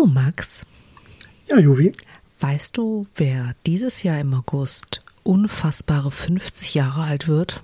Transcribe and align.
Du, 0.00 0.06
Max, 0.06 0.62
Ja, 1.46 1.58
Juvi. 1.58 1.92
weißt 2.40 2.74
du, 2.78 3.06
wer 3.16 3.54
dieses 3.66 4.02
Jahr 4.02 4.18
im 4.18 4.32
August 4.32 5.02
unfassbare 5.24 6.10
50 6.10 6.72
Jahre 6.74 7.02
alt 7.02 7.28
wird? 7.28 7.62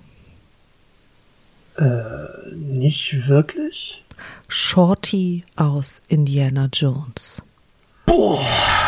Nicht 2.53 3.27
wirklich? 3.27 4.03
Shorty 4.49 5.45
aus 5.55 6.03
Indiana 6.09 6.69
Jones. 6.71 7.41
Herzlich 8.05 8.86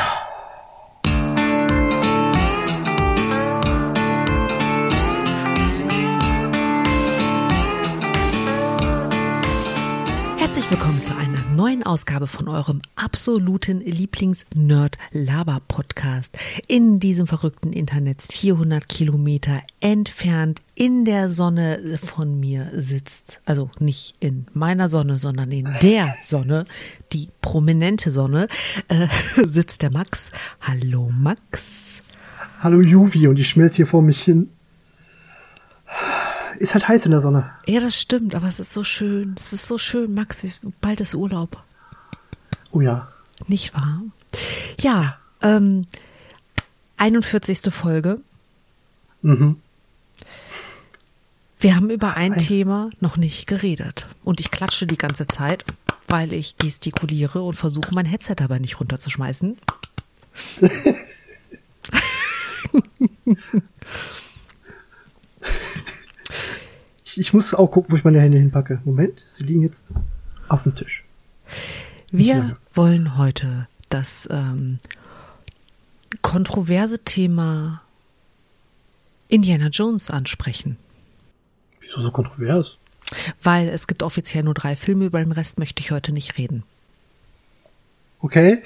neuen 11.60 11.84
Ausgabe 11.84 12.26
von 12.26 12.48
eurem 12.48 12.82
absoluten 12.96 13.82
Lieblings-Nerd-Laber-Podcast. 13.82 16.38
In 16.70 17.01
diesem 17.01 17.28
verrückten 17.28 17.74
Internet 17.74 18.25
400 18.32 18.88
Kilometer 18.88 19.61
entfernt 19.82 20.61
in 20.74 21.04
der 21.04 21.28
Sonne 21.28 22.00
von 22.01 22.39
mir 22.39 22.71
sitzt, 22.74 23.42
also 23.43 23.70
nicht 23.78 24.15
in 24.21 24.46
meiner 24.54 24.87
Sonne, 24.87 25.20
sondern 25.20 25.51
in 25.51 25.68
der 25.82 26.15
Sonne, 26.24 26.64
die 27.11 27.28
prominente 27.42 28.10
Sonne, 28.10 28.48
äh, 28.87 29.07
sitzt 29.46 29.82
der 29.82 29.92
Max. 29.92 30.32
Hallo 30.62 31.12
Max. 31.14 32.02
Hallo 32.62 32.80
Juvi 32.80 33.28
und 33.28 33.38
ich 33.38 33.50
schmelze 33.50 33.76
hier 33.76 33.88
vor 33.88 34.02
mich 34.02 34.22
hin. 34.22 34.48
Ist 36.59 36.73
halt 36.73 36.88
heiß 36.90 37.06
in 37.06 37.12
der 37.12 37.22
Sonne. 37.22 37.50
Ja, 37.68 37.80
das 37.80 37.95
stimmt, 37.95 38.36
aber 38.36 38.48
es 38.48 38.59
ist 38.59 38.73
so 38.73 38.84
schön. 38.84 39.34
Es 39.38 39.54
ist 39.54 39.66
so 39.66 39.78
schön, 39.78 40.14
Max. 40.14 40.44
Bald 40.82 41.00
ist 41.00 41.16
Urlaub. 41.16 41.58
Oh 42.72 42.82
ja. 42.82 43.08
Nicht 43.48 43.73
wahr? 43.73 44.02
Ja, 44.82 45.18
ähm, 45.42 45.88
41. 46.98 47.74
Folge. 47.74 48.20
Mhm. 49.22 49.56
Wir 51.62 51.78
haben 51.78 51.90
über 51.90 52.18
ein 52.18 52.34
Eins. 52.34 52.46
Thema 52.46 52.90
noch 53.00 53.16
nicht 53.16 53.48
geredet. 53.48 54.08
Und 54.26 54.42
ich 54.42 54.52
klatsche 54.52 54.86
die 54.86 54.98
ganze 54.98 55.28
Zeit, 55.28 55.64
weil 56.10 56.34
ich 56.34 56.58
gestikuliere 56.58 57.42
und 57.42 57.54
versuche, 57.54 57.96
mein 57.96 58.06
Headset 58.06 58.36
dabei 58.36 58.60
nicht 58.60 58.82
runterzuschmeißen. 58.82 59.58
Ich, 67.20 67.28
ich 67.28 67.34
muss 67.34 67.53
auch 67.53 67.70
gucken, 67.70 67.92
wo 67.92 67.98
ich 67.98 68.03
meine 68.03 68.22
Hände 68.22 68.38
hinpacke. 68.38 68.81
Moment, 68.86 69.22
sie 69.25 69.44
liegen 69.44 69.62
jetzt 69.62 69.92
auf 70.48 70.64
dem 70.64 70.73
Tisch. 70.73 71.03
Wir 72.11 72.56
wollen 72.73 73.17
heute 73.17 73.67
das 73.89 74.28
ähm, 74.31 74.78
kontroverse 76.22 77.00
Thema 77.00 77.81
Indiana 79.28 79.67
Jones 79.67 80.09
ansprechen. 80.09 80.78
Wieso 81.81 82.02
so 82.02 82.11
kontrovers? 82.11 82.78
Weil 83.44 83.70
es 83.70 83.88
gibt 83.88 84.02
offiziell 84.02 84.44
nur 84.44 84.54
drei 84.54 84.76
Filme, 84.76 85.06
über 85.06 85.20
den 85.20 85.31
Rest 85.31 85.59
möchte 85.59 85.81
ich 85.81 85.92
heute 85.92 86.11
nicht 86.11 86.38
reden. 86.38 86.64
Okay. 88.22 88.64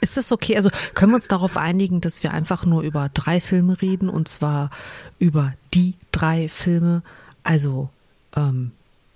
Ist 0.00 0.16
das 0.16 0.30
okay? 0.30 0.56
Also 0.56 0.70
können 0.94 1.12
wir 1.12 1.16
uns 1.16 1.28
darauf 1.28 1.56
einigen, 1.56 2.00
dass 2.00 2.22
wir 2.22 2.32
einfach 2.32 2.64
nur 2.64 2.82
über 2.82 3.10
drei 3.12 3.40
Filme 3.40 3.80
reden 3.82 4.08
und 4.08 4.28
zwar 4.28 4.70
über 5.18 5.54
die 5.74 5.94
drei 6.12 6.48
Filme? 6.48 7.02
Also 7.48 7.88
ähm, 8.36 8.72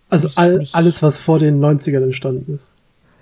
Also 0.09 0.29
all, 0.37 0.59
nicht- 0.59 0.75
alles, 0.75 1.03
was 1.03 1.19
vor 1.19 1.39
den 1.39 1.61
90ern 1.61 2.03
entstanden 2.03 2.53
ist. 2.55 2.73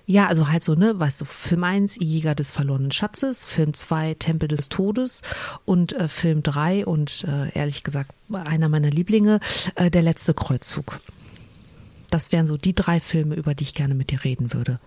ja, 0.07 0.27
also 0.29 0.49
halt 0.49 0.63
so, 0.65 0.75
ne, 0.75 0.99
weißt 0.99 1.21
du, 1.21 1.25
Film 1.25 1.65
1, 1.65 1.97
Jäger 2.01 2.35
des 2.35 2.51
verlorenen 2.51 2.91
Schatzes, 2.93 3.45
Film 3.45 3.75
2, 3.75 4.15
Tempel 4.19 4.49
des 4.49 4.69
Todes 4.69 5.23
und 5.65 5.93
äh, 5.93 6.09
Film 6.09 6.43
3 6.43 6.87
und 6.87 7.25
äh, 7.29 7.51
ehrlich 7.59 7.83
gesagt 7.85 8.11
einer 8.33 8.69
meiner 8.69 8.91
Lieblinge, 8.91 9.41
äh, 9.75 9.91
Der 9.91 10.03
letzte 10.03 10.33
Kreuzzug. 10.35 11.01
Das 12.11 12.33
wären 12.33 12.47
so 12.49 12.57
die 12.57 12.75
drei 12.75 12.99
Filme, 12.99 13.37
über 13.37 13.55
die 13.55 13.63
ich 13.65 13.75
gerne 13.75 13.95
mit 13.95 14.11
dir 14.11 14.25
reden 14.25 14.53
würde. 14.53 14.81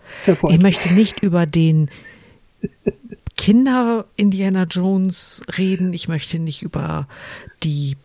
Ich 0.49 0.59
möchte 0.59 0.93
nicht 0.93 1.23
über 1.23 1.45
den 1.45 1.89
Kinder 3.37 4.05
Indiana 4.15 4.63
Jones 4.63 5.41
reden. 5.57 5.93
Ich 5.93 6.07
möchte 6.07 6.39
nicht 6.39 6.61
über 6.61 7.07
die 7.63 7.95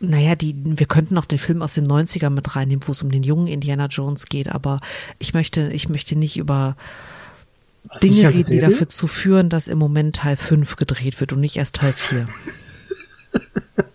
naja, 0.00 0.34
die, 0.34 0.54
wir 0.64 0.86
könnten 0.86 1.14
noch 1.14 1.24
den 1.24 1.38
Film 1.38 1.62
aus 1.62 1.74
den 1.74 1.86
90ern 1.86 2.30
mit 2.30 2.54
reinnehmen, 2.54 2.86
wo 2.86 2.92
es 2.92 3.02
um 3.02 3.10
den 3.10 3.22
jungen 3.22 3.46
Indiana 3.46 3.86
Jones 3.86 4.26
geht, 4.26 4.48
aber 4.48 4.80
ich 5.18 5.34
möchte, 5.34 5.70
ich 5.72 5.88
möchte 5.88 6.16
nicht 6.16 6.36
über 6.36 6.76
nicht 7.84 8.02
Dinge 8.02 8.28
reden, 8.28 8.50
die 8.50 8.58
dafür 8.58 8.88
zu 8.88 9.06
führen, 9.06 9.48
dass 9.48 9.68
im 9.68 9.78
Moment 9.78 10.16
Teil 10.16 10.36
5 10.36 10.76
gedreht 10.76 11.20
wird 11.20 11.32
und 11.32 11.40
nicht 11.40 11.56
erst 11.56 11.76
Teil 11.76 11.92
4. 11.92 12.28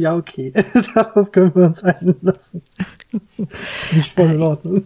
Ja, 0.00 0.16
okay. 0.16 0.50
Darauf 0.94 1.30
können 1.30 1.54
wir 1.54 1.66
uns 1.66 1.84
einlassen. 1.84 2.62
Nicht 3.92 4.14
voll 4.14 4.30
in 4.30 4.40
Ordnung. 4.40 4.84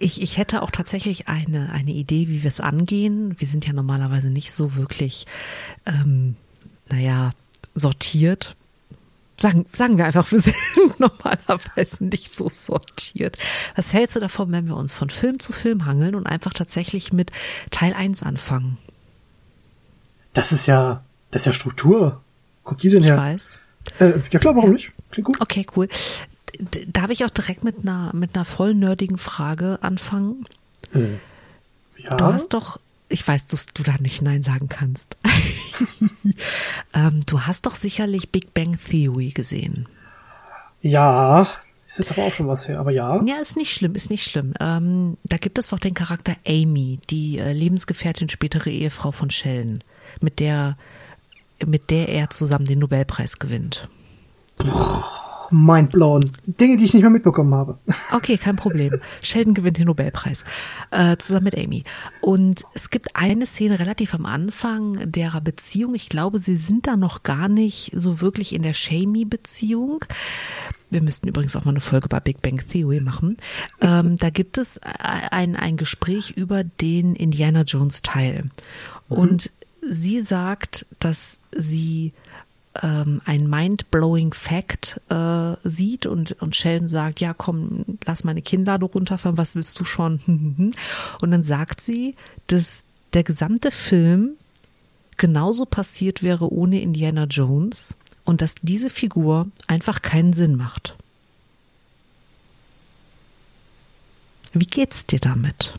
Ich, 0.00 0.20
ich 0.20 0.38
hätte 0.38 0.60
auch 0.60 0.72
tatsächlich 0.72 1.28
eine, 1.28 1.70
eine 1.70 1.92
Idee, 1.92 2.26
wie 2.26 2.42
wir 2.42 2.48
es 2.48 2.58
angehen. 2.58 3.36
Wir 3.38 3.46
sind 3.46 3.64
ja 3.64 3.72
normalerweise 3.72 4.28
nicht 4.28 4.50
so 4.50 4.74
wirklich, 4.74 5.26
ähm, 5.86 6.34
naja, 6.90 7.30
sortiert. 7.76 8.56
Sagen, 9.38 9.66
sagen 9.72 9.98
wir 9.98 10.06
einfach, 10.06 10.30
wir 10.32 10.40
sind 10.40 10.54
normalerweise 10.98 12.04
nicht 12.04 12.34
so 12.34 12.48
sortiert. 12.52 13.36
Was 13.74 13.92
hältst 13.92 14.16
du 14.16 14.20
davon, 14.20 14.50
wenn 14.52 14.66
wir 14.66 14.76
uns 14.76 14.92
von 14.92 15.10
Film 15.10 15.40
zu 15.40 15.52
Film 15.52 15.84
hangeln 15.84 16.14
und 16.14 16.26
einfach 16.26 16.52
tatsächlich 16.52 17.12
mit 17.12 17.30
Teil 17.70 17.92
1 17.92 18.22
anfangen? 18.22 18.78
Das 20.32 20.52
ist 20.52 20.66
ja, 20.66 21.02
das 21.30 21.42
ist 21.42 21.46
ja 21.46 21.52
Struktur. 21.52 22.22
Guck 22.64 22.78
die 22.78 22.90
denn 22.90 23.00
Ich 23.02 23.08
her? 23.08 23.16
weiß. 23.16 23.58
Äh, 24.00 24.12
ja 24.30 24.38
klar, 24.38 24.56
warum 24.56 24.72
nicht? 24.72 24.92
Klingt 25.10 25.26
gut. 25.26 25.40
Okay, 25.40 25.66
cool. 25.76 25.88
Darf 26.88 27.10
ich 27.10 27.24
auch 27.24 27.30
direkt 27.30 27.62
mit 27.64 27.78
einer, 27.82 28.10
mit 28.14 28.34
einer 28.34 28.44
voll 28.44 28.74
nerdigen 28.74 29.18
Frage 29.18 29.78
anfangen? 29.82 30.46
Ja. 30.92 32.16
Du 32.16 32.24
hast 32.24 32.54
doch, 32.54 32.78
ich 33.08 33.26
weiß, 33.26 33.46
dass 33.46 33.66
du 33.66 33.82
da 33.82 33.96
nicht 33.98 34.22
Nein 34.22 34.42
sagen 34.42 34.68
kannst. 34.68 35.16
ähm, 36.94 37.20
du 37.26 37.42
hast 37.42 37.66
doch 37.66 37.74
sicherlich 37.74 38.30
Big 38.30 38.54
Bang 38.54 38.78
Theory 38.78 39.30
gesehen. 39.30 39.88
ja. 40.82 41.48
Ist 41.86 42.00
jetzt 42.00 42.10
aber 42.10 42.24
auch 42.24 42.32
schon 42.34 42.48
was 42.48 42.66
her, 42.66 42.80
aber 42.80 42.90
ja. 42.90 43.22
Ja, 43.24 43.36
ist 43.36 43.56
nicht 43.56 43.72
schlimm, 43.72 43.94
ist 43.94 44.10
nicht 44.10 44.28
schlimm. 44.28 44.54
Ähm, 44.58 45.18
da 45.22 45.36
gibt 45.36 45.56
es 45.56 45.68
doch 45.68 45.78
den 45.78 45.94
Charakter 45.94 46.34
Amy, 46.44 46.98
die 47.10 47.38
äh, 47.38 47.52
Lebensgefährtin, 47.52 48.28
spätere 48.28 48.70
Ehefrau 48.70 49.12
von 49.12 49.30
Sheldon, 49.30 49.84
mit 50.20 50.40
der, 50.40 50.76
mit 51.64 51.90
der 51.90 52.08
er 52.08 52.30
zusammen 52.30 52.64
den 52.64 52.80
Nobelpreis 52.80 53.38
gewinnt. 53.38 53.88
Mindblown. 55.50 56.30
Dinge, 56.46 56.76
die 56.76 56.84
ich 56.84 56.94
nicht 56.94 57.02
mehr 57.02 57.10
mitbekommen 57.10 57.54
habe. 57.54 57.78
Okay, 58.12 58.36
kein 58.36 58.56
Problem. 58.56 59.00
Sheldon 59.20 59.54
gewinnt 59.54 59.78
den 59.78 59.86
Nobelpreis 59.86 60.44
äh, 60.90 61.16
zusammen 61.16 61.44
mit 61.44 61.58
Amy. 61.58 61.84
Und 62.20 62.64
es 62.74 62.90
gibt 62.90 63.16
eine 63.16 63.46
Szene 63.46 63.78
relativ 63.78 64.14
am 64.14 64.26
Anfang 64.26 65.10
derer 65.10 65.40
Beziehung. 65.40 65.94
Ich 65.94 66.08
glaube, 66.08 66.38
sie 66.38 66.56
sind 66.56 66.86
da 66.86 66.96
noch 66.96 67.22
gar 67.22 67.48
nicht 67.48 67.92
so 67.94 68.20
wirklich 68.20 68.54
in 68.54 68.62
der 68.62 68.72
Shamey-Beziehung. 68.72 70.04
Wir 70.90 71.02
müssten 71.02 71.28
übrigens 71.28 71.56
auch 71.56 71.64
mal 71.64 71.72
eine 71.72 71.80
Folge 71.80 72.08
bei 72.08 72.20
Big 72.20 72.42
Bang 72.42 72.62
Theory 72.68 73.00
machen. 73.00 73.36
Ähm, 73.80 74.16
da 74.16 74.30
gibt 74.30 74.56
es 74.56 74.80
ein, 74.82 75.56
ein 75.56 75.76
Gespräch 75.76 76.30
über 76.30 76.62
den 76.62 77.16
Indiana 77.16 77.62
Jones 77.62 78.02
Teil. 78.02 78.50
Und 79.08 79.50
sie 79.82 80.20
sagt, 80.20 80.86
dass 80.98 81.40
sie 81.52 82.12
ähm, 82.82 83.20
ein 83.24 83.48
mind-blowing 83.48 84.32
Fact 84.32 85.00
äh, 85.08 85.56
sieht 85.64 86.06
und, 86.06 86.32
und 86.40 86.56
Sheldon 86.56 86.88
sagt, 86.88 87.20
ja 87.20 87.34
komm, 87.34 87.84
lass 88.04 88.24
meine 88.24 88.42
Kinnlade 88.42 88.84
runterfahren, 88.84 89.38
was 89.38 89.54
willst 89.54 89.78
du 89.80 89.84
schon? 89.84 90.72
Und 91.20 91.30
dann 91.30 91.42
sagt 91.42 91.80
sie, 91.80 92.14
dass 92.46 92.84
der 93.12 93.22
gesamte 93.22 93.70
Film 93.70 94.32
genauso 95.16 95.64
passiert 95.64 96.22
wäre 96.22 96.52
ohne 96.52 96.80
Indiana 96.80 97.24
Jones 97.24 97.96
und 98.24 98.42
dass 98.42 98.56
diese 98.56 98.90
Figur 98.90 99.48
einfach 99.66 100.02
keinen 100.02 100.32
Sinn 100.32 100.56
macht. 100.56 100.94
Wie 104.52 104.66
geht's 104.66 105.06
dir 105.06 105.20
damit? 105.20 105.78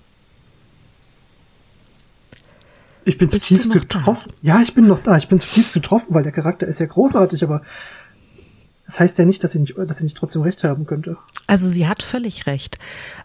Ich 3.08 3.18
bin 3.18 3.30
zutiefst 3.30 3.68
noch 3.68 3.76
da? 3.76 3.80
getroffen. 3.80 4.34
Ja, 4.42 4.62
ich 4.62 4.74
bin 4.74 4.86
noch 4.86 5.00
da. 5.00 5.16
Ich 5.16 5.30
bin 5.30 5.40
zutiefst 5.40 5.74
getroffen, 5.74 6.08
weil 6.10 6.24
der 6.24 6.34
Charakter 6.34 6.68
ist 6.68 6.80
ja 6.80 6.88
großartig, 6.88 7.42
aber 7.44 7.62
das 8.86 9.00
heißt 9.00 9.18
ja 9.18 9.26
nicht, 9.26 9.44
dass 9.44 9.54
sie 9.54 9.60
nicht, 9.60 9.76
dass 9.78 9.98
sie 9.98 10.04
nicht 10.04 10.18
trotzdem 10.18 10.42
recht 10.42 10.64
haben 10.66 10.86
könnte. 10.86 11.18
Also 11.48 11.70
sie 11.70 11.88
hat 11.88 12.04
völlig 12.04 12.48
recht. 12.48 12.80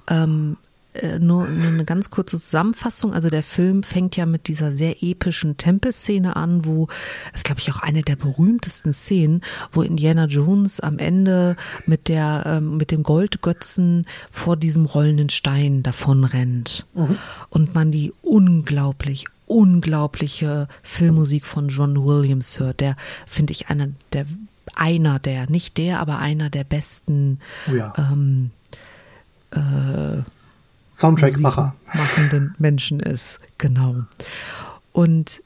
Ähm, 0.08 0.56
äh, 0.94 1.18
nur, 1.18 1.48
nur 1.48 1.68
eine 1.68 1.84
ganz 1.84 2.10
kurze 2.10 2.38
Zusammenfassung. 2.38 3.12
Also 3.12 3.28
der 3.28 3.42
Film 3.42 3.82
fängt 3.82 4.16
ja 4.16 4.26
mit 4.26 4.46
dieser 4.46 4.70
sehr 4.70 5.02
epischen 5.02 5.56
Tempelszene 5.56 6.36
an, 6.36 6.64
wo 6.64 6.88
es 7.32 7.42
glaube 7.42 7.60
ich 7.60 7.72
auch 7.72 7.80
eine 7.80 8.02
der 8.02 8.16
berühmtesten 8.16 8.92
Szenen, 8.92 9.40
wo 9.72 9.82
Indiana 9.82 10.26
Jones 10.26 10.80
am 10.80 10.98
Ende 10.98 11.56
mit 11.86 12.08
der 12.08 12.44
ähm, 12.46 12.76
mit 12.76 12.90
dem 12.90 13.02
Goldgötzen 13.02 14.06
vor 14.30 14.56
diesem 14.56 14.84
rollenden 14.84 15.30
Stein 15.30 15.82
davon 15.82 16.24
rennt 16.24 16.86
mhm. 16.94 17.16
und 17.48 17.74
man 17.74 17.90
die 17.90 18.12
unglaublich 18.22 19.24
unglaubliche 19.52 20.66
Filmmusik 20.82 21.44
von 21.44 21.68
John 21.68 22.04
Williams 22.04 22.58
hört. 22.58 22.80
Der 22.80 22.96
finde 23.26 23.52
ich 23.52 23.68
einer 23.68 23.88
der 24.12 24.24
einer 24.74 25.18
der 25.18 25.50
nicht 25.50 25.76
der, 25.76 26.00
aber 26.00 26.18
einer 26.18 26.48
der 26.48 26.64
besten 26.64 27.38
oh 27.70 27.74
ja. 27.74 27.92
ähm, 27.98 28.50
äh, 29.50 30.22
Soundtrack-Macher. 30.90 31.74
Machenden 31.92 32.54
Menschen 32.58 33.00
ist, 33.00 33.40
genau. 33.58 33.96
Und 34.92 35.42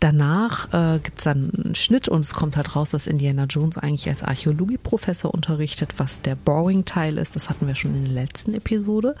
danach 0.00 0.72
äh, 0.74 0.98
gibt 0.98 1.18
es 1.18 1.24
dann 1.24 1.50
einen 1.54 1.74
Schnitt 1.74 2.08
und 2.08 2.20
es 2.20 2.34
kommt 2.34 2.56
halt 2.56 2.76
raus, 2.76 2.90
dass 2.90 3.06
Indiana 3.06 3.44
Jones 3.44 3.78
eigentlich 3.78 4.08
als 4.08 4.22
Archäologieprofessor 4.22 5.32
unterrichtet, 5.32 5.94
was 5.98 6.20
der 6.20 6.34
Boring-Teil 6.34 7.16
ist. 7.16 7.36
Das 7.36 7.48
hatten 7.48 7.66
wir 7.66 7.74
schon 7.74 7.94
in 7.94 8.04
der 8.04 8.12
letzten 8.12 8.54
Episode. 8.54 9.14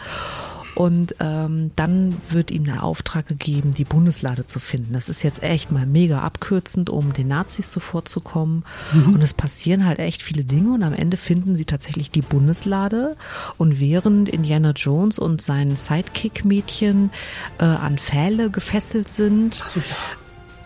Und 0.76 1.16
ähm, 1.20 1.70
dann 1.74 2.18
wird 2.28 2.50
ihm 2.50 2.64
der 2.64 2.84
Auftrag 2.84 3.26
gegeben, 3.26 3.72
die 3.72 3.86
Bundeslade 3.86 4.46
zu 4.46 4.60
finden. 4.60 4.92
Das 4.92 5.08
ist 5.08 5.22
jetzt 5.22 5.42
echt 5.42 5.72
mal 5.72 5.86
mega 5.86 6.20
abkürzend, 6.20 6.90
um 6.90 7.14
den 7.14 7.28
Nazis 7.28 7.70
zuvorzukommen. 7.70 8.62
Mhm. 8.92 9.14
Und 9.14 9.22
es 9.22 9.32
passieren 9.32 9.86
halt 9.86 9.98
echt 9.98 10.22
viele 10.22 10.44
Dinge 10.44 10.74
und 10.74 10.82
am 10.82 10.92
Ende 10.92 11.16
finden 11.16 11.56
sie 11.56 11.64
tatsächlich 11.64 12.10
die 12.10 12.20
Bundeslade. 12.20 13.16
Und 13.56 13.80
während 13.80 14.28
Indiana 14.28 14.72
Jones 14.72 15.18
und 15.18 15.40
sein 15.40 15.76
Sidekick-Mädchen 15.76 17.10
äh, 17.58 17.64
an 17.64 17.96
Pfähle 17.96 18.50
gefesselt 18.50 19.08
sind, 19.08 19.54
so, 19.54 19.80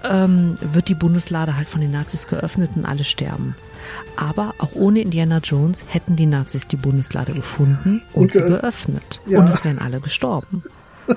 ähm, 0.03 0.57
wird 0.61 0.89
die 0.89 0.97
Bundeslade 0.97 1.57
halt 1.57 1.69
von 1.69 1.81
den 1.81 1.93
Nazis 1.93 2.27
geöffnet 2.27 2.73
und 2.75 2.85
alle 2.85 3.05
sterben. 3.05 3.55
Aber 4.17 4.55
auch 4.59 4.75
ohne 4.75 5.01
Indiana 5.01 5.39
Jones 5.39 5.83
hätten 5.87 6.17
die 6.17 6.27
Nazis 6.27 6.67
die 6.67 6.77
Bundeslade 6.77 7.33
gefunden 7.33 8.03
und, 8.13 8.23
und 8.23 8.33
sie 8.33 8.41
geöffnet. 8.41 9.21
Ja. 9.27 9.41
Und 9.41 9.49
es 9.49 9.65
wären 9.65 9.79
alle 9.79 10.01
gestorben. 10.01 10.63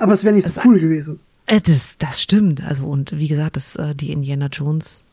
Aber 0.00 0.12
es 0.12 0.24
wäre 0.24 0.34
nicht 0.34 0.46
so 0.46 0.54
das, 0.54 0.64
cool 0.64 0.80
gewesen. 0.80 1.20
Äh, 1.46 1.60
das, 1.60 1.96
das 1.98 2.20
stimmt. 2.20 2.64
Also, 2.64 2.84
und 2.84 3.16
wie 3.16 3.28
gesagt, 3.28 3.56
das, 3.56 3.76
äh, 3.76 3.94
die 3.94 4.12
Indiana 4.12 4.46
Jones 4.46 5.04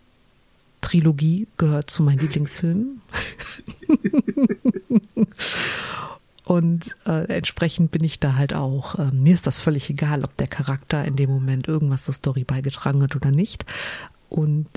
Trilogie 0.82 1.48
gehört 1.58 1.90
zu 1.90 2.04
meinen 2.04 2.20
Lieblingsfilmen. 2.20 3.02
Und 6.46 6.96
äh, 7.08 7.26
entsprechend 7.26 7.90
bin 7.90 8.04
ich 8.04 8.20
da 8.20 8.36
halt 8.36 8.54
auch. 8.54 9.00
Äh, 9.00 9.12
mir 9.12 9.34
ist 9.34 9.48
das 9.48 9.58
völlig 9.58 9.90
egal, 9.90 10.24
ob 10.24 10.38
der 10.38 10.46
Charakter 10.46 11.04
in 11.04 11.16
dem 11.16 11.32
Moment 11.32 11.68
irgendwas 11.68 12.04
zur 12.04 12.14
Story 12.14 12.44
beigetragen 12.44 13.02
hat 13.02 13.16
oder 13.16 13.32
nicht. 13.32 13.66
Und 14.30 14.68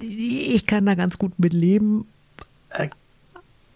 ich 0.00 0.66
kann 0.66 0.86
da 0.86 0.94
ganz 0.94 1.18
gut 1.18 1.32
mit 1.38 1.52
leben. 1.52 2.06
Äh, 2.70 2.88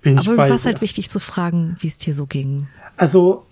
Aber 0.05 0.31
mir 0.31 0.37
war 0.37 0.51
es 0.51 0.65
halt 0.65 0.81
wichtig 0.81 1.11
zu 1.11 1.21
fragen, 1.21 1.77
wie 1.81 1.89
es 1.89 1.99
dir 1.99 2.15
so 2.15 2.27
ging. 2.27 2.69
Also, 2.97 3.45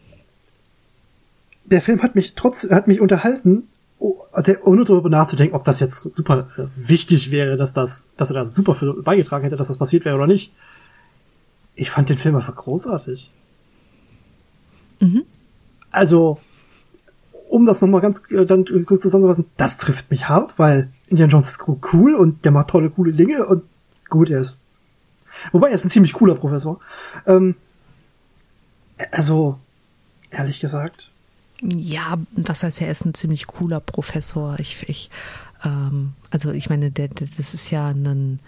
der 1.64 1.80
Film 1.80 2.02
hat 2.02 2.14
mich 2.14 2.34
trotz, 2.34 2.68
hat 2.70 2.86
mich 2.86 3.00
unterhalten, 3.00 3.68
also 4.32 4.52
ohne 4.64 4.84
darüber 4.84 5.08
nachzudenken, 5.08 5.54
ob 5.54 5.64
das 5.64 5.80
jetzt 5.80 6.02
super 6.14 6.48
äh, 6.56 6.64
wichtig 6.76 7.30
wäre, 7.30 7.56
dass 7.56 7.72
das, 7.72 8.10
dass 8.16 8.30
er 8.30 8.34
da 8.34 8.46
super 8.46 8.74
viel 8.74 8.92
beigetragen 8.92 9.44
hätte, 9.44 9.56
dass 9.56 9.68
das 9.68 9.78
passiert 9.78 10.04
wäre 10.04 10.16
oder 10.16 10.26
nicht. 10.26 10.52
Ich 11.74 11.90
fand 11.90 12.08
den 12.08 12.18
Film 12.18 12.36
einfach 12.36 12.54
großartig. 12.54 13.30
Mhm. 15.00 15.22
Also, 15.90 16.38
um 17.48 17.66
das 17.66 17.80
nochmal 17.80 18.00
ganz 18.00 18.22
äh, 18.30 18.44
dann 18.44 18.64
kurz 18.84 19.00
zusammenzufassen, 19.00 19.46
das 19.56 19.78
trifft 19.78 20.10
mich 20.10 20.28
hart, 20.28 20.58
weil 20.58 20.90
Indiana 21.06 21.32
Jones 21.32 21.50
ist 21.50 21.64
cool 21.92 22.14
und 22.14 22.44
der 22.44 22.52
macht 22.52 22.68
tolle, 22.68 22.90
coole 22.90 23.12
Dinge 23.12 23.44
und 23.46 23.64
gut, 24.08 24.30
er 24.30 24.40
ist. 24.40 24.56
Wobei 25.52 25.68
er 25.68 25.74
ist 25.74 25.84
ein 25.84 25.90
ziemlich 25.90 26.12
cooler 26.12 26.34
Professor. 26.34 26.80
Ähm, 27.26 27.56
also, 29.10 29.58
ehrlich 30.30 30.60
gesagt. 30.60 31.10
Ja, 31.62 32.18
das 32.32 32.62
heißt, 32.62 32.80
er 32.80 32.90
ist 32.90 33.04
ein 33.04 33.14
ziemlich 33.14 33.46
cooler 33.46 33.80
Professor. 33.80 34.58
Ich, 34.58 34.88
ich, 34.88 35.10
ähm, 35.64 36.12
also 36.30 36.52
ich 36.52 36.68
meine, 36.68 36.90
der, 36.90 37.08
der, 37.08 37.26
das 37.36 37.54
ist 37.54 37.70
ja 37.70 37.88
ein 37.88 38.40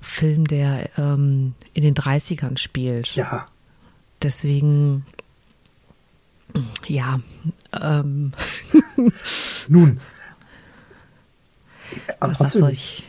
Film, 0.00 0.46
der 0.46 0.90
ähm, 0.96 1.54
in 1.74 1.82
den 1.82 1.94
30ern 1.94 2.56
spielt. 2.56 3.14
Ja. 3.14 3.46
Deswegen, 4.22 5.04
ja. 6.86 7.20
Ähm. 7.72 8.32
Nun, 9.68 10.00
aber 12.20 12.38
was 12.40 12.52
soll 12.52 12.70
ich? 12.70 13.06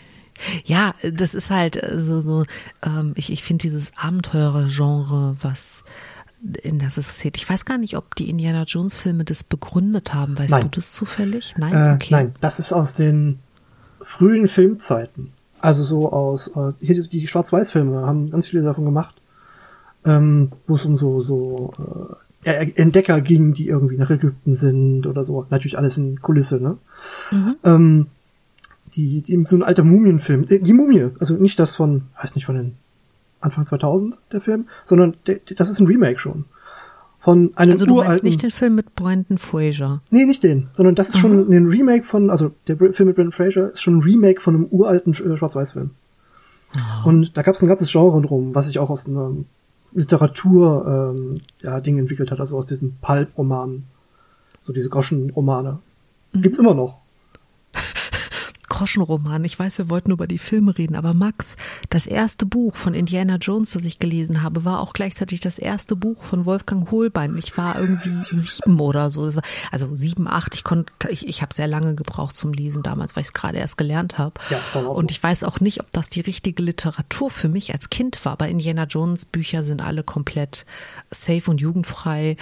Ja, 0.64 0.94
das 1.02 1.36
ist 1.36 1.50
halt 1.50 1.82
so, 1.98 2.22
so 2.22 2.46
ähm, 2.82 3.14
ich, 3.16 3.32
ich 3.32 3.44
finde 3.44 3.64
dieses 3.64 3.92
Abenteurer-Genre, 3.98 5.36
was 5.42 5.84
in 6.64 6.80
das 6.80 6.98
es 6.98 7.16
zählt. 7.16 7.38
Ich 7.38 7.50
weiß 7.50 7.66
gar 7.66 7.78
nicht, 7.78 7.98
ob 7.98 8.16
die 8.16 8.30
Indiana 8.30 8.64
Jones-Filme 8.64 9.26
das 9.26 9.44
begründet 9.44 10.14
haben. 10.14 10.38
Weißt 10.40 10.52
nein. 10.52 10.64
du 10.64 10.70
das 10.70 10.94
zufällig? 10.94 11.56
Nein, 11.58 11.74
äh, 11.74 11.96
okay. 11.96 12.10
Nein, 12.12 12.36
das 12.40 12.60
ist 12.60 12.72
aus 12.72 12.94
den 12.94 13.40
frühen 14.02 14.48
Filmzeiten. 14.48 15.32
Also 15.60 15.84
so 15.84 16.12
aus, 16.12 16.48
äh, 16.56 16.72
hier 16.80 16.96
die, 16.96 17.10
die 17.10 17.28
Schwarz-Weiß-Filme 17.28 18.06
haben 18.06 18.32
ganz 18.32 18.48
viele 18.48 18.64
davon 18.64 18.86
gemacht, 18.86 19.22
ähm, 20.06 20.54
wo 20.68 20.76
es 20.76 20.86
um 20.86 20.96
so, 20.96 21.20
so 21.20 21.74
äh, 22.44 22.72
Entdecker 22.76 23.20
ging, 23.20 23.52
die 23.54 23.68
irgendwie 23.68 23.98
nach 23.98 24.10
Ägypten 24.10 24.54
sind 24.54 25.06
oder 25.06 25.26
so. 25.26 25.46
Natürlich 25.50 25.78
alles 25.78 25.98
in 25.98 26.22
Kulisse, 26.22 26.62
ne? 26.62 26.78
Mhm. 27.32 27.56
Ähm, 27.66 28.08
die, 29.00 29.22
die 29.22 29.46
so 29.48 29.56
ein 29.56 29.64
alter 29.64 29.84
Mumienfilm, 29.84 30.46
äh, 30.50 30.60
die 30.60 30.74
Mumie, 30.74 31.10
also 31.20 31.36
nicht 31.36 31.60
das 31.60 31.76
von, 31.76 32.04
weiß 32.22 32.36
nicht, 32.36 32.46
von 32.46 32.56
den 32.56 32.76
Anfang 33.42 33.66
2000, 33.66 34.20
der 34.32 34.42
Film, 34.42 34.68
sondern 34.84 35.16
der, 35.28 35.40
das 35.56 35.70
ist 35.70 35.80
ein 35.80 35.88
Remake 35.88 36.20
schon. 36.20 36.46
Von 37.22 37.52
einem 37.56 37.74
also 37.74 37.86
du 37.86 37.96
uralten, 37.96 38.12
meinst 38.12 38.24
nicht 38.24 38.44
den 38.44 38.52
Film 38.52 38.76
mit 38.76 38.96
Brandon 38.96 39.38
Fraser? 39.38 40.02
Nee, 40.10 40.26
nicht 40.26 40.44
den, 40.44 40.70
sondern 40.74 40.96
das 40.96 41.10
ist 41.10 41.16
Aha. 41.16 41.22
schon 41.22 41.52
ein 41.52 41.68
Remake 41.68 42.04
von, 42.04 42.30
also 42.30 42.52
der 42.68 42.78
Film 42.78 43.08
mit 43.08 43.16
Brandon 43.16 43.32
Fraser 43.32 43.72
ist 43.72 43.82
schon 43.82 43.98
ein 43.98 44.02
Remake 44.02 44.40
von 44.40 44.56
einem 44.56 44.68
uralten 44.72 45.14
äh, 45.14 45.38
Schwarz-Weiß-Film. 45.38 45.92
Und 47.04 47.36
da 47.36 47.42
gab 47.42 47.56
es 47.56 47.62
ein 47.64 47.68
ganzes 47.68 47.92
Genre 47.92 48.22
drum, 48.22 48.54
was 48.54 48.68
sich 48.68 48.78
auch 48.78 48.92
aus 48.92 49.08
einer 49.08 49.32
Literatur 49.92 51.16
ähm, 51.18 51.42
ja, 51.62 51.80
Ding 51.82 51.98
entwickelt 51.98 52.32
hat, 52.32 52.40
also 52.40 52.56
aus 52.58 52.68
diesen 52.68 52.98
Pulp-Romanen, 53.02 53.86
so 54.62 54.72
diese 54.72 54.90
Groschen-Romane. 54.90 55.80
Mhm. 56.34 56.42
Gibt's 56.42 56.60
immer 56.60 56.76
noch. 56.76 57.00
Groschenroman. 58.80 59.44
Ich 59.44 59.60
weiß, 59.60 59.78
wir 59.78 59.90
wollten 59.90 60.12
über 60.12 60.26
die 60.26 60.38
Filme 60.38 60.78
reden, 60.78 60.96
aber 60.96 61.14
Max, 61.14 61.58
das 61.90 62.08
erste 62.08 62.46
Buch 62.46 62.78
von 62.78 62.94
Indiana 62.94 63.36
Jones, 63.36 63.72
das 63.72 63.84
ich 63.84 64.00
gelesen 64.00 64.42
habe, 64.42 64.64
war 64.64 64.80
auch 64.80 64.94
gleichzeitig 64.94 65.42
das 65.42 65.60
erste 65.60 65.98
Buch 65.98 66.24
von 66.24 66.46
Wolfgang 66.46 66.90
Hohlbein. 66.90 67.38
Ich 67.38 67.58
war 67.58 67.78
irgendwie 67.78 68.24
sieben 68.32 68.80
oder 68.80 69.12
so. 69.12 69.36
War, 69.36 69.44
also 69.70 69.94
sieben, 69.96 70.30
acht. 70.30 70.56
Ich 70.56 70.64
konnte, 70.64 70.94
ich, 71.10 71.28
ich 71.28 71.42
habe 71.42 71.54
sehr 71.54 71.68
lange 71.68 71.94
gebraucht 71.94 72.38
zum 72.38 72.54
Lesen 72.54 72.82
damals, 72.82 73.18
weil 73.18 73.22
ich 73.22 73.28
es 73.28 73.34
gerade 73.34 73.58
erst 73.58 73.78
gelernt 73.78 74.18
habe. 74.18 74.40
Ja, 74.50 74.80
Und 74.80 75.12
ich 75.12 75.22
weiß 75.22 75.44
auch 75.44 75.60
nicht, 75.60 75.82
ob 75.82 75.92
das 75.92 76.08
die 76.08 76.22
richtige 76.22 76.64
Literatur 76.64 77.30
für 77.30 77.50
mich 77.50 77.74
als 77.74 77.90
Kind 77.90 78.24
war. 78.24 78.32
Aber 78.32 78.48
Indiana 78.48 78.86
Jones 78.86 79.26
Bücher 79.26 79.62
sind 79.62 79.82
alle 79.82 80.04
komplett 80.04 80.66
safe 81.12 81.52
und 81.52 81.60
jugendfrei. 81.60 82.38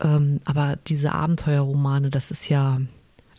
Ähm, 0.00 0.40
aber 0.44 0.76
diese 0.86 1.12
Abenteuerromane, 1.12 2.10
das 2.10 2.30
ist 2.30 2.50
ja 2.50 2.78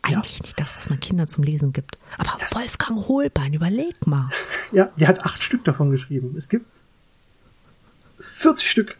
eigentlich 0.01 0.37
ja. 0.37 0.43
nicht 0.43 0.59
das, 0.59 0.75
was 0.77 0.89
man 0.89 0.99
Kindern 0.99 1.27
zum 1.27 1.43
Lesen 1.43 1.73
gibt. 1.73 1.97
Aber 2.17 2.37
das 2.39 2.55
Wolfgang 2.55 3.07
Hohlbein, 3.07 3.53
überleg 3.53 4.05
mal. 4.07 4.29
Ja, 4.71 4.91
der 4.97 5.07
hat 5.07 5.25
acht 5.25 5.41
Stück 5.41 5.63
davon 5.63 5.89
geschrieben. 5.89 6.35
Es 6.37 6.47
gibt 6.47 6.67
40 8.19 8.69
Stück. 8.69 8.97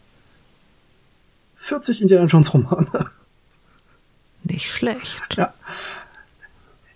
40 1.57 2.01
Indiana 2.01 2.25
Jones 2.25 2.51
Romane. 2.53 3.11
Nicht 4.43 4.71
schlecht. 4.71 5.21
Ja. 5.37 5.53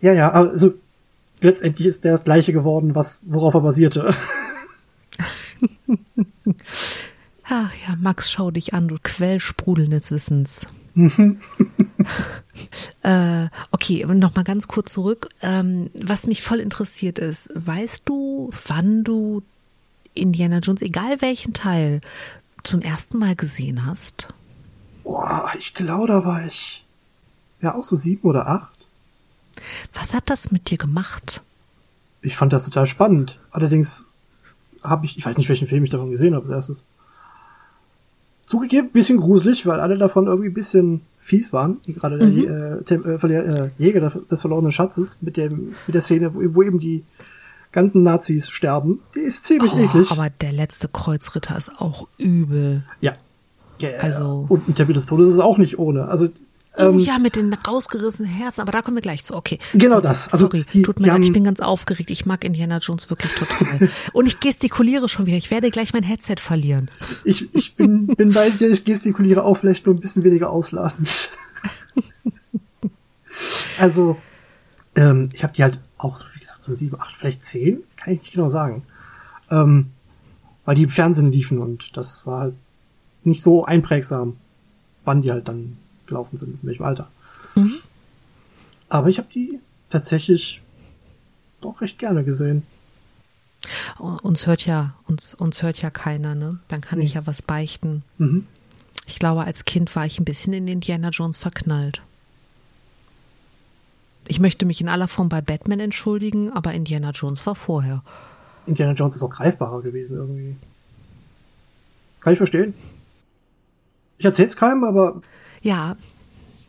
Ja, 0.01 0.13
ja, 0.13 0.31
also 0.31 0.73
letztendlich 1.41 1.87
ist 1.87 2.03
der 2.03 2.13
das 2.13 2.23
gleiche 2.23 2.51
geworden, 2.51 2.95
was, 2.95 3.19
worauf 3.25 3.53
er 3.53 3.61
basierte. 3.61 4.15
Ach 7.43 7.71
ja, 7.87 7.95
Max, 7.99 8.31
schau 8.31 8.49
dich 8.49 8.73
an, 8.73 8.87
du 8.87 8.97
Quellsprudel 9.01 9.87
des 9.87 10.11
Wissens. 10.11 10.65
äh, 13.03 13.47
okay, 13.71 14.05
noch 14.05 14.35
mal 14.35 14.43
ganz 14.43 14.67
kurz 14.67 14.93
zurück. 14.93 15.29
Ähm, 15.41 15.89
was 15.93 16.27
mich 16.27 16.43
voll 16.43 16.59
interessiert 16.59 17.19
ist, 17.19 17.49
weißt 17.55 18.03
du, 18.05 18.51
wann 18.67 19.03
du 19.03 19.41
Indiana 20.13 20.59
Jones, 20.59 20.81
egal 20.81 21.21
welchen 21.21 21.53
Teil, 21.53 22.01
zum 22.63 22.81
ersten 22.81 23.17
Mal 23.17 23.35
gesehen 23.35 23.85
hast? 23.85 24.27
Boah, 25.03 25.51
ich 25.57 25.73
glaube, 25.73 26.07
da 26.07 26.25
war 26.25 26.45
ich 26.45 26.85
ja 27.61 27.75
auch 27.75 27.83
so 27.83 27.95
sieben 27.95 28.27
oder 28.27 28.47
acht. 28.47 28.71
Was 29.93 30.13
hat 30.13 30.29
das 30.29 30.51
mit 30.51 30.69
dir 30.69 30.77
gemacht? 30.77 31.41
Ich 32.21 32.37
fand 32.37 32.53
das 32.53 32.65
total 32.65 32.85
spannend. 32.85 33.39
Allerdings 33.51 34.05
habe 34.83 35.05
ich, 35.05 35.17
ich 35.17 35.25
weiß 35.25 35.37
nicht, 35.37 35.49
welchen 35.49 35.67
Film 35.67 35.83
ich 35.83 35.89
davon 35.89 36.11
gesehen 36.11 36.35
habe 36.35 36.45
als 36.45 36.53
erstes 36.53 36.85
zugegeben, 38.53 38.89
bisschen 38.91 39.17
gruselig, 39.19 39.65
weil 39.65 39.79
alle 39.79 39.97
davon 39.97 40.27
irgendwie 40.27 40.49
ein 40.49 40.53
bisschen 40.53 41.01
fies 41.17 41.53
waren, 41.53 41.77
wie 41.85 41.93
gerade 41.93 42.17
der 42.19 42.27
Mhm. 42.27 42.79
äh, 42.79 42.83
Tem- 42.83 43.05
äh, 43.05 43.17
Verlier- 43.17 43.45
äh, 43.45 43.69
Jäger 43.77 44.01
des 44.29 44.41
verlorenen 44.41 44.71
Schatzes 44.71 45.21
mit 45.21 45.37
dem 45.37 45.73
mit 45.87 45.93
der 45.95 46.01
Szene, 46.01 46.33
wo, 46.35 46.39
wo 46.55 46.61
eben 46.63 46.79
die 46.79 47.03
ganzen 47.71 48.03
Nazis 48.03 48.49
sterben. 48.49 48.99
Die 49.15 49.19
ist 49.21 49.45
ziemlich 49.45 49.73
Oh, 49.73 49.79
eklig. 49.79 50.11
aber 50.11 50.29
der 50.29 50.51
letzte 50.51 50.87
Kreuzritter 50.87 51.57
ist 51.57 51.71
auch 51.79 52.07
übel. 52.17 52.83
ja. 53.01 53.13
ja. 53.79 53.89
Also- 53.99 54.45
und 54.49 54.67
ein 54.67 54.75
Tempel 54.75 54.93
des 54.93 55.05
Todes 55.07 55.33
ist 55.33 55.39
auch 55.39 55.57
nicht 55.57 55.79
ohne. 55.79 56.07
Also 56.07 56.27
Oh 56.75 56.81
ähm, 56.89 56.99
ja, 56.99 57.19
mit 57.19 57.35
den 57.35 57.53
rausgerissenen 57.53 58.31
Herzen, 58.31 58.61
aber 58.61 58.71
da 58.71 58.81
kommen 58.81 58.97
wir 58.97 59.01
gleich 59.01 59.23
zu. 59.23 59.35
Okay. 59.35 59.59
Genau 59.73 59.89
sorry, 59.95 60.01
das. 60.01 60.33
Also 60.33 60.45
sorry, 60.45 60.65
die- 60.73 60.81
tut 60.81 60.99
mir 60.99 61.07
leid, 61.07 61.23
ich 61.23 61.31
bin 61.31 61.43
ganz 61.43 61.59
aufgeregt. 61.59 62.09
Ich 62.09 62.25
mag 62.25 62.43
Indiana 62.43 62.79
Jones 62.79 63.11
wirklich 63.11 63.31
total. 63.33 63.89
Und 64.13 64.27
ich 64.27 64.39
gestikuliere 64.39 65.07
schon 65.07 65.27
wieder. 65.27 65.37
Ich 65.37 65.51
werde 65.51 65.69
gleich 65.69 65.93
mein 65.93 66.01
Headset 66.01 66.37
verlieren. 66.39 66.89
ich, 67.25 67.53
ich 67.53 67.75
bin, 67.75 68.07
bin 68.07 68.33
bei 68.33 68.49
dir, 68.49 68.71
ich 68.71 68.85
gestikuliere 68.85 69.43
auch 69.43 69.57
vielleicht 69.57 69.85
nur 69.85 69.93
ein 69.93 69.99
bisschen 69.99 70.23
weniger 70.23 70.49
ausladend. 70.49 71.29
also, 73.79 74.17
ähm, 74.95 75.29
ich 75.33 75.43
habe 75.43 75.53
die 75.53 75.63
halt 75.63 75.79
auch 75.97 76.15
so, 76.17 76.25
wie 76.33 76.39
gesagt, 76.39 76.61
so 76.63 76.75
sieben, 76.75 76.99
acht, 76.99 77.15
vielleicht 77.17 77.45
zehn, 77.45 77.83
kann 77.97 78.13
ich 78.13 78.21
nicht 78.21 78.33
genau 78.33 78.49
sagen. 78.49 78.83
Ähm, 79.51 79.91
weil 80.65 80.75
die 80.75 80.83
im 80.83 80.89
Fernsehen 80.89 81.31
liefen 81.31 81.59
und 81.59 81.95
das 81.97 82.25
war 82.25 82.39
halt 82.41 82.55
nicht 83.23 83.43
so 83.43 83.65
einprägsam, 83.65 84.37
wann 85.05 85.21
die 85.21 85.31
halt 85.31 85.47
dann 85.47 85.77
gelaufen 86.13 86.37
sind, 86.37 86.59
in 86.61 86.67
welchem 86.67 86.83
Alter. 86.83 87.07
Mhm. 87.55 87.75
Aber 88.89 89.09
ich 89.09 89.17
habe 89.17 89.27
die 89.33 89.59
tatsächlich 89.89 90.61
doch 91.61 91.81
recht 91.81 91.97
gerne 91.97 92.23
gesehen. 92.23 92.63
Uns 93.97 94.45
hört 94.45 94.65
ja, 94.65 94.93
uns, 95.07 95.33
uns 95.33 95.61
hört 95.63 95.81
ja 95.81 95.89
keiner, 95.89 96.35
ne? 96.35 96.59
Dann 96.67 96.81
kann 96.81 96.99
Nee. 96.99 97.05
ich 97.05 97.13
ja 97.13 97.25
was 97.25 97.41
beichten. 97.41 98.03
Mhm. 98.17 98.45
Ich 99.07 99.19
glaube, 99.19 99.43
als 99.43 99.65
Kind 99.65 99.95
war 99.95 100.05
ich 100.05 100.19
ein 100.19 100.25
bisschen 100.25 100.53
in 100.53 100.67
Indiana 100.67 101.09
Jones 101.09 101.37
verknallt. 101.37 102.01
Ich 104.27 104.39
möchte 104.39 104.65
mich 104.65 104.79
in 104.79 104.87
aller 104.89 105.07
Form 105.07 105.27
bei 105.29 105.41
Batman 105.41 105.79
entschuldigen, 105.79 106.51
aber 106.51 106.73
Indiana 106.73 107.11
Jones 107.11 107.45
war 107.45 107.55
vorher. 107.55 108.03
Indiana 108.65 108.93
Jones 108.93 109.15
ist 109.15 109.23
auch 109.23 109.29
greifbarer 109.29 109.81
gewesen 109.81 110.15
irgendwie. 110.17 110.55
Kann 112.21 112.33
ich 112.33 112.37
verstehen. 112.37 112.73
Ich 114.17 114.25
erzähl's 114.25 114.55
keinem, 114.55 114.83
aber 114.85 115.21
Ja, 115.63 115.95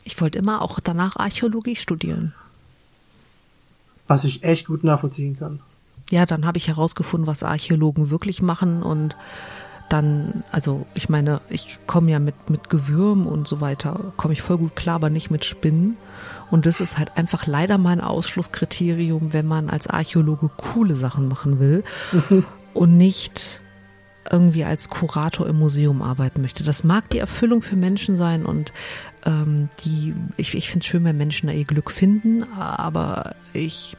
ich 0.04 0.20
wollte 0.20 0.38
immer 0.38 0.62
auch 0.62 0.80
danach 0.80 1.16
Archäologie 1.16 1.76
studieren. 1.76 2.32
was 4.06 4.24
ich 4.24 4.44
echt 4.44 4.66
gut 4.66 4.84
nachvollziehen 4.84 5.38
kann. 5.38 5.60
Ja, 6.10 6.26
dann 6.26 6.44
habe 6.46 6.58
ich 6.58 6.68
herausgefunden, 6.68 7.26
was 7.26 7.42
Archäologen 7.42 8.10
wirklich 8.10 8.42
machen 8.42 8.82
und 8.82 9.16
dann, 9.88 10.44
also 10.50 10.86
ich 10.94 11.08
meine, 11.08 11.40
ich 11.48 11.78
komme 11.86 12.10
ja 12.10 12.18
mit, 12.18 12.50
mit 12.50 12.68
Gewürm 12.68 13.26
und 13.26 13.48
so 13.48 13.60
weiter, 13.60 14.12
komme 14.16 14.32
ich 14.34 14.42
voll 14.42 14.58
gut 14.58 14.76
klar, 14.76 14.96
aber 14.96 15.10
nicht 15.10 15.30
mit 15.30 15.44
Spinnen. 15.44 15.96
Und 16.50 16.66
das 16.66 16.80
ist 16.80 16.98
halt 16.98 17.16
einfach 17.16 17.46
leider 17.46 17.78
mein 17.78 18.00
Ausschlusskriterium, 18.00 19.32
wenn 19.32 19.46
man 19.46 19.70
als 19.70 19.86
Archäologe 19.86 20.50
coole 20.56 20.96
Sachen 20.96 21.28
machen 21.28 21.58
will 21.58 21.84
und 22.74 22.96
nicht 22.96 23.60
irgendwie 24.31 24.64
als 24.64 24.88
Kurator 24.88 25.47
im 25.47 25.59
Museum 25.59 26.02
arbeiten 26.02 26.40
möchte. 26.40 26.64
Das 26.64 26.85
mag 26.85 27.09
die 27.11 27.19
Erfüllung 27.19 27.62
für 27.62 27.76
Menschen 27.76 28.16
sein 28.16 28.47
und 28.47 28.73
ähm, 29.26 29.69
die, 29.85 30.14
ich, 30.37 30.54
ich 30.54 30.69
finde 30.69 30.85
es 30.85 30.87
schön, 30.87 31.04
wenn 31.04 31.16
Menschen 31.16 31.47
da 31.47 31.52
ihr 31.52 31.64
Glück 31.64 31.90
finden, 31.90 32.45
aber 32.54 33.35
ich 33.52 33.97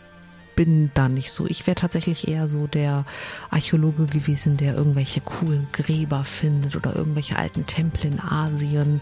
bin 0.56 0.90
da 0.94 1.10
nicht 1.10 1.32
so. 1.32 1.46
Ich 1.46 1.68
wäre 1.68 1.76
tatsächlich 1.76 2.28
eher 2.28 2.48
so 2.48 2.68
der 2.68 3.06
Archäologe 3.50 4.06
gewesen, 4.06 4.58
der 4.58 4.76
irgendwelche 4.76 5.22
coolen 5.22 5.68
Gräber 5.72 6.24
findet 6.24 6.76
oder 6.76 6.96
irgendwelche 6.96 7.38
alten 7.38 7.66
Tempel 7.66 8.06
in 8.06 8.22
Asien, 8.22 9.02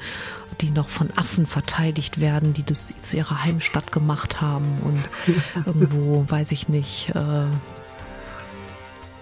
die 0.62 0.72
noch 0.72 0.90
von 0.90 1.10
Affen 1.16 1.46
verteidigt 1.46 2.20
werden, 2.20 2.54
die 2.54 2.64
das 2.64 2.94
zu 3.02 3.18
ihrer 3.18 3.44
Heimstatt 3.44 3.92
gemacht 3.92 4.42
haben 4.42 4.80
und 4.82 5.04
irgendwo, 5.66 6.26
weiß 6.28 6.52
ich 6.52 6.68
nicht, 6.70 7.10
äh, 7.16 7.46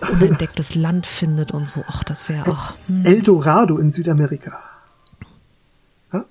unentdecktes 0.10 0.76
Land 0.76 1.06
findet 1.08 1.52
und 1.52 1.68
so. 1.68 1.84
Ach, 1.88 2.04
das 2.04 2.30
wäre 2.30 2.50
auch. 2.52 2.74
Hm. 2.88 3.06
Eldorado 3.06 3.78
in 3.78 3.92
Südamerika. 3.92 4.60
Ja? 6.14 6.26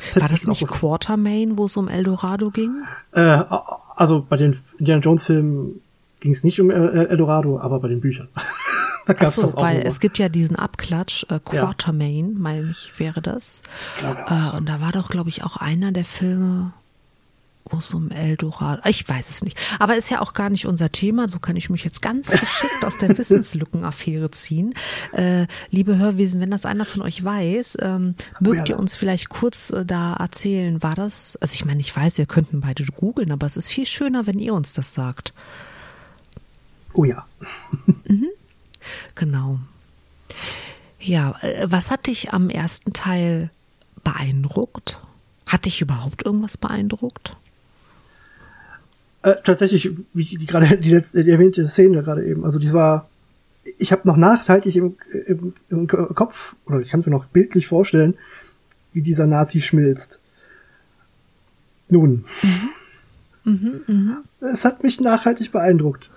hätte 0.00 0.20
War 0.20 0.30
ich 0.30 0.40
das 0.42 0.46
nicht. 0.46 0.66
Quartermain, 0.66 1.56
wo 1.58 1.66
es 1.66 1.76
um 1.76 1.88
Eldorado 1.88 2.50
ging? 2.50 2.78
Äh, 3.12 3.42
also 3.96 4.26
bei 4.28 4.36
den 4.36 4.58
Indiana 4.78 5.00
Jones 5.00 5.24
Filmen 5.24 5.80
ging 6.20 6.32
es 6.32 6.44
nicht 6.44 6.60
um 6.60 6.70
El- 6.70 7.06
Eldorado, 7.10 7.58
aber 7.60 7.80
bei 7.80 7.88
den 7.88 8.00
Büchern. 8.00 8.28
da 9.06 9.26
so, 9.26 9.42
das 9.42 9.56
weil 9.56 9.76
immer. 9.76 9.86
es 9.86 10.00
gibt 10.00 10.18
ja 10.18 10.28
diesen 10.28 10.56
Abklatsch, 10.56 11.26
äh, 11.28 11.38
Quartermain, 11.38 12.36
meine 12.38 12.70
ich, 12.70 12.92
wäre 12.98 13.20
das. 13.20 13.62
glaube 13.98 14.24
auch. 14.26 14.54
Äh, 14.54 14.56
und 14.56 14.68
da 14.68 14.80
war 14.80 14.92
doch, 14.92 15.10
glaube 15.10 15.28
ich, 15.28 15.44
auch 15.44 15.56
einer 15.58 15.92
der 15.92 16.04
Filme, 16.06 16.72
wo 17.66 17.78
es 17.78 17.94
um 17.94 18.10
Eldorado, 18.10 18.82
ich 18.88 19.08
weiß 19.08 19.30
es 19.30 19.42
nicht. 19.42 19.58
Aber 19.78 19.96
ist 19.96 20.10
ja 20.10 20.20
auch 20.20 20.34
gar 20.34 20.50
nicht 20.50 20.66
unser 20.66 20.92
Thema. 20.92 21.28
So 21.28 21.38
kann 21.38 21.56
ich 21.56 21.70
mich 21.70 21.84
jetzt 21.84 22.02
ganz 22.02 22.30
geschickt 22.30 22.84
aus 22.84 22.98
der 22.98 23.16
Wissenslückenaffäre 23.18 24.30
ziehen. 24.30 24.74
Äh, 25.12 25.46
liebe 25.70 25.96
Hörwesen, 25.96 26.40
wenn 26.40 26.50
das 26.50 26.66
einer 26.66 26.84
von 26.84 27.02
euch 27.02 27.24
weiß, 27.24 27.78
ähm, 27.80 28.14
mögt 28.40 28.68
ihr 28.68 28.74
ja. 28.74 28.80
uns 28.80 28.94
vielleicht 28.94 29.30
kurz 29.30 29.70
äh, 29.70 29.84
da 29.86 30.14
erzählen, 30.14 30.82
war 30.82 30.94
das, 30.94 31.36
also 31.36 31.54
ich 31.54 31.64
meine, 31.64 31.80
ich 31.80 31.94
weiß, 31.94 32.18
ihr 32.18 32.26
könnten 32.26 32.60
beide 32.60 32.84
googeln, 32.84 33.32
aber 33.32 33.46
es 33.46 33.56
ist 33.56 33.68
viel 33.68 33.86
schöner, 33.86 34.26
wenn 34.26 34.38
ihr 34.38 34.54
uns 34.54 34.72
das 34.74 34.92
sagt. 34.92 35.32
oh 36.92 37.04
ja. 37.04 37.24
Genau. 39.14 39.58
Ja, 41.00 41.34
äh, 41.40 41.66
was 41.66 41.90
hat 41.90 42.06
dich 42.06 42.32
am 42.32 42.50
ersten 42.50 42.92
Teil 42.92 43.50
beeindruckt? 44.02 44.98
Hat 45.46 45.64
dich 45.64 45.80
überhaupt 45.80 46.24
irgendwas 46.24 46.58
beeindruckt? 46.58 47.36
Äh, 49.24 49.36
tatsächlich, 49.42 49.90
wie 50.12 50.36
die 50.36 50.44
gerade 50.44 50.76
die 50.78 50.90
letzte 50.90 51.24
die 51.24 51.30
erwähnte 51.30 51.66
Szene 51.66 52.02
gerade 52.02 52.24
eben. 52.26 52.44
Also 52.44 52.58
dies 52.58 52.74
war, 52.74 53.08
ich 53.78 53.90
habe 53.90 54.06
noch 54.06 54.18
nachhaltig 54.18 54.76
im, 54.76 54.96
im, 55.26 55.54
im 55.70 55.86
Kopf 55.88 56.54
oder 56.66 56.80
ich 56.80 56.90
kann 56.90 57.00
mir 57.00 57.10
noch 57.10 57.24
bildlich 57.24 57.66
vorstellen, 57.66 58.18
wie 58.92 59.00
dieser 59.00 59.26
Nazi 59.26 59.62
schmilzt. 59.62 60.20
Nun, 61.88 62.26
es 64.40 64.64
hat 64.64 64.82
mich 64.82 65.00
nachhaltig 65.00 65.52
beeindruckt. 65.52 66.10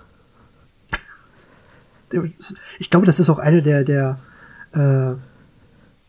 Ich 2.78 2.90
glaube, 2.90 3.06
das 3.06 3.20
ist 3.20 3.30
auch 3.30 3.38
eine 3.38 3.62
der 3.62 3.84
der 3.84 4.18
äh, 4.72 5.14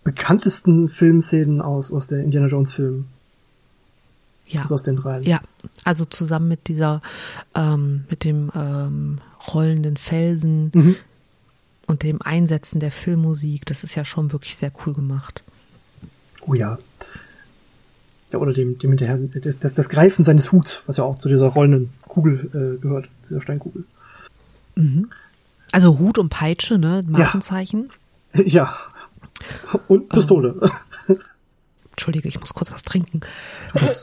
bekanntesten 0.04 0.90
Filmszenen 0.90 1.62
aus 1.62 1.94
aus 1.94 2.08
der 2.08 2.24
Indiana 2.24 2.48
Jones 2.48 2.74
Filmen, 2.74 3.08
Ja. 4.50 4.62
also 4.64 4.76
aus 4.76 4.84
den 4.84 4.96
dreien. 4.98 5.24
Ja, 5.24 5.42
also 5.86 6.06
zusammen 6.06 6.48
mit 6.48 6.68
dieser, 6.68 7.02
ähm, 7.56 8.04
mit 8.10 8.24
dem 8.24 8.52
ähm, 8.56 9.18
rollenden 9.54 9.96
Felsen 9.98 10.72
Mhm. 10.74 10.96
und 11.88 12.04
dem 12.04 12.22
Einsetzen 12.22 12.80
der 12.80 12.92
Filmmusik, 12.92 13.66
das 13.66 13.84
ist 13.84 13.96
ja 13.96 14.04
schon 14.06 14.32
wirklich 14.32 14.56
sehr 14.56 14.72
cool 14.86 14.94
gemacht. 14.94 15.44
Oh 16.48 16.54
ja. 16.54 16.78
Ja, 18.32 18.40
oder 18.40 18.54
dem, 18.54 18.78
dem 18.78 18.92
hinterher, 18.92 19.18
das, 19.60 19.74
das 19.74 19.90
Greifen 19.90 20.24
seines 20.24 20.52
Huts, 20.52 20.84
was 20.86 20.98
ja 20.98 21.04
auch 21.04 21.18
zu 21.18 21.30
dieser 21.30 21.48
rollenden 21.48 21.90
Kugel 22.08 22.50
äh, 22.54 22.80
gehört, 22.82 23.06
zu 23.24 23.30
dieser 23.30 23.42
Steinkugel. 23.42 23.86
Also 25.72 26.00
Hut 26.00 26.18
und 26.18 26.30
Peitsche, 26.30 26.78
ne, 26.78 27.04
Markenzeichen. 27.08 27.90
Ja. 28.34 28.76
Und 29.88 30.10
Pistole. 30.10 30.60
Entschuldige, 32.00 32.30
ich 32.30 32.40
muss 32.40 32.54
kurz 32.54 32.72
was 32.72 32.84
trinken. 32.84 33.20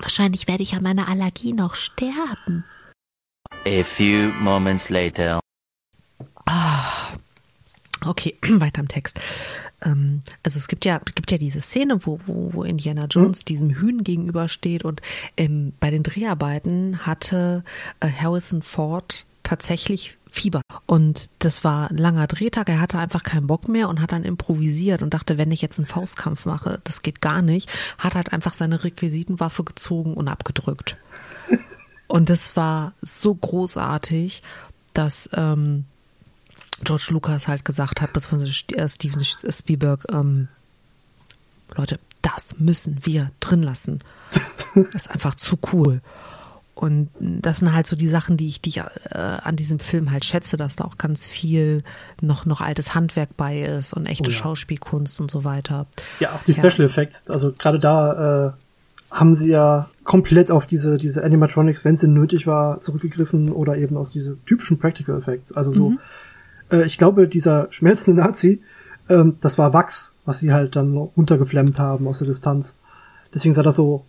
Wahrscheinlich 0.00 0.48
werde 0.48 0.64
ich 0.64 0.74
an 0.74 0.82
meiner 0.82 1.06
Allergie 1.06 1.52
noch 1.52 1.76
sterben. 1.76 2.64
A 3.64 3.84
few 3.84 4.32
moments 4.40 4.88
later. 4.88 5.38
Okay, 8.04 8.34
weiter 8.42 8.80
im 8.80 8.88
Text. 8.88 9.20
Ähm, 9.82 10.22
also 10.42 10.58
es 10.58 10.66
gibt 10.66 10.84
ja, 10.84 11.00
gibt 11.14 11.30
ja 11.30 11.38
diese 11.38 11.60
Szene, 11.60 12.04
wo, 12.04 12.18
wo, 12.26 12.52
wo 12.52 12.64
Indiana 12.64 13.06
Jones 13.06 13.44
diesem 13.44 13.70
Hühn 13.70 14.02
gegenübersteht 14.02 14.84
und 14.84 15.00
ähm, 15.36 15.74
bei 15.78 15.90
den 15.90 16.02
Dreharbeiten 16.02 17.06
hatte 17.06 17.62
äh, 18.00 18.08
Harrison 18.08 18.62
Ford 18.62 19.26
tatsächlich 19.44 20.18
Fieber. 20.34 20.62
Und 20.86 21.30
das 21.38 21.62
war 21.62 21.90
ein 21.90 21.96
langer 21.96 22.26
Drehtag, 22.26 22.68
er 22.68 22.80
hatte 22.80 22.98
einfach 22.98 23.22
keinen 23.22 23.46
Bock 23.46 23.68
mehr 23.68 23.88
und 23.88 24.00
hat 24.00 24.10
dann 24.12 24.24
improvisiert 24.24 25.00
und 25.00 25.14
dachte, 25.14 25.38
wenn 25.38 25.52
ich 25.52 25.62
jetzt 25.62 25.78
einen 25.78 25.86
Faustkampf 25.86 26.44
mache, 26.44 26.80
das 26.84 27.02
geht 27.02 27.20
gar 27.20 27.40
nicht, 27.40 27.70
hat 27.98 28.16
halt 28.16 28.32
einfach 28.32 28.52
seine 28.52 28.82
Requisitenwaffe 28.82 29.62
gezogen 29.62 30.14
und 30.14 30.28
abgedrückt. 30.28 30.96
Und 32.06 32.28
das 32.28 32.54
war 32.54 32.92
so 33.00 33.34
großartig, 33.34 34.42
dass 34.92 35.28
ähm, 35.32 35.86
George 36.82 37.06
Lucas 37.08 37.48
halt 37.48 37.64
gesagt 37.64 38.02
hat, 38.02 38.12
beziehungsweise 38.12 38.52
äh, 38.76 38.88
Steven 38.88 39.24
Spielberg, 39.24 40.04
ähm, 40.12 40.48
Leute, 41.74 41.98
das 42.20 42.58
müssen 42.58 43.04
wir 43.06 43.30
drin 43.40 43.62
lassen. 43.62 44.00
Das 44.74 45.06
ist 45.06 45.10
einfach 45.10 45.36
zu 45.36 45.56
cool. 45.72 46.02
Und 46.74 47.08
das 47.20 47.58
sind 47.58 47.72
halt 47.72 47.86
so 47.86 47.94
die 47.94 48.08
Sachen, 48.08 48.36
die 48.36 48.48
ich, 48.48 48.60
die 48.60 48.70
ich 48.70 48.78
äh, 48.78 48.82
an 49.12 49.54
diesem 49.56 49.78
Film 49.78 50.10
halt 50.10 50.24
schätze, 50.24 50.56
dass 50.56 50.74
da 50.76 50.84
auch 50.84 50.98
ganz 50.98 51.26
viel 51.26 51.82
noch, 52.20 52.46
noch 52.46 52.60
altes 52.60 52.94
Handwerk 52.96 53.36
bei 53.36 53.60
ist 53.62 53.92
und 53.92 54.06
echte 54.06 54.24
Oh 54.28 54.32
ja. 54.32 54.36
Schauspielkunst 54.38 55.20
und 55.20 55.30
so 55.30 55.44
weiter. 55.44 55.86
Ja, 56.18 56.32
auch 56.32 56.42
die 56.42 56.52
Ja. 56.52 56.68
Special 56.68 56.86
Effects, 56.88 57.30
also 57.30 57.52
gerade 57.56 57.78
da 57.78 58.48
äh, 58.48 58.52
haben 59.14 59.36
sie 59.36 59.50
ja 59.50 59.88
komplett 60.02 60.50
auf 60.50 60.66
diese, 60.66 60.98
diese 60.98 61.22
Animatronics, 61.22 61.84
wenn 61.84 61.94
es 61.94 62.00
denn 62.00 62.12
nötig 62.14 62.48
war, 62.48 62.80
zurückgegriffen 62.80 63.52
oder 63.52 63.76
eben 63.76 63.96
auf 63.96 64.10
diese 64.10 64.36
typischen 64.44 64.78
Practical 64.80 65.16
Effects. 65.16 65.52
Also 65.52 65.70
so, 65.72 65.90
Mhm. 65.90 65.98
äh, 66.72 66.84
ich 66.84 66.98
glaube, 66.98 67.28
dieser 67.28 67.68
schmelzende 67.70 68.20
Nazi, 68.20 68.60
ähm, 69.08 69.36
das 69.40 69.58
war 69.58 69.72
Wachs, 69.72 70.16
was 70.24 70.40
sie 70.40 70.52
halt 70.52 70.74
dann 70.74 70.96
runtergeflammt 70.96 71.78
haben 71.78 72.08
aus 72.08 72.18
der 72.18 72.26
Distanz. 72.26 72.80
Deswegen 73.32 73.54
sah 73.54 73.62
das 73.62 73.76
so 73.76 74.04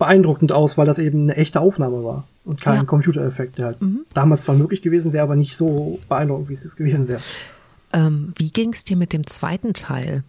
beeindruckend 0.00 0.50
aus, 0.50 0.76
weil 0.76 0.86
das 0.86 0.98
eben 0.98 1.22
eine 1.22 1.36
echte 1.36 1.60
Aufnahme 1.60 2.02
war 2.02 2.26
und 2.44 2.60
kein 2.60 2.74
Ja. 2.78 2.84
Computereffekt, 2.84 3.58
der 3.58 3.66
halt 3.66 3.76
damals 4.14 4.42
zwar 4.42 4.56
möglich 4.56 4.82
gewesen 4.82 5.12
wäre, 5.12 5.22
aber 5.22 5.36
nicht 5.36 5.56
so 5.56 6.00
beeindruckend, 6.08 6.48
wie 6.48 6.54
es 6.54 6.64
jetzt 6.64 6.76
gewesen 6.76 7.06
wäre. 7.06 7.20
Ähm, 7.92 8.32
wie 8.36 8.50
ging 8.50 8.72
es 8.72 8.82
dir 8.82 8.96
mit 8.96 9.12
dem 9.12 9.26
zweiten 9.28 9.72
Teil? 9.74 10.24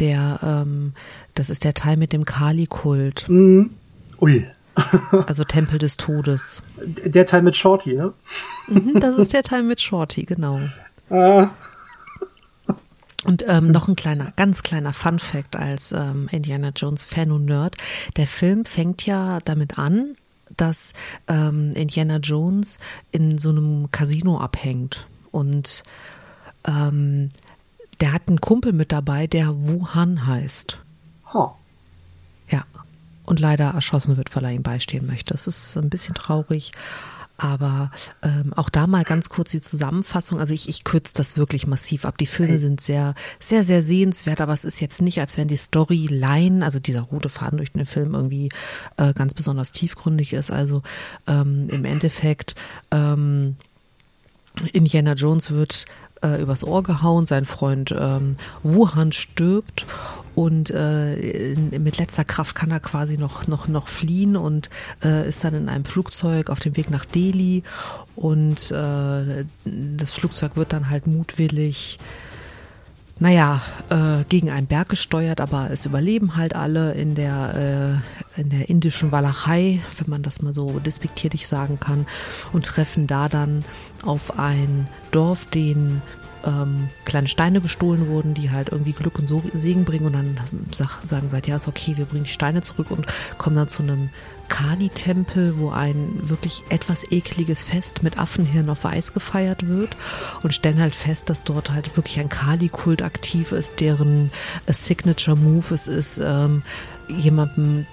Der, 0.00 0.40
ähm, 0.42 0.92
das 1.34 1.50
ist 1.50 1.64
der 1.64 1.74
Teil 1.74 1.96
mit 1.96 2.12
dem 2.12 2.24
Kali-Kult, 2.24 3.26
Mhm. 3.28 3.70
Ui. 4.20 4.44
also 5.26 5.44
Tempel 5.44 5.78
des 5.78 5.96
Todes. 5.96 6.62
Der 7.04 7.26
Teil 7.26 7.42
mit 7.42 7.56
Shorty, 7.56 7.94
ne? 7.94 8.12
Mhm, 8.68 8.98
das 9.00 9.16
ist 9.18 9.32
der 9.32 9.42
Teil 9.44 9.62
mit 9.62 9.80
Shorty, 9.80 10.24
genau. 10.24 10.60
Ah, 11.10 11.50
Und 13.24 13.44
ähm, 13.48 13.70
noch 13.70 13.88
ein 13.88 13.96
kleiner, 13.96 14.32
ganz 14.36 14.62
kleiner 14.62 14.92
Fun 14.92 15.18
Fact 15.18 15.56
als 15.56 15.92
ähm, 15.92 16.28
Indiana 16.30 16.70
Jones 16.76 17.04
Fan 17.04 17.32
und 17.32 17.46
Nerd. 17.46 17.76
Der 18.16 18.26
Film 18.26 18.64
fängt 18.64 19.06
ja 19.06 19.40
damit 19.44 19.78
an, 19.78 20.14
dass 20.56 20.92
ähm, 21.26 21.72
Indiana 21.72 22.18
Jones 22.18 22.78
in 23.10 23.38
so 23.38 23.50
einem 23.50 23.90
Casino 23.90 24.38
abhängt 24.38 25.06
und 25.30 25.82
ähm, 26.66 27.30
der 28.00 28.12
hat 28.12 28.22
einen 28.28 28.40
Kumpel 28.40 28.72
mit 28.72 28.92
dabei, 28.92 29.26
der 29.26 29.54
Wuhan 29.56 30.26
heißt. 30.26 30.78
ha. 31.32 31.54
Ja. 32.50 32.64
Und 33.24 33.40
leider 33.40 33.70
erschossen 33.70 34.16
wird, 34.18 34.34
weil 34.36 34.44
er 34.44 34.52
ihm 34.52 34.62
beistehen 34.62 35.06
möchte. 35.06 35.32
Das 35.32 35.46
ist 35.46 35.76
ein 35.76 35.88
bisschen 35.88 36.14
traurig. 36.14 36.72
Aber 37.36 37.90
ähm, 38.22 38.52
auch 38.54 38.70
da 38.70 38.86
mal 38.86 39.02
ganz 39.02 39.28
kurz 39.28 39.50
die 39.50 39.60
Zusammenfassung. 39.60 40.38
Also 40.38 40.52
ich, 40.52 40.68
ich 40.68 40.84
kürze 40.84 41.14
das 41.14 41.36
wirklich 41.36 41.66
massiv 41.66 42.04
ab. 42.04 42.16
Die 42.18 42.26
Filme 42.26 42.60
sind 42.60 42.80
sehr, 42.80 43.14
sehr, 43.40 43.64
sehr 43.64 43.82
sehenswert, 43.82 44.40
aber 44.40 44.52
es 44.52 44.64
ist 44.64 44.80
jetzt 44.80 45.02
nicht, 45.02 45.18
als 45.20 45.36
wenn 45.36 45.48
die 45.48 45.56
Storyline, 45.56 46.64
also 46.64 46.78
dieser 46.78 47.00
rote 47.00 47.28
Faden 47.28 47.56
durch 47.56 47.72
den 47.72 47.86
Film 47.86 48.14
irgendwie 48.14 48.50
äh, 48.98 49.12
ganz 49.14 49.34
besonders 49.34 49.72
tiefgründig 49.72 50.32
ist. 50.32 50.52
Also 50.52 50.82
ähm, 51.26 51.68
im 51.70 51.84
Endeffekt 51.84 52.54
ähm, 52.92 53.56
Indiana 54.72 55.14
Jones 55.14 55.50
wird 55.50 55.86
äh, 56.24 56.40
übers 56.40 56.64
Ohr 56.64 56.82
gehauen, 56.82 57.26
sein 57.26 57.44
Freund 57.44 57.94
ähm, 57.96 58.36
Wuhan 58.62 59.12
stirbt 59.12 59.86
und 60.34 60.70
äh, 60.70 61.54
mit 61.78 61.98
letzter 61.98 62.24
Kraft 62.24 62.56
kann 62.56 62.70
er 62.70 62.80
quasi 62.80 63.16
noch 63.16 63.46
noch 63.46 63.68
noch 63.68 63.88
fliehen 63.88 64.36
und 64.36 64.70
äh, 65.04 65.28
ist 65.28 65.44
dann 65.44 65.54
in 65.54 65.68
einem 65.68 65.84
Flugzeug 65.84 66.50
auf 66.50 66.58
dem 66.58 66.76
Weg 66.76 66.90
nach 66.90 67.04
Delhi 67.04 67.62
und 68.16 68.70
äh, 68.72 69.44
das 69.64 70.10
Flugzeug 70.10 70.56
wird 70.56 70.72
dann 70.72 70.90
halt 70.90 71.06
mutwillig 71.06 71.98
naja, 73.20 73.62
äh, 73.90 74.24
gegen 74.28 74.50
einen 74.50 74.66
Berg 74.66 74.88
gesteuert, 74.88 75.40
aber 75.40 75.70
es 75.70 75.86
überleben 75.86 76.36
halt 76.36 76.56
alle 76.56 76.92
in 76.92 77.14
der, 77.14 78.00
äh, 78.36 78.40
in 78.40 78.50
der 78.50 78.68
indischen 78.68 79.12
Walachei, 79.12 79.80
wenn 79.98 80.10
man 80.10 80.22
das 80.22 80.42
mal 80.42 80.52
so 80.52 80.80
despektierlich 80.80 81.46
sagen 81.46 81.78
kann, 81.78 82.06
und 82.52 82.66
treffen 82.66 83.06
da 83.06 83.28
dann 83.28 83.64
auf 84.02 84.38
ein 84.38 84.88
Dorf, 85.12 85.46
den 85.46 86.02
ähm, 86.44 86.88
kleine 87.04 87.28
Steine 87.28 87.60
gestohlen 87.60 88.08
wurden, 88.08 88.34
die 88.34 88.50
halt 88.50 88.70
irgendwie 88.70 88.92
Glück 88.92 89.18
und 89.18 89.30
Segen 89.54 89.84
bringen. 89.84 90.06
Und 90.06 90.12
dann 90.14 90.36
sag, 90.72 91.00
sagen 91.04 91.28
sie 91.28 91.34
halt, 91.34 91.46
ja, 91.46 91.56
ist 91.56 91.68
okay, 91.68 91.96
wir 91.96 92.04
bringen 92.04 92.24
die 92.24 92.30
Steine 92.30 92.62
zurück 92.62 92.90
und 92.90 93.06
kommen 93.38 93.56
dann 93.56 93.68
zu 93.68 93.82
einem 93.82 94.10
Kali-Tempel, 94.48 95.58
wo 95.58 95.70
ein 95.70 96.28
wirklich 96.28 96.62
etwas 96.68 97.10
ekliges 97.10 97.62
Fest 97.62 98.02
mit 98.02 98.18
Affenhirn 98.18 98.70
auf 98.70 98.84
Weiß 98.84 99.12
gefeiert 99.12 99.66
wird 99.66 99.96
und 100.42 100.54
stellen 100.54 100.80
halt 100.80 100.94
fest, 100.94 101.30
dass 101.30 101.44
dort 101.44 101.70
halt 101.70 101.96
wirklich 101.96 102.20
ein 102.20 102.28
Kali-Kult 102.28 103.02
aktiv 103.02 103.52
ist, 103.52 103.80
deren 103.80 104.30
äh, 104.66 104.72
Signature 104.72 105.36
Move 105.36 105.74
es 105.74 105.86
ist, 105.86 106.18
ähm, 106.22 106.62
jemandem 107.08 107.86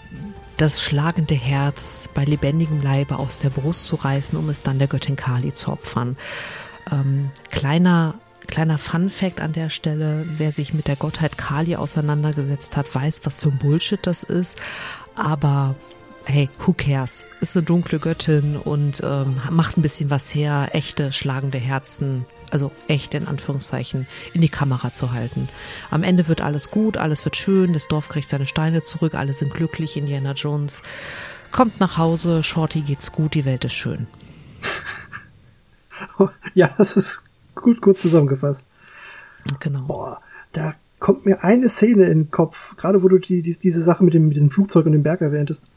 das 0.58 0.82
schlagende 0.82 1.36
Herz 1.36 2.08
bei 2.14 2.24
lebendigem 2.24 2.82
Leibe 2.82 3.18
aus 3.18 3.40
der 3.40 3.50
Brust 3.50 3.88
zu 3.88 3.96
reißen, 3.96 4.38
um 4.38 4.50
es 4.50 4.62
dann 4.62 4.78
der 4.78 4.88
Göttin 4.88 5.16
Kali 5.16 5.54
zu 5.54 5.72
opfern. 5.72 6.18
Ähm, 6.92 7.32
kleiner 7.50 8.16
Kleiner 8.48 8.78
Fun 8.78 9.10
Fact 9.10 9.40
an 9.40 9.54
der 9.54 9.70
Stelle, 9.70 10.26
wer 10.28 10.52
sich 10.52 10.74
mit 10.74 10.90
der 10.90 10.98
Gottheit 10.98 11.38
Kali 11.38 11.78
auseinandergesetzt 11.78 12.76
hat, 12.76 12.94
weiß, 12.94 13.22
was 13.24 13.38
für 13.38 13.48
ein 13.48 13.58
Bullshit 13.58 14.00
das 14.06 14.24
ist. 14.24 14.58
Aber 15.16 15.76
hey, 16.26 16.50
who 16.66 16.74
cares? 16.74 17.24
Ist 17.40 17.56
eine 17.56 17.66
dunkle 17.66 18.00
Göttin 18.00 18.58
und 18.58 19.02
ähm, 19.04 19.38
macht 19.50 19.78
ein 19.78 19.82
bisschen 19.82 20.10
was 20.10 20.34
her, 20.34 20.70
echte 20.74 21.12
schlagende 21.12 21.58
Herzen, 21.58 22.26
also 22.52 22.72
echt 22.88 23.14
in 23.14 23.28
Anführungszeichen, 23.28 24.08
in 24.34 24.42
die 24.42 24.50
Kamera 24.50 24.92
zu 24.94 25.12
halten. 25.12 25.50
Am 25.90 26.04
Ende 26.04 26.28
wird 26.28 26.42
alles 26.42 26.72
gut, 26.72 26.98
alles 26.98 27.26
wird 27.26 27.36
schön, 27.36 27.74
das 27.74 27.88
Dorf 27.88 28.10
kriegt 28.10 28.30
seine 28.30 28.46
Steine 28.46 28.84
zurück, 28.84 29.16
alle 29.16 29.34
sind 29.34 29.54
glücklich, 29.54 29.98
Indiana 29.98 30.34
Jones 30.34 30.82
kommt 31.52 31.80
nach 31.80 31.98
Hause, 31.98 32.44
Shorty 32.44 32.82
geht's 32.82 33.12
gut, 33.12 33.34
die 33.34 33.46
Welt 33.46 33.66
ist 33.66 33.74
schön. 33.74 34.08
Ja, 36.56 36.74
das 36.80 36.98
ist 36.98 37.24
gut, 37.54 37.80
kurz 37.80 38.02
zusammengefasst. 38.02 38.68
Genau. 39.60 39.84
Boah, 39.84 40.22
da 40.52 40.74
kommt 41.00 41.28
mir 41.28 41.44
eine 41.44 41.70
Szene 41.70 42.06
in 42.06 42.24
den 42.24 42.32
Kopf, 42.32 42.76
gerade 42.76 43.04
wo 43.04 43.08
du 43.08 43.20
die, 43.20 43.44
die, 43.44 43.56
diese 43.58 43.84
Sache 43.84 44.04
mit 44.04 44.16
dem, 44.16 44.28
mit 44.28 44.36
diesem 44.36 44.50
Flugzeug 44.50 44.88
und 44.88 44.94
dem 44.94 45.04
Berg 45.04 45.22
erwähntest. 45.22 45.68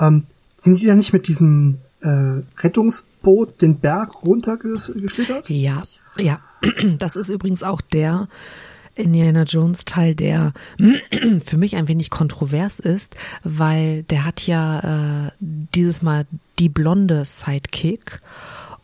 Ähm, 0.00 0.24
sind 0.58 0.80
die 0.80 0.86
da 0.86 0.94
nicht 0.94 1.12
mit 1.12 1.28
diesem 1.28 1.78
äh, 2.00 2.42
Rettungsboot 2.58 3.60
den 3.62 3.78
Berg 3.78 4.22
runtergeschlittert? 4.24 5.48
Ja, 5.48 5.84
ja. 6.18 6.40
Das 6.98 7.16
ist 7.16 7.28
übrigens 7.28 7.62
auch 7.62 7.80
der 7.82 8.28
Indiana 8.94 9.42
Jones 9.42 9.84
Teil, 9.84 10.14
der 10.14 10.52
für 11.44 11.56
mich 11.58 11.76
ein 11.76 11.88
wenig 11.88 12.08
kontrovers 12.10 12.78
ist, 12.78 13.16
weil 13.42 14.04
der 14.04 14.24
hat 14.24 14.46
ja 14.46 15.26
äh, 15.26 15.30
dieses 15.40 16.00
Mal 16.00 16.26
die 16.58 16.68
blonde 16.70 17.24
Sidekick 17.24 18.20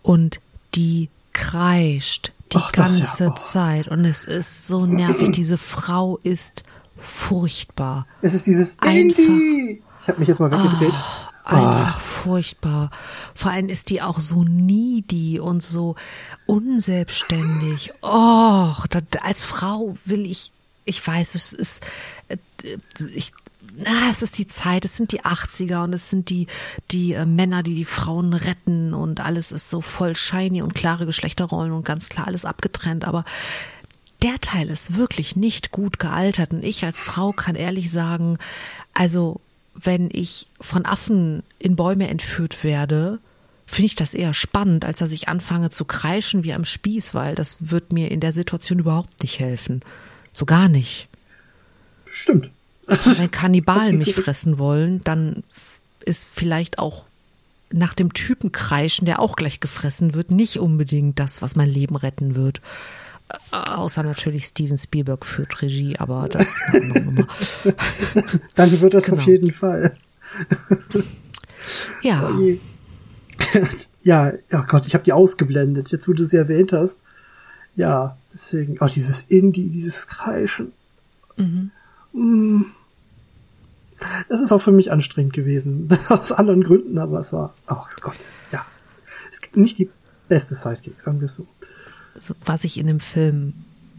und 0.03 0.41
die 0.75 1.09
kreischt 1.33 2.33
die 2.53 2.57
Ach, 2.59 2.73
das 2.73 2.99
ja. 2.99 3.05
ganze 3.05 3.29
Oh. 3.29 3.35
Zeit 3.37 3.89
und 3.89 4.05
es 4.05 4.25
ist 4.25 4.67
so 4.67 4.85
nervig. 4.85 5.31
Diese 5.31 5.57
Frau 5.57 6.19
ist 6.25 6.65
furchtbar. 6.99 8.07
Es 8.23 8.35
ist 8.35 8.47
dieses 8.47 8.79
Einfach- 8.81 8.93
Indy! 9.21 9.83
Ich 10.03 10.09
habe 10.09 10.19
mich 10.19 10.29
jetzt 10.29 10.41
mal 10.41 10.51
weggedreht. 10.51 10.95
Einfach 11.45 12.01
furchtbar. 12.01 12.91
Vor 13.35 13.51
allem 13.51 13.69
ist 13.69 13.91
die 13.91 14.03
auch 14.03 14.21
so 14.21 14.45
needy 14.45 15.41
und 15.41 15.63
so 15.63 15.97
unselbstständig. 16.47 17.93
Oh, 18.03 18.73
da, 18.91 19.01
als 19.23 19.43
Frau 19.43 19.97
will 20.05 20.27
ich, 20.27 20.53
ich 20.85 21.05
weiß, 21.05 21.35
es 21.35 21.53
ist, 21.53 21.85
äh, 22.29 22.37
ich, 23.15 23.33
ah, 23.85 24.11
es 24.11 24.23
ist 24.23 24.39
die 24.39 24.47
Zeit, 24.47 24.85
es 24.85 24.97
sind 24.97 25.13
die 25.13 25.23
80er 25.23 25.85
und 25.85 25.93
es 25.93 26.11
sind 26.11 26.31
die, 26.31 26.47
die 26.91 27.15
äh, 27.15 27.27
Männer, 27.27 27.63
die 27.63 27.75
die 27.75 27.85
Frauen 27.85 28.33
retten 28.33 28.95
und 28.95 29.21
alles 29.21 29.51
ist 29.51 29.71
so 29.71 29.81
voll 29.81 30.15
shiny 30.15 30.63
und 30.63 30.75
klare 30.75 31.07
Geschlechterrollen 31.07 31.73
und 31.73 31.85
ganz 31.85 32.09
klar 32.09 32.27
alles 32.27 32.45
abgetrennt, 32.45 33.05
aber 33.05 33.25
der 34.23 34.39
Teil 34.41 34.69
ist 34.69 34.97
wirklich 34.97 35.35
nicht 35.35 35.71
gut 35.71 35.99
gealtert 35.99 36.53
und 36.53 36.63
ich 36.63 36.85
als 36.85 37.01
Frau 37.01 37.33
kann 37.33 37.57
ehrlich 37.57 37.91
sagen, 37.91 38.39
also 38.93 39.41
wenn 39.75 40.09
ich 40.13 40.47
von 40.61 40.85
Affen 40.85 41.43
in 41.59 41.77
Bäume 41.77 42.09
entführt 42.09 42.65
werde, 42.65 43.19
finde 43.67 43.87
ich 43.87 43.95
das 43.95 44.15
eher 44.15 44.35
spannend, 44.35 44.85
als 44.85 44.99
dass 44.99 45.13
ich 45.13 45.29
anfange 45.29 45.71
zu 45.71 45.85
kreischen 45.85 46.43
wie 46.43 46.53
am 46.53 46.65
Spieß, 46.65 47.15
weil 47.15 47.35
das 47.35 47.57
wird 47.61 47.93
mir 47.93 48.11
in 48.11 48.21
der 48.21 48.33
Situation 48.33 48.81
überhaupt 48.81 49.23
nicht 49.23 49.39
helfen. 49.39 49.83
So 50.33 50.45
gar 50.45 50.69
nicht. 50.69 51.09
Stimmt. 52.05 52.51
Wenn 52.87 53.31
Kannibalen 53.31 53.99
mich 53.99 54.15
fressen 54.15 54.59
wollen, 54.59 55.03
dann 55.05 55.45
ist 56.05 56.29
vielleicht 56.33 56.79
auch 56.79 57.05
nach 57.73 57.95
dem 57.95 58.13
Typen 58.13 58.51
kreischen, 58.51 59.07
der 59.07 59.21
auch 59.21 59.37
gleich 59.37 59.61
gefressen 59.61 60.15
wird, 60.15 60.33
nicht 60.33 60.59
unbedingt 60.59 61.21
das, 61.21 61.41
was 61.41 61.55
mein 61.55 61.69
Leben 61.69 61.95
retten 61.95 62.35
wird. 62.35 62.61
Außer 63.51 64.03
natürlich 64.03 64.45
Steven 64.47 64.79
Spielberg 64.79 65.25
führt 65.27 65.63
Regie, 65.63 65.97
aber 65.99 66.29
das 66.29 66.43
ist 66.45 66.63
eine 66.69 66.85
andere 66.85 67.01
Nummer. 67.05 67.29
Dann 68.55 68.81
wird 68.81 68.95
das 68.95 69.07
Genau. 69.07 69.19
auf 69.19 69.27
jeden 69.27 69.53
Fall. 69.53 69.97
Ja, 72.03 72.31
Oh 72.31 72.57
ja, 74.03 74.33
oh 74.53 74.63
Gott, 74.67 74.87
ich 74.87 74.95
habe 74.95 75.05
die 75.05 75.13
ausgeblendet. 75.13 75.91
Jetzt, 75.91 76.09
wo 76.09 76.13
du 76.13 76.25
sie 76.25 76.37
erwähnt 76.37 76.73
hast. 76.73 77.01
Ja, 77.77 78.17
deswegen, 78.33 78.79
oh, 78.81 78.87
dieses 78.87 79.23
Indie, 79.23 79.69
dieses 79.69 80.07
Kreischen. 80.09 80.73
Mhm. 81.37 81.71
Mm. 82.13 82.65
Das 84.29 84.41
ist 84.41 84.51
auch 84.53 84.63
für 84.63 84.73
mich 84.73 84.91
anstrengend 84.91 85.35
gewesen. 85.35 85.89
Aus 86.09 86.33
anderen 86.33 86.65
Gründen, 86.65 86.99
aber 86.99 87.21
es 87.21 87.33
war, 87.33 87.55
oh 87.69 87.85
Gott, 88.01 88.17
ja. 88.51 88.65
Es, 88.89 89.03
es 89.33 89.41
gibt 89.43 89.57
nicht 89.59 89.79
die 89.79 89.91
beste 90.29 90.55
Sidekick, 90.55 91.01
sagen 91.01 91.21
wir 91.21 91.27
es 91.27 91.35
so. 91.35 91.47
Was 92.45 92.65
ich 92.65 92.79
in 92.79 92.87
dem 92.87 93.01
Film 93.01 93.55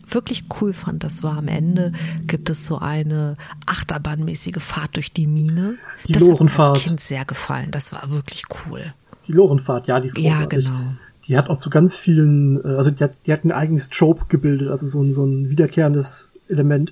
wirklich 0.08 0.46
cool 0.60 0.74
fand, 0.74 1.04
das 1.04 1.24
war 1.24 1.38
am 1.38 1.48
Ende 1.48 1.94
gibt 2.28 2.50
es 2.50 2.66
so 2.66 2.78
eine 2.80 3.38
achterbahnmäßige 3.66 4.58
Fahrt 4.62 4.96
durch 4.98 5.14
die 5.14 5.26
Mine. 5.28 5.78
Die 6.08 6.12
das 6.14 6.22
hat 6.24 6.28
mir 6.28 6.34
Lorenfahrt. 6.34 6.70
als 6.78 6.84
Kind 6.84 7.00
sehr 7.00 7.24
gefallen. 7.26 7.72
Das 7.72 7.94
war 7.94 8.10
wirklich 8.12 8.44
cool. 8.68 8.94
Die 9.28 9.32
Lorenfahrt, 9.32 9.88
ja, 9.88 10.00
die 10.00 10.08
ist 10.08 10.18
Ja, 10.18 10.34
großartig. 10.46 10.66
genau. 10.66 10.80
Die 11.28 11.38
hat 11.38 11.50
auch 11.50 11.58
zu 11.58 11.70
ganz 11.70 11.96
vielen, 11.96 12.64
äh, 12.66 12.76
also 12.76 12.92
die 12.92 13.04
hat, 13.04 13.14
die 13.26 13.32
hat 13.32 13.46
ein 13.46 13.52
eigenes 13.52 13.90
Trope 13.90 14.26
gebildet, 14.28 14.70
also 14.70 14.88
so 14.88 15.02
ein, 15.02 15.14
so 15.14 15.24
ein 15.24 15.50
wiederkehrendes 15.50 16.30
Element, 16.50 16.92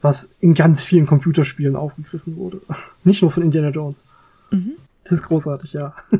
was 0.00 0.32
in 0.40 0.54
ganz 0.54 0.82
vielen 0.82 1.06
Computerspielen 1.06 1.76
aufgegriffen 1.76 2.36
wurde. 2.36 2.60
Nicht 3.04 3.22
nur 3.22 3.30
von 3.30 3.42
Indiana 3.44 3.68
Jones. 3.68 4.04
Mhm. 4.50 4.72
Das 5.04 5.12
ist 5.12 5.22
großartig, 5.24 5.74
ja. 5.74 5.94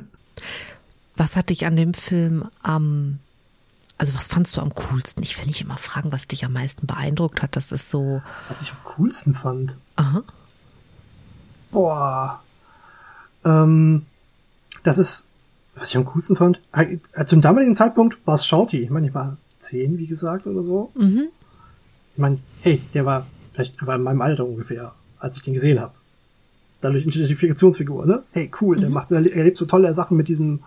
Was 1.16 1.34
hat 1.37 1.50
dich 1.50 1.66
an 1.66 1.74
dem 1.74 1.94
Film 1.94 2.44
am, 2.62 3.18
also 3.98 4.14
was 4.14 4.28
fandst 4.28 4.56
du 4.56 4.61
am 4.61 4.74
coolsten? 4.74 5.22
Ich 5.22 5.38
will 5.38 5.46
nicht 5.46 5.61
immer 5.61 5.76
fragen, 5.76 6.12
was 6.12 6.26
dich 6.28 6.44
am 6.44 6.52
meisten 6.52 6.87
beeindruckt 6.87 7.42
hat. 7.42 7.56
Das 7.56 7.72
ist 7.72 7.90
so, 7.90 8.22
Was 8.48 8.62
ich 8.62 8.70
am 8.70 8.78
coolsten 8.84 9.34
fand. 9.34 9.76
aha, 9.96 10.22
Boah. 11.70 12.42
Ähm, 13.44 14.06
das 14.84 14.98
ist, 14.98 15.28
was 15.74 15.90
ich 15.90 15.96
am 15.96 16.04
coolsten 16.06 16.37
fand. 16.37 16.61
äh, 16.72 16.96
Zum 17.26 17.40
damaligen 17.40 17.74
Zeitpunkt 17.74 18.18
war 18.24 18.34
es 18.34 18.46
Shorty. 18.46 18.78
Ich 18.82 18.90
meine, 18.90 19.08
ich 19.08 19.14
war 19.14 19.37
zehn, 19.58 19.98
wie 19.98 20.06
gesagt, 20.06 20.46
oder 20.46 20.62
so. 20.62 20.90
mhm. 20.94 21.28
Ich 22.14 22.18
meine, 22.20 22.38
hey, 22.62 22.82
der 22.94 23.04
war 23.06 23.26
vielleicht, 23.52 23.84
war 23.87 23.94
in 23.96 24.02
meinem 24.02 24.22
Alter 24.22 24.44
ungefähr, 24.44 24.92
als 25.20 25.37
ich 25.37 25.42
den 25.42 25.54
gesehen 25.54 25.78
habe. 25.80 25.92
Dadurch 26.80 27.06
Identifikationsfigur, 27.06 28.06
ne? 28.06 28.22
Hey, 28.32 28.50
cool, 28.61 28.76
der 28.78 28.88
macht, 28.90 29.11
er 29.12 29.18
erlebt 29.18 29.56
so 29.56 29.66
tolle 29.66 29.92
Sachen 29.94 30.16
mit 30.16 30.26
diesem 30.28 30.61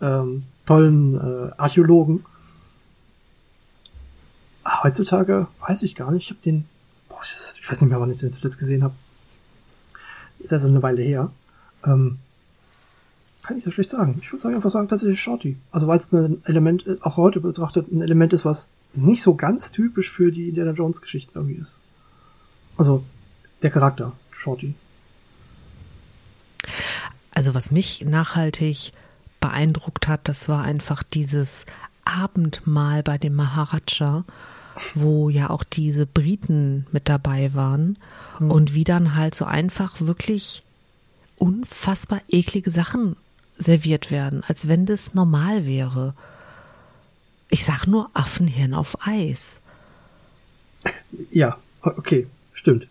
ähm, 0.00 0.44
tollen 0.64 1.16
äh, 1.16 1.50
Archäologen. 1.56 2.24
Heutzutage 4.82 5.46
weiß 5.66 5.82
ich 5.82 5.94
gar 5.94 6.10
nicht. 6.10 6.24
Ich 6.24 6.30
habe 6.30 6.42
den, 6.42 6.64
boah, 7.08 7.20
ich 7.22 7.70
weiß 7.70 7.80
nicht 7.80 7.90
mehr, 7.90 8.00
wann 8.00 8.10
ich 8.10 8.18
den 8.18 8.32
zuletzt 8.32 8.58
gesehen 8.58 8.82
habe. 8.82 8.94
Ist 10.38 10.52
also 10.52 10.68
eine 10.68 10.82
Weile 10.82 11.02
her. 11.02 11.30
Ähm, 11.84 12.18
kann 13.42 13.58
ich 13.58 13.64
das 13.64 13.74
schlecht 13.74 13.90
sagen. 13.90 14.18
Ich 14.20 14.32
würde 14.32 14.42
sagen, 14.42 14.56
einfach 14.56 14.70
sagen, 14.70 14.88
tatsächlich 14.88 15.22
Shorty. 15.22 15.56
Also 15.70 15.86
weil 15.86 15.98
es 15.98 16.12
ein 16.12 16.44
Element, 16.44 16.84
auch 17.02 17.16
heute 17.16 17.40
betrachtet, 17.40 17.90
ein 17.92 18.02
Element 18.02 18.32
ist, 18.32 18.44
was 18.44 18.68
nicht 18.94 19.22
so 19.22 19.34
ganz 19.34 19.70
typisch 19.70 20.10
für 20.10 20.32
die 20.32 20.48
Indiana 20.48 20.72
Jones 20.72 21.00
Geschichten 21.00 21.32
irgendwie 21.34 21.60
ist. 21.60 21.78
Also 22.76 23.04
der 23.62 23.70
Charakter, 23.70 24.12
Shorty. 24.32 24.74
Also 27.30 27.54
was 27.54 27.70
mich 27.70 28.04
nachhaltig 28.04 28.92
beeindruckt 29.40 30.08
hat, 30.08 30.28
das 30.28 30.48
war 30.48 30.64
einfach 30.64 31.02
dieses 31.02 31.66
Abendmahl 32.04 33.02
bei 33.02 33.18
dem 33.18 33.34
Maharaja, 33.34 34.24
wo 34.94 35.30
ja 35.30 35.50
auch 35.50 35.64
diese 35.64 36.06
Briten 36.06 36.86
mit 36.92 37.08
dabei 37.08 37.54
waren 37.54 37.98
und 38.38 38.74
wie 38.74 38.84
dann 38.84 39.14
halt 39.14 39.34
so 39.34 39.44
einfach 39.44 40.00
wirklich 40.00 40.62
unfassbar 41.36 42.20
eklige 42.28 42.70
Sachen 42.70 43.16
serviert 43.56 44.10
werden, 44.10 44.42
als 44.46 44.68
wenn 44.68 44.86
das 44.86 45.14
normal 45.14 45.66
wäre. 45.66 46.14
Ich 47.48 47.64
sag 47.64 47.86
nur 47.86 48.10
Affenhirn 48.12 48.74
auf 48.74 49.06
Eis. 49.06 49.60
Ja, 51.30 51.56
okay, 51.82 52.26
stimmt. 52.52 52.86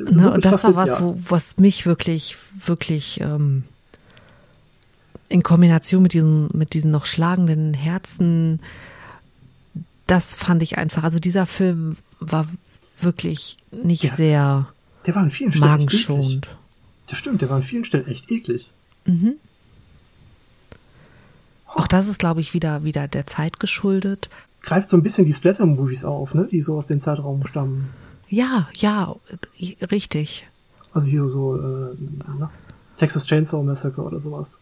Ne, 0.00 0.22
So 0.22 0.32
und 0.32 0.44
das 0.44 0.64
war 0.64 0.74
was, 0.74 0.90
ja. 0.90 1.00
wo, 1.00 1.18
was 1.28 1.58
mich 1.58 1.86
wirklich, 1.86 2.36
wirklich 2.64 3.20
ähm, 3.20 3.64
in 5.28 5.42
Kombination 5.42 6.02
mit 6.02 6.14
diesen, 6.14 6.48
mit 6.52 6.74
diesen 6.74 6.90
noch 6.90 7.06
schlagenden 7.06 7.74
Herzen, 7.74 8.60
das 10.08 10.34
fand 10.34 10.62
ich 10.62 10.76
einfach. 10.76 11.04
Also 11.04 11.20
dieser 11.20 11.46
Film 11.46 11.96
war 12.18 12.46
wirklich 12.98 13.56
nicht 13.70 14.02
Ja, 14.02 14.10
sehr 14.10 14.68
Der 15.06 15.14
war 15.14 15.22
an 15.22 15.30
vielen 15.30 15.52
Stellen 15.52 15.70
magenschonend. 15.70 16.48
Das 17.06 17.18
stimmt, 17.18 17.40
der 17.40 17.48
war 17.48 17.58
an 17.58 17.62
vielen 17.62 17.84
Stellen 17.84 18.08
echt 18.08 18.30
eklig. 18.30 18.70
Auch 21.66 21.86
das 21.86 22.08
ist, 22.08 22.18
glaube 22.18 22.40
ich, 22.40 22.54
wieder, 22.54 22.84
wieder 22.84 23.06
der 23.06 23.26
Zeit 23.26 23.60
geschuldet. 23.60 24.28
Greift 24.62 24.88
so 24.90 24.96
ein 24.96 25.02
bisschen 25.02 25.24
die 25.24 25.32
Splatter-Movies 25.32 26.04
auf, 26.04 26.34
ne? 26.34 26.48
Die 26.50 26.60
so 26.60 26.76
aus 26.76 26.86
dem 26.86 27.00
Zeitraum 27.00 27.46
stammen. 27.46 27.90
Ja, 28.28 28.68
ja, 28.74 29.14
richtig. 29.90 30.46
Also 30.92 31.08
hier 31.08 31.28
so, 31.28 31.56
äh, 31.56 31.96
na, 32.38 32.50
Texas 32.96 33.24
Chainsaw 33.24 33.62
Massacre 33.62 34.02
oder 34.02 34.20
sowas. 34.20 34.58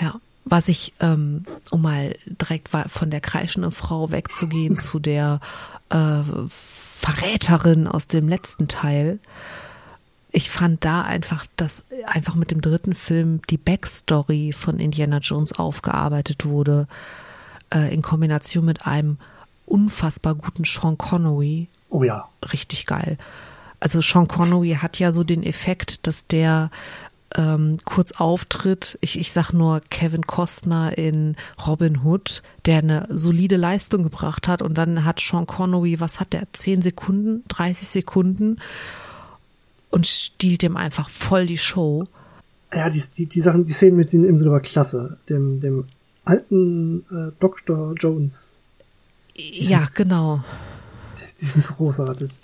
Ja. 0.00 0.20
Was 0.44 0.68
ich, 0.68 0.92
ähm, 1.00 1.44
um 1.70 1.82
mal 1.82 2.16
direkt 2.26 2.68
von 2.68 3.10
der 3.10 3.20
kreischenden 3.20 3.72
Frau 3.72 4.10
wegzugehen 4.10 4.76
zu 4.76 4.98
der 4.98 5.40
äh, 5.88 6.22
Verräterin 6.48 7.86
aus 7.86 8.06
dem 8.06 8.28
letzten 8.28 8.68
Teil. 8.68 9.18
Ich 10.30 10.50
fand 10.50 10.84
da 10.84 11.02
einfach, 11.02 11.46
dass 11.56 11.84
einfach 12.06 12.34
mit 12.34 12.50
dem 12.50 12.60
dritten 12.60 12.94
Film 12.94 13.40
die 13.50 13.58
Backstory 13.58 14.52
von 14.52 14.78
Indiana 14.78 15.18
Jones 15.18 15.52
aufgearbeitet 15.52 16.44
wurde, 16.46 16.86
äh, 17.72 17.92
in 17.92 18.02
Kombination 18.02 18.64
mit 18.64 18.86
einem 18.86 19.18
unfassbar 19.66 20.34
guten 20.34 20.64
Sean 20.64 20.96
Connery, 20.96 21.68
Oh 21.90 22.02
ja. 22.02 22.28
richtig 22.52 22.86
geil. 22.86 23.18
Also 23.80 24.00
Sean 24.00 24.28
Connery 24.28 24.78
hat 24.80 24.98
ja 24.98 25.12
so 25.12 25.24
den 25.24 25.42
Effekt, 25.42 26.06
dass 26.06 26.26
der 26.26 26.70
ähm, 27.36 27.78
kurz 27.84 28.12
auftritt. 28.12 28.98
Ich, 29.00 29.18
ich 29.18 29.32
sag 29.32 29.52
nur 29.52 29.80
Kevin 29.90 30.26
Costner 30.26 30.96
in 30.96 31.36
Robin 31.66 32.04
Hood, 32.04 32.42
der 32.66 32.78
eine 32.78 33.06
solide 33.10 33.56
Leistung 33.56 34.02
gebracht 34.02 34.48
hat 34.48 34.62
und 34.62 34.76
dann 34.78 35.04
hat 35.04 35.20
Sean 35.20 35.46
Connery, 35.46 36.00
was 36.00 36.20
hat 36.20 36.32
der, 36.32 36.46
10 36.52 36.82
Sekunden, 36.82 37.44
30 37.48 37.88
Sekunden 37.88 38.58
und 39.90 40.06
stiehlt 40.06 40.62
dem 40.62 40.76
einfach 40.76 41.10
voll 41.10 41.46
die 41.46 41.58
Show. 41.58 42.06
Ja, 42.72 42.88
die, 42.88 43.02
die, 43.16 43.26
die 43.26 43.40
Sachen, 43.40 43.66
die 43.66 43.72
Szenen 43.72 43.96
mit 43.96 44.12
ihm 44.12 44.24
im 44.24 44.38
Sinne 44.38 44.50
war 44.50 44.60
klasse. 44.60 45.18
Dem, 45.28 45.60
dem 45.60 45.84
alten 46.24 47.04
äh, 47.10 47.32
Dr. 47.38 47.94
Jones, 47.98 48.58
Ja, 49.34 49.88
genau. 49.94 50.42
die, 51.18 51.40
die 51.40 51.44
sind 51.46 51.66
großartig. 51.66 52.38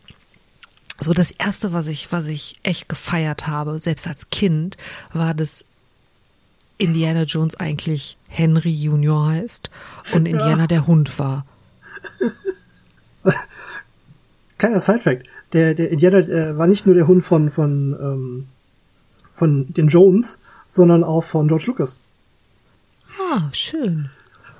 So 1.00 1.12
das 1.12 1.30
erste, 1.30 1.72
was 1.72 1.86
ich, 1.86 2.10
was 2.12 2.26
ich 2.26 2.58
echt 2.62 2.88
gefeiert 2.88 3.46
habe, 3.46 3.78
selbst 3.78 4.06
als 4.08 4.30
Kind, 4.30 4.76
war, 5.12 5.32
dass 5.32 5.64
Indiana 6.76 7.22
Jones 7.22 7.54
eigentlich 7.56 8.16
Henry 8.28 8.70
Junior 8.70 9.26
heißt 9.26 9.70
und 10.12 10.26
Indiana 10.26 10.66
der 10.66 10.86
Hund 10.86 11.18
war. 11.18 11.46
Kleiner 14.58 14.80
Sidefact. 14.80 15.28
Der, 15.52 15.74
der 15.74 15.90
Indiana 15.90 16.18
äh, 16.18 16.58
war 16.58 16.66
nicht 16.66 16.84
nur 16.84 16.94
der 16.94 17.06
Hund 17.06 17.24
von, 17.24 17.50
von, 17.50 17.96
ähm, 18.00 18.46
von 19.34 19.72
den 19.72 19.88
Jones, 19.88 20.40
sondern 20.66 21.04
auch 21.04 21.24
von 21.24 21.48
George 21.48 21.64
Lucas. 21.66 22.00
Ah, 23.32 23.48
schön. 23.52 24.10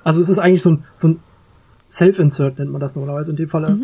Also 0.03 0.21
es 0.21 0.29
ist 0.29 0.39
eigentlich 0.39 0.63
so 0.63 0.71
ein, 0.71 0.83
so 0.93 1.09
ein 1.09 1.19
Self-Insert, 1.91 2.59
nennt 2.59 2.71
man 2.71 2.81
das 2.81 2.95
normalerweise 2.95 3.31
in 3.31 3.37
dem 3.37 3.49
Falle. 3.49 3.77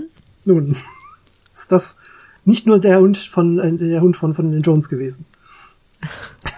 Nun, 0.45 0.75
ist 1.53 1.71
das 1.71 1.99
nicht 2.45 2.65
nur 2.65 2.79
der 2.79 2.99
Hund 2.99 3.17
von, 3.17 3.59
äh, 3.59 3.73
der 3.73 4.01
Hund 4.01 4.15
von, 4.15 4.33
von 4.33 4.51
den 4.51 4.61
Jones 4.61 4.89
gewesen. 4.89 5.25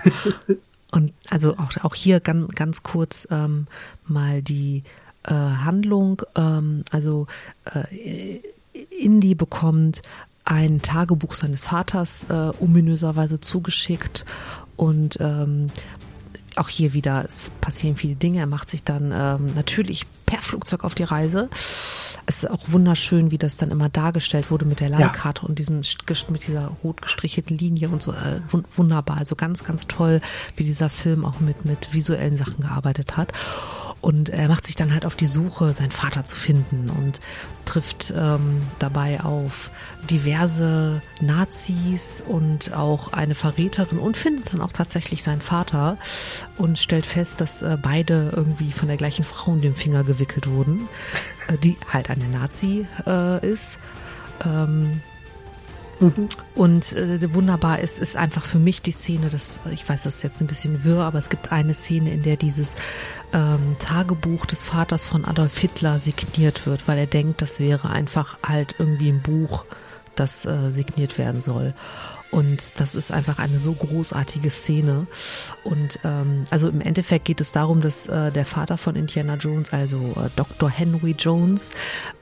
Und 0.91 1.13
also 1.29 1.53
auch, 1.57 1.71
auch 1.83 1.95
hier 1.95 2.19
ganz, 2.19 2.53
ganz 2.55 2.83
kurz 2.83 3.27
ähm, 3.29 3.67
mal 4.05 4.41
die 4.41 4.83
äh, 5.23 5.33
Handlung. 5.33 6.21
Ähm, 6.35 6.83
also 6.91 7.27
äh, 7.65 8.39
Indy 8.99 9.35
bekommt 9.35 10.01
ein 10.45 10.81
Tagebuch 10.81 11.35
seines 11.35 11.65
Vaters 11.65 12.25
äh, 12.29 12.51
ominöserweise 12.59 13.41
zugeschickt 13.41 14.25
und 14.77 15.17
ähm, 15.19 15.69
auch 16.57 16.69
hier 16.69 16.93
wieder, 16.93 17.23
es 17.27 17.41
passieren 17.61 17.95
viele 17.95 18.15
Dinge. 18.15 18.39
Er 18.39 18.47
macht 18.47 18.69
sich 18.69 18.83
dann 18.83 19.11
ähm, 19.13 19.53
natürlich 19.55 20.05
per 20.25 20.41
Flugzeug 20.41 20.83
auf 20.83 20.95
die 20.95 21.03
Reise. 21.03 21.49
Es 22.25 22.43
ist 22.43 22.49
auch 22.49 22.63
wunderschön, 22.67 23.31
wie 23.31 23.37
das 23.37 23.55
dann 23.57 23.71
immer 23.71 23.87
dargestellt 23.89 24.51
wurde 24.51 24.65
mit 24.65 24.79
der 24.81 24.89
Landkarte 24.89 25.45
und 25.45 25.57
diesen, 25.59 25.83
mit 26.29 26.47
dieser 26.47 26.67
rot 26.83 27.01
gestrichelten 27.01 27.57
Linie 27.57 27.89
und 27.89 28.01
so. 28.01 28.11
Äh, 28.11 28.41
wun- 28.49 28.65
wunderbar. 28.75 29.17
Also 29.17 29.35
ganz, 29.35 29.63
ganz 29.63 29.87
toll, 29.87 30.19
wie 30.55 30.63
dieser 30.63 30.89
Film 30.89 31.23
auch 31.25 31.39
mit, 31.39 31.63
mit 31.65 31.93
visuellen 31.93 32.35
Sachen 32.35 32.61
gearbeitet 32.61 33.15
hat. 33.15 33.31
Und 34.07 34.29
er 34.29 34.47
macht 34.47 34.65
sich 34.65 34.77
dann 34.77 34.93
halt 34.93 35.05
auf 35.05 35.17
die 35.17 35.27
Suche, 35.27 35.73
seinen 35.73 35.91
Vater 35.91 36.23
zu 36.23 36.37
finden 36.37 36.89
und 36.89 37.19
trifft 37.65 38.13
ähm, 38.15 38.61
dabei 38.79 39.19
auf 39.19 39.69
diverse 40.09 41.01
Nazis 41.19 42.23
und 42.25 42.73
auch 42.73 43.11
eine 43.11 43.35
Verräterin 43.35 43.99
und 43.99 44.15
findet 44.15 44.53
dann 44.53 44.61
auch 44.61 44.71
tatsächlich 44.71 45.23
seinen 45.23 45.41
Vater 45.41 45.97
und 46.55 46.79
stellt 46.79 47.05
fest, 47.05 47.41
dass 47.41 47.61
äh, 47.63 47.77
beide 47.81 48.31
irgendwie 48.33 48.71
von 48.71 48.87
der 48.87 48.95
gleichen 48.95 49.25
Frau 49.25 49.51
um 49.51 49.59
den 49.59 49.75
Finger 49.75 50.05
gewickelt 50.05 50.49
wurden, 50.49 50.87
äh, 51.49 51.57
die 51.57 51.75
halt 51.91 52.09
eine 52.09 52.29
Nazi 52.29 52.87
äh, 53.05 53.45
ist. 53.45 53.77
Ähm, 54.45 55.01
Und 56.55 56.93
äh, 56.93 57.33
wunderbar 57.33 57.79
ist, 57.79 57.99
ist 57.99 58.15
einfach 58.15 58.45
für 58.45 58.59
mich 58.59 58.81
die 58.81 58.91
Szene, 58.91 59.29
das, 59.29 59.59
ich 59.71 59.87
weiß, 59.87 60.03
das 60.03 60.15
ist 60.17 60.23
jetzt 60.23 60.41
ein 60.41 60.47
bisschen 60.47 60.83
wirr, 60.83 61.03
aber 61.03 61.19
es 61.19 61.29
gibt 61.29 61.51
eine 61.51 61.73
Szene, 61.73 62.11
in 62.11 62.23
der 62.23 62.35
dieses 62.35 62.75
ähm, 63.33 63.75
Tagebuch 63.79 64.45
des 64.45 64.63
Vaters 64.63 65.05
von 65.05 65.25
Adolf 65.25 65.57
Hitler 65.57 65.99
signiert 65.99 66.67
wird, 66.67 66.87
weil 66.87 66.97
er 66.97 67.07
denkt, 67.07 67.41
das 67.41 67.59
wäre 67.59 67.89
einfach 67.89 68.37
halt 68.43 68.75
irgendwie 68.77 69.09
ein 69.09 69.21
Buch, 69.21 69.65
das 70.15 70.45
äh, 70.45 70.71
signiert 70.71 71.17
werden 71.17 71.41
soll. 71.41 71.73
Und 72.29 72.79
das 72.79 72.93
ist 72.93 73.11
einfach 73.11 73.39
eine 73.39 73.57
so 73.57 73.73
großartige 73.73 74.49
Szene. 74.49 75.07
Und 75.63 75.99
ähm, 76.03 76.43
also 76.49 76.67
im 76.67 76.81
Endeffekt 76.81 77.25
geht 77.25 77.39
es 77.39 77.51
darum, 77.51 77.79
dass 77.81 78.07
äh, 78.07 78.31
der 78.31 78.45
Vater 78.45 78.77
von 78.77 78.95
Indiana 78.95 79.35
Jones, 79.35 79.71
also 79.71 79.97
äh, 80.17 80.29
Dr. 80.35 80.69
Henry 80.69 81.15
Jones, 81.17 81.71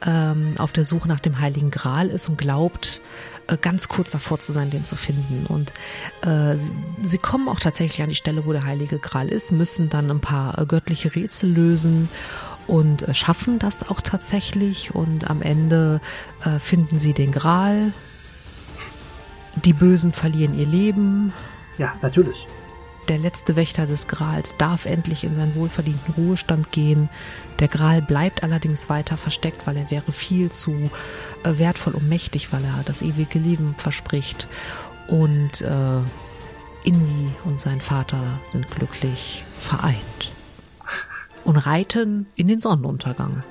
ähm, 0.05 0.53
auf 0.57 0.73
der 0.73 0.85
Suche 0.85 1.07
nach 1.07 1.19
dem 1.19 1.39
Heiligen 1.39 1.71
Gral 1.71 2.09
ist 2.09 2.29
und 2.29 2.37
glaubt, 2.37 3.01
ganz 3.61 3.87
kurz 3.87 4.11
davor 4.11 4.39
zu 4.39 4.51
sein, 4.51 4.69
den 4.69 4.85
zu 4.85 4.95
finden. 4.95 5.45
Und 5.47 5.73
äh, 6.21 6.57
sie, 7.03 7.17
kommen 7.17 7.47
auch 7.47 7.59
tatsächlich 7.59 8.01
an 8.01 8.09
die 8.09 8.15
Stelle, 8.15 8.45
wo 8.45 8.51
der 8.51 8.65
Heilige 8.65 8.99
Gral 8.99 9.29
ist, 9.29 9.51
müssen 9.51 9.89
dann 9.89 10.09
ein 10.09 10.21
paar 10.21 10.59
äh, 10.59 10.65
göttliche 10.65 11.15
Rätsel 11.15 11.51
lösen 11.51 12.09
und 12.67 13.07
äh, 13.07 13.13
schaffen 13.13 13.59
das 13.59 13.89
auch 13.89 14.01
tatsächlich. 14.01 14.93
Und 14.95 15.29
am 15.29 15.41
Ende 15.41 16.01
äh, 16.43 16.59
finden 16.59 16.99
sie 16.99 17.13
den 17.13 17.31
Gral, 17.31 17.93
die 19.63 19.73
Bösen 19.73 20.11
verlieren 20.11 20.57
ihr 20.57 20.65
Leben. 20.65 21.33
Ja, 21.77 21.93
natürlich. 22.01 22.47
Der 23.07 23.19
letzte 23.19 23.55
Wächter 23.55 23.85
des 23.85 24.07
Grals 24.07 24.57
darf 24.57 24.85
endlich 24.85 25.23
in 25.23 25.35
seinen 25.35 25.55
wohlverdienten 25.55 26.13
Ruhestand 26.15 26.71
gehen. 26.71 27.09
Der 27.59 27.67
Gral 27.67 28.01
bleibt 28.01 28.43
allerdings 28.43 28.89
weiter 28.89 29.17
versteckt, 29.17 29.65
weil 29.65 29.77
er 29.77 29.89
wäre 29.91 30.11
viel 30.11 30.51
zu 30.51 30.89
äh, 31.43 31.57
wertvoll 31.57 31.93
und 31.93 32.09
mächtig, 32.09 32.51
weil 32.51 32.63
er 32.63 32.83
das 32.85 33.01
ewige 33.01 33.39
Leben 33.39 33.75
verspricht. 33.77 34.47
Und 35.07 35.61
äh, 35.61 35.99
Indy 36.83 37.29
und 37.45 37.59
sein 37.59 37.81
Vater 37.81 38.21
sind 38.51 38.69
glücklich 38.71 39.43
vereint 39.59 40.31
und 41.43 41.57
reiten 41.57 42.27
in 42.35 42.47
den 42.47 42.59
Sonnenuntergang. 42.59 43.43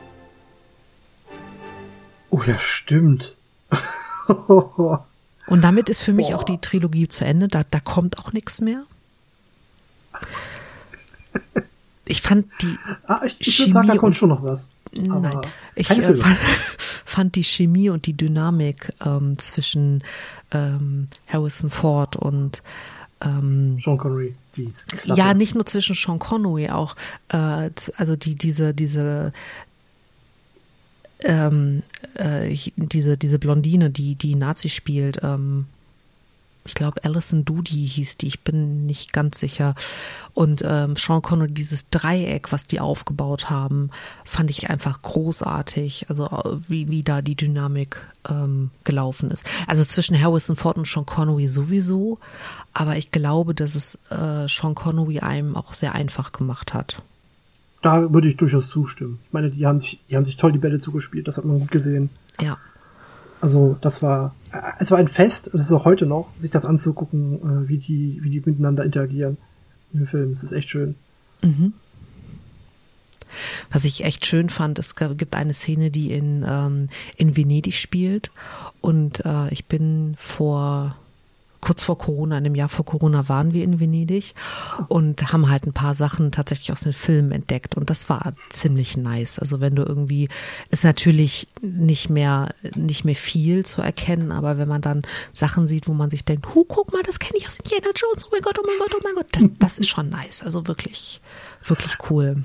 Oh 2.31 2.43
ja, 2.43 2.59
stimmt. 2.59 3.37
Und 5.47 5.63
damit 5.63 5.89
ist 5.89 6.01
für 6.01 6.13
mich 6.13 6.29
Boah. 6.29 6.37
auch 6.37 6.43
die 6.43 6.59
Trilogie 6.59 7.07
zu 7.07 7.25
Ende. 7.25 7.49
Da, 7.49 7.65
da 7.71 7.79
kommt 7.81 8.19
auch 8.19 8.33
nichts 8.33 8.61
mehr. 8.61 8.83
Ich 12.07 12.23
fand 12.23 12.47
die. 12.61 12.79
Ah, 13.07 13.23
ich, 13.25 13.37
ich 13.41 13.59
würde 13.59 13.73
sagen, 13.73 13.89
da 13.89 13.97
kommt 13.97 14.17
schon 14.17 14.29
noch 14.29 14.43
was. 14.43 14.71
Nein, 14.93 15.41
ich 15.75 15.91
äh, 15.91 16.15
fand, 16.15 16.39
fand, 17.05 17.35
die 17.35 17.45
Chemie 17.45 17.91
und 17.91 18.07
die 18.07 18.13
Dynamik 18.13 18.93
ähm, 19.05 19.39
zwischen 19.39 20.05
ähm, 20.53 21.09
Harrison 21.27 21.71
Ford 21.71 22.15
und 22.17 22.63
ähm, 23.21 23.79
Sean 23.83 23.99
Connery. 23.99 24.35
Die 24.57 24.65
ist 24.65 24.89
klasse. 24.97 25.19
Ja, 25.19 25.35
nicht 25.35 25.55
nur 25.55 25.67
zwischen 25.67 25.97
Sean 25.97 26.19
Connery, 26.19 26.71
auch 26.71 26.95
äh, 27.29 27.71
also 27.97 28.17
die 28.17 28.37
diese 28.37 28.75
diese 28.75 29.33
ähm, 31.21 31.83
äh, 32.15 32.57
diese, 32.77 33.17
diese 33.17 33.39
Blondine, 33.39 33.91
die 33.91 34.15
die 34.15 34.37
Nazi 34.37 34.69
spielt, 34.69 35.21
ähm, 35.23 35.67
ich 36.65 36.75
glaube 36.75 37.05
Alison 37.05 37.45
Doody 37.45 37.87
hieß 37.87 38.17
die, 38.19 38.27
ich 38.27 38.41
bin 38.41 38.87
nicht 38.87 39.13
ganz 39.13 39.39
sicher. 39.39 39.75
Und 40.33 40.63
ähm, 40.67 40.97
Sean 40.97 41.23
Connery, 41.23 41.53
dieses 41.53 41.91
Dreieck, 41.91 42.53
was 42.53 42.67
die 42.67 42.81
aufgebaut 42.81 43.51
haben, 43.51 43.91
fand 44.25 44.51
ich 44.51 44.71
einfach 44.71 45.03
großartig. 45.03 46.07
Also 46.09 46.27
äh, 46.27 46.59
wie, 46.69 46.89
wie 46.89 47.03
da 47.03 47.23
die 47.23 47.37
Dynamik 47.37 47.97
ähm, 48.29 48.71
gelaufen 48.85 49.31
ist. 49.31 49.45
Also 49.67 49.85
zwischen 49.85 50.21
Harrison 50.21 50.57
Ford 50.57 50.79
und 50.79 50.87
Sean 50.87 51.07
Connery 51.07 51.49
sowieso, 51.49 52.19
aber 52.73 52.97
ich 52.97 53.11
glaube, 53.11 53.55
dass 53.55 53.75
es 53.75 53.97
äh, 54.11 54.49
Sean 54.49 54.75
Connery 54.75 55.21
einem 55.21 55.57
auch 55.57 55.73
sehr 55.73 55.95
einfach 55.95 56.33
gemacht 56.33 56.75
hat 56.75 57.03
da 57.85 58.13
würde 58.13 58.29
ich 58.29 58.37
durchaus 58.39 58.71
zustimmen. 58.71 59.19
Ich 59.27 59.33
meine, 59.33 59.51
die 59.51 59.67
haben 59.67 59.79
sich, 59.79 60.01
die 60.09 60.17
haben 60.17 60.25
sich 60.25 60.39
toll 60.39 60.53
die 60.53 60.59
Bälle 60.59 60.81
zugespielt, 60.81 61.29
das 61.29 61.37
hat 61.37 61.45
man 61.45 61.61
gut 61.61 61.71
gesehen. 61.71 62.09
Ja. 62.41 62.57
Also, 63.45 63.77
das 63.83 64.03
war, 64.03 64.35
äh, 64.53 64.57
es 64.79 64.91
war 64.91 64.97
ein 64.97 65.07
Fest, 65.07 65.51
das 65.53 65.67
ist 65.67 65.73
auch 65.73 65.85
heute 65.85 66.07
noch, 66.07 66.31
sich 66.31 66.51
das 66.51 66.65
anzugucken, 66.65 67.35
äh, 67.35 67.69
wie 67.69 67.77
die, 67.77 68.19
wie 68.23 68.31
die 68.31 68.41
miteinander 68.43 68.87
interagieren 68.87 69.37
im 69.93 70.07
Film. 70.07 70.33
Es 70.33 70.43
ist 70.43 70.53
echt 70.53 70.71
schön. 70.71 70.95
Mhm. 71.43 71.75
Was 73.71 73.85
ich 73.85 74.03
echt 74.03 74.25
schön 74.25 74.49
fand, 74.49 74.79
es 74.79 74.97
gibt 74.97 75.37
eine 75.37 75.53
Szene, 75.53 75.91
die 75.91 76.11
in, 76.13 76.43
ähm, 76.49 76.89
in 77.19 77.37
Venedig 77.37 77.75
spielt. 77.75 78.31
Und 78.81 79.27
äh, 79.27 79.53
ich 79.53 79.67
bin 79.67 80.15
vor 80.19 80.97
kurz 81.65 81.83
vor 81.83 81.97
Corona, 81.97 82.37
in 82.37 82.45
dem 82.45 82.55
Jahr 82.55 82.69
vor 82.69 82.85
Corona 82.85 83.27
waren 83.31 83.55
wir 83.55 83.65
in 83.65 83.81
Venedig 83.81 84.35
und 84.89 85.33
haben 85.33 85.49
halt 85.49 85.67
ein 85.67 85.73
paar 85.73 85.95
Sachen 85.95 86.31
tatsächlich 86.31 86.71
aus 86.71 86.83
den 86.83 86.93
Filmen 86.93 87.33
entdeckt 87.33 87.75
und 87.75 87.89
das 87.89 88.11
war 88.11 88.35
ziemlich 88.51 88.99
nice. 88.99 89.39
Also 89.39 89.61
wenn 89.61 89.75
du 89.75 89.83
irgendwie, 89.83 90.29
ist 90.71 90.85
natürlich 90.85 91.49
nicht 91.63 92.11
mehr, 92.11 92.55
nicht 92.77 93.07
mehr 93.07 93.17
viel 93.17 93.65
zu 93.65 93.81
erkennen, 93.81 94.31
aber 94.31 94.59
wenn 94.59 94.69
man 94.69 94.83
dann 94.83 95.03
Sachen 95.33 95.67
sieht, 95.67 95.89
wo 95.89 95.95
man 95.95 96.11
sich 96.11 96.27
denkt, 96.27 96.55
hu, 96.55 96.65
guck 96.69 96.93
mal, 96.93 97.03
das 97.03 97.19
kenne 97.19 97.39
ich 97.39 97.47
aus 97.47 97.57
Indiana 97.57 97.89
Jones, 97.97 98.27
oh 98.27 98.29
mein 98.31 98.43
Gott, 98.43 98.59
oh 98.59 98.67
mein 98.67 98.79
Gott, 98.79 98.95
oh 98.95 99.01
mein 99.03 99.15
Gott, 99.15 99.29
das, 99.33 99.51
das 99.59 99.79
ist 99.79 99.89
schon 99.89 100.11
nice. 100.11 100.43
Also 100.43 100.67
wirklich, 100.67 101.23
wirklich 101.65 101.97
cool. 102.11 102.45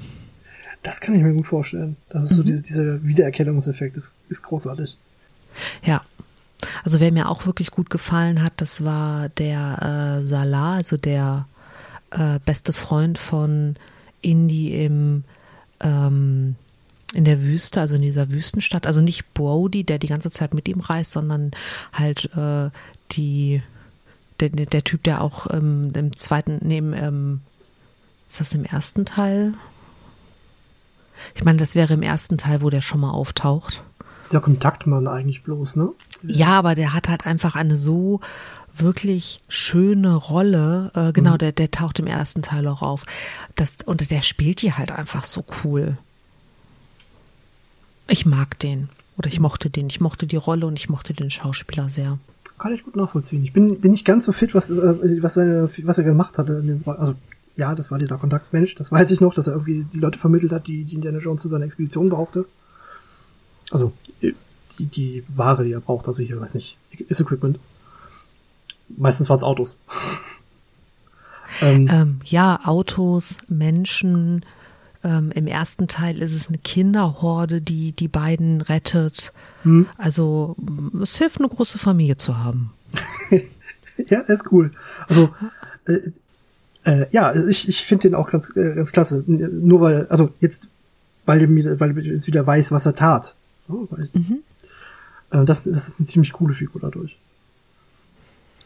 Das 0.82 1.02
kann 1.02 1.14
ich 1.14 1.22
mir 1.22 1.34
gut 1.34 1.48
vorstellen. 1.48 1.98
Das 2.08 2.24
ist 2.24 2.32
mhm. 2.32 2.36
so 2.36 2.44
diese, 2.44 2.64
dieser 2.64 3.04
Wiedererkennungseffekt, 3.04 3.98
ist, 3.98 4.16
ist 4.30 4.44
großartig. 4.44 4.98
Ja, 5.84 6.04
also 6.84 7.00
wer 7.00 7.12
mir 7.12 7.30
auch 7.30 7.46
wirklich 7.46 7.72
gut 7.72 7.90
gefallen 7.90 8.44
hat, 8.44 8.54
das 8.58 8.84
war 8.84 9.30
der 9.30 10.18
äh, 10.20 10.24
Salah, 10.24 10.76
also 10.76 10.98
der 10.98 11.48
äh, 12.12 12.40
beste 12.46 12.74
Freund 12.74 13.18
von 13.18 13.76
Indy 14.22 14.84
im 14.84 15.24
ähm, 15.82 16.56
in 17.14 17.26
der 17.26 17.42
Wüste, 17.44 17.82
also 17.82 17.96
in 17.96 18.04
dieser 18.04 18.32
Wüstenstadt. 18.32 18.86
Also 18.86 19.02
nicht 19.02 19.34
Brody, 19.34 19.84
der 19.84 19.98
die 19.98 20.08
ganze 20.08 20.30
Zeit 20.30 20.54
mit 20.54 20.68
ihm 20.68 20.80
reist, 20.80 21.12
sondern 21.12 21.52
halt 21.92 22.30
äh, 22.36 22.70
die 23.12 23.64
der, 24.40 24.50
der 24.50 24.84
Typ, 24.84 25.04
der 25.04 25.22
auch 25.22 25.48
ähm, 25.52 25.92
im 25.96 26.16
zweiten, 26.16 26.60
neben, 26.62 26.94
ähm, 26.94 27.42
ist 28.30 28.40
das 28.40 28.54
im 28.54 28.64
ersten 28.64 29.06
Teil? 29.06 29.54
Ich 31.36 31.44
meine, 31.44 31.58
das 31.58 31.76
wäre 31.76 31.94
im 31.94 32.02
ersten 32.02 32.38
Teil, 32.38 32.62
wo 32.62 32.70
der 32.70 32.82
schon 32.82 33.02
mal 33.02 33.12
auftaucht. 33.12 33.84
Dieser 34.30 34.42
Kontaktmann 34.42 35.08
eigentlich 35.08 35.44
bloß, 35.44 35.76
ne? 35.76 35.90
Ja, 36.24 36.50
aber 36.50 36.76
der 36.76 36.94
hat 36.94 37.10
halt 37.10 37.26
einfach 37.26 37.56
eine 37.56 37.78
so 37.78 38.20
wirklich 38.78 39.42
schöne 39.48 40.16
Rolle. 40.16 40.92
Äh, 40.94 41.12
genau, 41.12 41.34
mhm. 41.34 41.40
der, 41.40 41.52
der 41.52 41.72
taucht 41.72 42.00
im 42.00 42.08
ersten 42.08 42.42
Teil 42.42 42.68
auch 42.68 42.82
auf. 42.82 43.06
Das, 43.56 43.74
und 43.86 44.12
der 44.12 44.22
spielt 44.22 44.62
die 44.62 44.74
halt 44.74 44.92
einfach 44.92 45.26
so 45.26 45.44
cool. 45.64 45.98
Ich 48.08 48.26
mag 48.26 48.58
den. 48.60 48.90
Oder 49.18 49.28
ich 49.28 49.40
mochte 49.40 49.70
den. 49.70 49.88
Ich 49.88 50.02
mochte 50.02 50.28
die 50.28 50.38
Rolle 50.38 50.66
und 50.66 50.80
ich 50.80 50.90
mochte 50.90 51.14
den 51.14 51.30
Schauspieler 51.30 51.90
sehr. 51.90 52.18
Kann 52.58 52.74
ich 52.74 52.84
gut 52.84 52.96
nachvollziehen. 52.96 53.44
Ich 53.44 53.54
bin, 53.54 53.80
bin 53.80 53.92
nicht 53.92 54.06
ganz 54.06 54.26
so 54.26 54.32
fit, 54.32 54.54
was, 54.54 54.70
äh, 54.70 55.22
was, 55.22 55.38
er, 55.38 55.70
was 55.84 55.98
er 55.98 56.04
gemacht 56.04 56.38
hatte. 56.38 56.80
Also, 56.86 57.16
ja, 57.56 57.76
das 57.76 57.92
war 57.92 58.00
dieser 58.00 58.18
Kontaktmensch. 58.18 58.76
Das 58.76 58.92
weiß 58.92 59.12
ich 59.12 59.22
noch, 59.22 59.34
dass 59.34 59.48
er 59.48 59.54
irgendwie 59.54 59.86
die 59.94 60.00
Leute 60.00 60.20
vermittelt 60.20 60.52
hat, 60.52 60.68
die, 60.68 60.86
die 60.86 60.96
Indiana 60.96 61.20
Jones 61.20 61.42
zu 61.42 61.50
seiner 61.50 61.66
Expedition 61.66 62.10
brauchte. 62.10 62.46
Also, 63.72 63.94
die, 64.22 64.86
die 64.86 65.24
Ware, 65.28 65.64
die 65.64 65.72
er 65.72 65.82
braucht, 65.82 66.08
also 66.08 66.24
hier, 66.24 66.40
weiß 66.40 66.54
nicht, 66.56 66.78
ist 67.08 67.20
Equipment. 67.20 67.60
Meistens 68.98 69.30
waren 69.30 69.38
es 69.38 69.44
Autos. 69.44 69.78
ähm, 71.62 71.88
ähm, 71.92 72.20
ja, 72.26 72.60
Autos, 72.64 73.38
Menschen. 73.48 74.46
Ähm, 75.04 75.32
Im 75.32 75.48
ersten 75.48 75.88
Teil 75.88 76.22
ist 76.22 76.34
es 76.34 76.50
eine 76.50 76.58
Kinderhorde, 76.58 77.62
die 77.62 77.94
die 77.94 78.08
beiden 78.08 78.62
rettet. 78.62 79.32
Hm. 79.64 79.88
Also 79.98 80.56
es 81.02 81.16
hilft, 81.16 81.40
eine 81.40 81.48
große 81.48 81.78
Familie 81.78 82.18
zu 82.18 82.38
haben. 82.38 82.72
ja, 84.10 84.20
er 84.20 84.30
ist 84.30 84.52
cool. 84.52 84.72
Also 85.08 85.30
äh, 85.86 86.12
äh, 86.84 87.06
ja, 87.12 87.34
ich, 87.34 87.70
ich 87.70 87.84
finde 87.84 88.10
den 88.10 88.16
auch 88.16 88.30
ganz, 88.30 88.56
äh, 88.56 88.74
ganz 88.76 88.92
klasse. 88.92 89.24
Nur 89.28 89.82
weil, 89.82 90.08
also 90.08 90.34
jetzt, 90.40 90.68
weil, 91.26 91.46
mir, 91.48 91.80
weil 91.80 91.98
ich 91.98 92.06
jetzt 92.06 92.28
wieder 92.28 92.46
weiß, 92.46 92.72
was 92.72 92.86
er 92.86 92.96
tat. 92.96 93.36
Oh, 93.70 93.88
mhm. 94.14 94.40
Äh, 95.32 95.46
das, 95.46 95.64
das 95.64 95.88
ist 95.88 96.00
eine 96.00 96.08
ziemlich 96.08 96.34
coole 96.34 96.54
Figur 96.54 96.82
dadurch. 96.82 97.18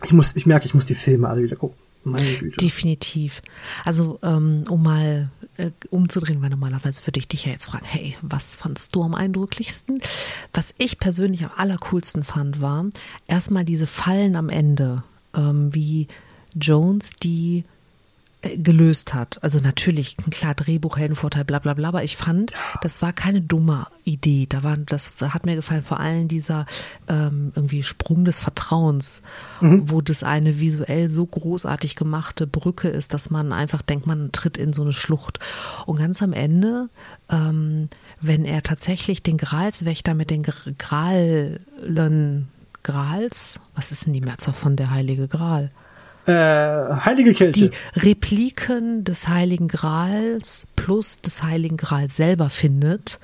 Ich 0.04 0.14
muss, 0.14 0.36
ich 0.36 0.46
merke, 0.46 0.66
ich 0.66 0.74
muss 0.74 0.86
die 0.86 0.96
Filme 0.96 1.30
alle 1.30 1.44
wieder 1.44 1.56
gucken. 1.56 1.78
Meine 2.06 2.26
Güte. 2.34 2.58
Definitiv. 2.58 3.42
Also, 3.86 4.20
ähm, 4.24 4.66
um 4.68 4.84
mal 4.84 5.30
äh, 5.56 5.72
umzudrehen, 5.90 6.42
weil 6.42 6.50
normalerweise 6.50 7.06
würde 7.08 7.20
ich 7.20 7.30
dich 7.30 7.46
ja 7.46 7.54
jetzt 7.54 7.66
fragen, 7.66 7.86
hey, 7.86 8.18
was 8.22 8.58
fandst 8.58 8.94
du 8.94 9.04
am 9.04 9.16
eindrücklichsten? 9.16 10.02
Was 10.54 10.74
ich 10.78 11.00
persönlich 11.00 11.46
am 11.46 11.52
allercoolsten 11.56 12.24
fand, 12.24 12.60
war 12.60 12.88
erstmal 13.28 13.64
diese 13.64 13.88
Fallen 13.88 14.36
am 14.36 14.50
Ende, 14.50 15.04
ähm, 15.34 15.74
wie 15.74 16.08
Jones 16.56 17.14
die 17.16 17.64
gelöst 18.58 19.14
hat. 19.14 19.42
Also 19.42 19.60
natürlich, 19.60 20.18
klar, 20.18 20.54
Drehbuch, 20.54 20.98
Heldenvorteil, 20.98 21.46
bla 21.46 21.60
bla 21.60 21.74
bla, 21.74 21.88
aber 21.88 22.04
ich 22.04 22.18
fand, 22.18 22.54
das 22.82 23.02
war 23.02 23.14
keine 23.14 23.42
dumme 23.42 23.88
Idee. 24.04 24.48
Da 24.48 24.64
war, 24.64 24.76
das 24.76 25.14
hat 25.22 25.46
mir 25.46 25.56
gefallen, 25.56 25.84
vor 25.84 26.00
allem 26.00 26.28
dieser 26.28 26.66
ähm, 27.08 27.54
irgendwie 27.56 27.84
Sprung 27.84 28.26
des 28.26 28.40
Vertrauens, 28.40 29.22
wo 29.62 30.02
das 30.02 30.24
eine 30.24 30.60
visuell 30.60 31.08
so 31.08 31.26
großartig 31.26 31.96
gemachte 31.96 32.46
Brücke 32.46 32.90
ist, 32.90 33.14
dass 33.14 33.30
man 33.30 33.54
einfach 33.54 33.82
denkt, 33.82 34.08
man 34.08 34.32
tritt 34.34 34.58
in 34.58 34.74
so 34.74 34.82
eine 34.82 34.94
Schlucht. 34.94 35.40
Und 35.86 35.98
ganz 35.98 36.22
am 36.22 36.34
Ende, 36.34 36.90
ähm, 37.30 37.88
wenn 38.20 38.44
er 38.44 38.62
tatsächlich 38.62 39.24
den 39.24 39.38
Gralswächter 39.38 40.14
mit 40.14 40.30
den 40.30 40.44
Gr- 40.44 40.74
Gralen, 40.78 42.50
Grals, 42.84 43.62
was 43.76 43.94
ist 43.94 44.06
denn 44.06 44.14
die 44.14 44.22
Mehrzahl 44.22 44.54
von 44.54 44.76
der 44.76 44.92
Heilige 44.92 45.30
Gral? 45.30 45.72
Äh, 46.26 46.32
heilige 46.32 47.34
Kelche. 47.34 47.52
die 47.70 47.72
Repliken 48.00 49.04
des 49.04 49.28
Heiligen 49.28 49.68
Grals 49.68 50.68
plus 50.76 51.18
des 51.18 51.44
Heiligen 51.44 51.78
Grals 51.78 52.16
selber 52.16 52.50
findet. 52.50 53.20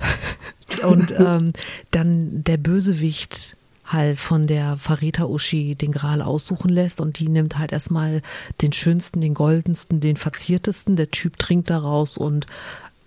Und 0.82 1.12
ähm, 1.12 1.52
dann 1.92 2.42
der 2.42 2.56
Bösewicht 2.56 3.56
halt 3.86 4.18
von 4.18 4.46
der 4.46 4.76
Verräter 4.76 5.28
Uschi 5.28 5.74
den 5.74 5.92
Gral 5.92 6.22
aussuchen 6.22 6.70
lässt 6.70 7.00
und 7.00 7.18
die 7.18 7.28
nimmt 7.28 7.58
halt 7.58 7.70
erstmal 7.70 8.22
den 8.62 8.72
schönsten, 8.72 9.20
den 9.20 9.34
goldensten, 9.34 10.00
den 10.00 10.16
verziertesten. 10.16 10.96
Der 10.96 11.10
Typ 11.10 11.38
trinkt 11.38 11.70
daraus 11.70 12.16
und 12.16 12.46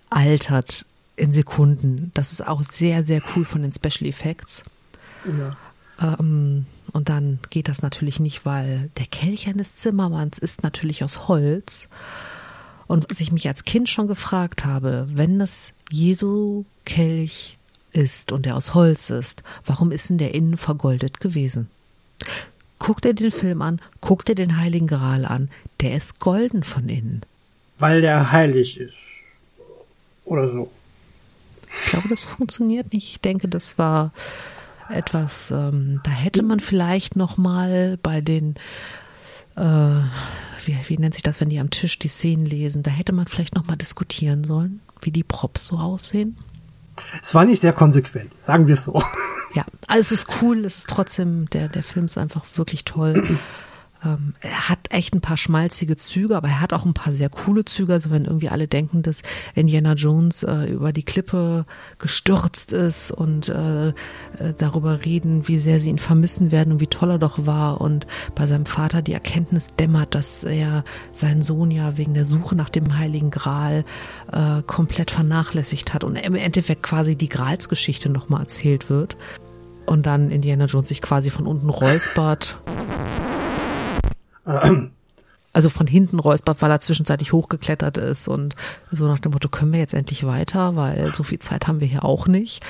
altert 0.08 0.86
in 1.16 1.32
Sekunden. 1.32 2.12
Das 2.14 2.32
ist 2.32 2.46
auch 2.46 2.62
sehr, 2.62 3.02
sehr 3.02 3.20
cool 3.34 3.44
von 3.44 3.62
den 3.62 3.72
Special 3.72 4.08
Effects. 4.08 4.62
ja. 5.26 5.56
Ähm, 6.00 6.66
und 6.92 7.08
dann 7.08 7.38
geht 7.50 7.68
das 7.68 7.82
natürlich 7.82 8.20
nicht, 8.20 8.44
weil 8.44 8.90
der 8.98 9.06
Kelch 9.06 9.48
eines 9.48 9.76
Zimmermanns 9.76 10.38
ist 10.38 10.62
natürlich 10.62 11.04
aus 11.04 11.28
Holz. 11.28 11.88
Und 12.86 13.06
was 13.10 13.20
ich 13.20 13.32
mich 13.32 13.46
als 13.48 13.64
Kind 13.64 13.88
schon 13.88 14.08
gefragt 14.08 14.64
habe, 14.64 15.08
wenn 15.12 15.38
das 15.38 15.74
Jesu-Kelch 15.90 17.58
ist 17.92 18.32
und 18.32 18.46
der 18.46 18.56
aus 18.56 18.74
Holz 18.74 19.10
ist, 19.10 19.42
warum 19.66 19.92
ist 19.92 20.08
denn 20.08 20.18
der 20.18 20.34
innen 20.34 20.56
vergoldet 20.56 21.20
gewesen? 21.20 21.68
Guck 22.78 23.02
dir 23.02 23.14
den 23.14 23.30
Film 23.30 23.60
an, 23.60 23.80
guck 24.00 24.24
dir 24.24 24.34
den 24.34 24.56
Heiligen 24.56 24.86
Gral 24.86 25.24
an, 25.24 25.50
der 25.80 25.96
ist 25.96 26.18
golden 26.18 26.62
von 26.62 26.88
innen. 26.88 27.22
Weil 27.78 28.00
der 28.00 28.32
heilig 28.32 28.78
ist. 28.78 28.96
Oder 30.24 30.48
so. 30.48 30.70
Ich 31.84 31.90
glaube, 31.90 32.08
das 32.08 32.24
funktioniert 32.24 32.92
nicht. 32.92 33.08
Ich 33.08 33.20
denke, 33.20 33.48
das 33.48 33.78
war 33.78 34.12
etwas, 34.90 35.50
ähm, 35.50 36.00
da 36.04 36.10
hätte 36.10 36.42
man 36.42 36.60
vielleicht 36.60 37.16
noch 37.16 37.36
mal 37.36 37.98
bei 38.02 38.20
den, 38.20 38.54
äh, 39.56 39.62
wie, 39.62 40.76
wie 40.86 40.98
nennt 40.98 41.14
sich 41.14 41.22
das, 41.22 41.40
wenn 41.40 41.50
die 41.50 41.60
am 41.60 41.70
Tisch 41.70 41.98
die 41.98 42.08
Szenen 42.08 42.46
lesen, 42.46 42.82
da 42.82 42.90
hätte 42.90 43.12
man 43.12 43.26
vielleicht 43.26 43.54
noch 43.54 43.66
mal 43.66 43.76
diskutieren 43.76 44.44
sollen, 44.44 44.80
wie 45.02 45.10
die 45.10 45.24
Props 45.24 45.66
so 45.66 45.76
aussehen. 45.76 46.36
Es 47.22 47.34
war 47.34 47.44
nicht 47.44 47.60
sehr 47.60 47.72
konsequent, 47.72 48.34
sagen 48.34 48.66
wir 48.66 48.74
es 48.74 48.84
so. 48.84 49.02
Ja, 49.54 49.64
also 49.86 50.14
es 50.14 50.20
ist 50.24 50.42
cool, 50.42 50.64
es 50.64 50.78
ist 50.78 50.90
trotzdem, 50.90 51.46
der, 51.50 51.68
der 51.68 51.82
Film 51.82 52.04
ist 52.04 52.18
einfach 52.18 52.44
wirklich 52.56 52.84
toll. 52.84 53.38
Ähm, 54.04 54.34
er 54.40 54.68
hat 54.68 54.78
echt 54.90 55.14
ein 55.14 55.20
paar 55.20 55.36
schmalzige 55.36 55.96
Züge, 55.96 56.36
aber 56.36 56.48
er 56.48 56.60
hat 56.60 56.72
auch 56.72 56.84
ein 56.84 56.94
paar 56.94 57.12
sehr 57.12 57.28
coole 57.28 57.64
Züge. 57.64 57.92
Also 57.92 58.10
wenn 58.10 58.24
irgendwie 58.24 58.48
alle 58.48 58.68
denken, 58.68 59.02
dass 59.02 59.22
Indiana 59.54 59.94
Jones 59.94 60.42
äh, 60.42 60.66
über 60.66 60.92
die 60.92 61.02
Klippe 61.02 61.66
gestürzt 61.98 62.72
ist 62.72 63.10
und 63.10 63.48
äh, 63.48 63.88
äh, 63.88 63.94
darüber 64.56 65.04
reden, 65.04 65.48
wie 65.48 65.58
sehr 65.58 65.80
sie 65.80 65.90
ihn 65.90 65.98
vermissen 65.98 66.52
werden 66.52 66.74
und 66.74 66.80
wie 66.80 66.86
toll 66.86 67.10
er 67.10 67.18
doch 67.18 67.46
war 67.46 67.80
und 67.80 68.06
bei 68.34 68.46
seinem 68.46 68.66
Vater 68.66 69.02
die 69.02 69.12
Erkenntnis 69.12 69.74
dämmert, 69.74 70.14
dass 70.14 70.44
er 70.44 70.84
seinen 71.12 71.42
Sohn 71.42 71.70
ja 71.70 71.96
wegen 71.96 72.14
der 72.14 72.24
Suche 72.24 72.54
nach 72.54 72.70
dem 72.70 72.96
Heiligen 72.96 73.30
Gral 73.30 73.84
äh, 74.32 74.62
komplett 74.62 75.10
vernachlässigt 75.10 75.92
hat 75.92 76.04
und 76.04 76.16
im 76.16 76.34
Endeffekt 76.34 76.82
quasi 76.82 77.16
die 77.16 77.28
Gralsgeschichte 77.28 78.08
nochmal 78.08 78.42
erzählt 78.42 78.90
wird. 78.90 79.16
Und 79.86 80.04
dann 80.04 80.30
Indiana 80.30 80.66
Jones 80.66 80.88
sich 80.88 81.00
quasi 81.00 81.30
von 81.30 81.46
unten 81.46 81.70
räuspert. 81.70 82.58
Also 85.54 85.70
von 85.70 85.86
hinten 85.86 86.20
räuspert, 86.20 86.60
weil 86.62 86.70
er 86.70 86.80
zwischenzeitlich 86.80 87.32
hochgeklettert 87.32 87.96
ist 87.96 88.28
und 88.28 88.54
so 88.92 89.08
nach 89.08 89.18
dem 89.18 89.32
Motto, 89.32 89.48
können 89.48 89.72
wir 89.72 89.80
jetzt 89.80 89.94
endlich 89.94 90.24
weiter, 90.26 90.76
weil 90.76 91.12
so 91.14 91.22
viel 91.24 91.38
Zeit 91.38 91.66
haben 91.66 91.80
wir 91.80 91.88
hier 91.88 92.04
auch 92.04 92.28
nicht. 92.28 92.62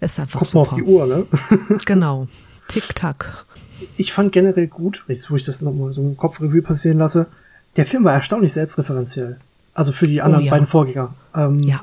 Ist 0.00 0.18
einfach 0.18 0.40
Guck 0.40 0.54
mal 0.54 0.60
auf 0.62 0.70
super. 0.70 0.82
die 0.82 0.88
Uhr, 0.90 1.06
ne? 1.06 1.26
Genau. 1.84 2.26
Tick-Tack. 2.68 3.44
Ich 3.96 4.12
fand 4.14 4.32
generell 4.32 4.66
gut, 4.66 5.04
wo 5.28 5.36
ich 5.36 5.44
das 5.44 5.60
nochmal 5.60 5.92
so 5.92 6.00
im 6.00 6.16
Kopfrevue 6.16 6.62
passieren 6.62 6.98
lasse, 6.98 7.26
der 7.76 7.84
Film 7.86 8.02
war 8.04 8.14
erstaunlich 8.14 8.52
selbstreferenziell. 8.54 9.36
Also 9.74 9.92
für 9.92 10.08
die 10.08 10.22
anderen 10.22 10.42
Oh 10.42 10.46
ja. 10.46 10.50
beiden 10.52 10.66
Vorgänger. 10.66 11.14
Ähm, 11.34 11.60
Ja. 11.60 11.82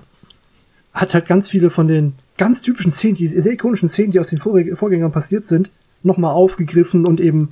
Hat 0.93 1.13
halt 1.13 1.27
ganz 1.27 1.47
viele 1.47 1.69
von 1.69 1.87
den 1.87 2.15
ganz 2.37 2.61
typischen 2.61 2.91
Szenen, 2.91 3.15
die 3.15 3.27
sehr 3.27 3.53
ikonischen 3.53 3.87
Szenen, 3.87 4.11
die 4.11 4.19
aus 4.19 4.29
den 4.29 4.39
Vorg- 4.39 4.75
Vorgängern 4.75 5.11
passiert 5.11 5.45
sind, 5.45 5.69
nochmal 6.01 6.33
aufgegriffen 6.33 7.05
und 7.05 7.21
eben 7.21 7.51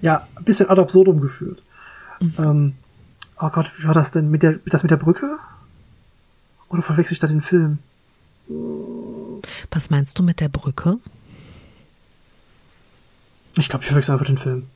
ja, 0.00 0.26
ein 0.34 0.44
bisschen 0.44 0.68
ad 0.68 0.80
absurdum 0.80 1.20
geführt. 1.20 1.62
Mhm. 2.20 2.34
Ähm, 2.38 2.74
oh 3.38 3.50
Gott, 3.50 3.70
wie 3.78 3.86
war 3.86 3.94
das 3.94 4.10
denn? 4.10 4.30
Mit 4.30 4.42
der, 4.42 4.58
das 4.66 4.82
mit 4.82 4.90
der 4.90 4.96
Brücke? 4.96 5.38
Oder 6.68 6.82
verwechsel 6.82 7.14
ich 7.14 7.18
da 7.18 7.26
den 7.26 7.42
Film? 7.42 7.78
Was 9.70 9.90
meinst 9.90 10.18
du 10.18 10.22
mit 10.22 10.40
der 10.40 10.48
Brücke? 10.48 10.98
Ich 13.56 13.68
glaube, 13.68 13.82
ich 13.82 13.88
verwechsel 13.88 14.12
einfach 14.12 14.26
den 14.26 14.38
Film. 14.38 14.66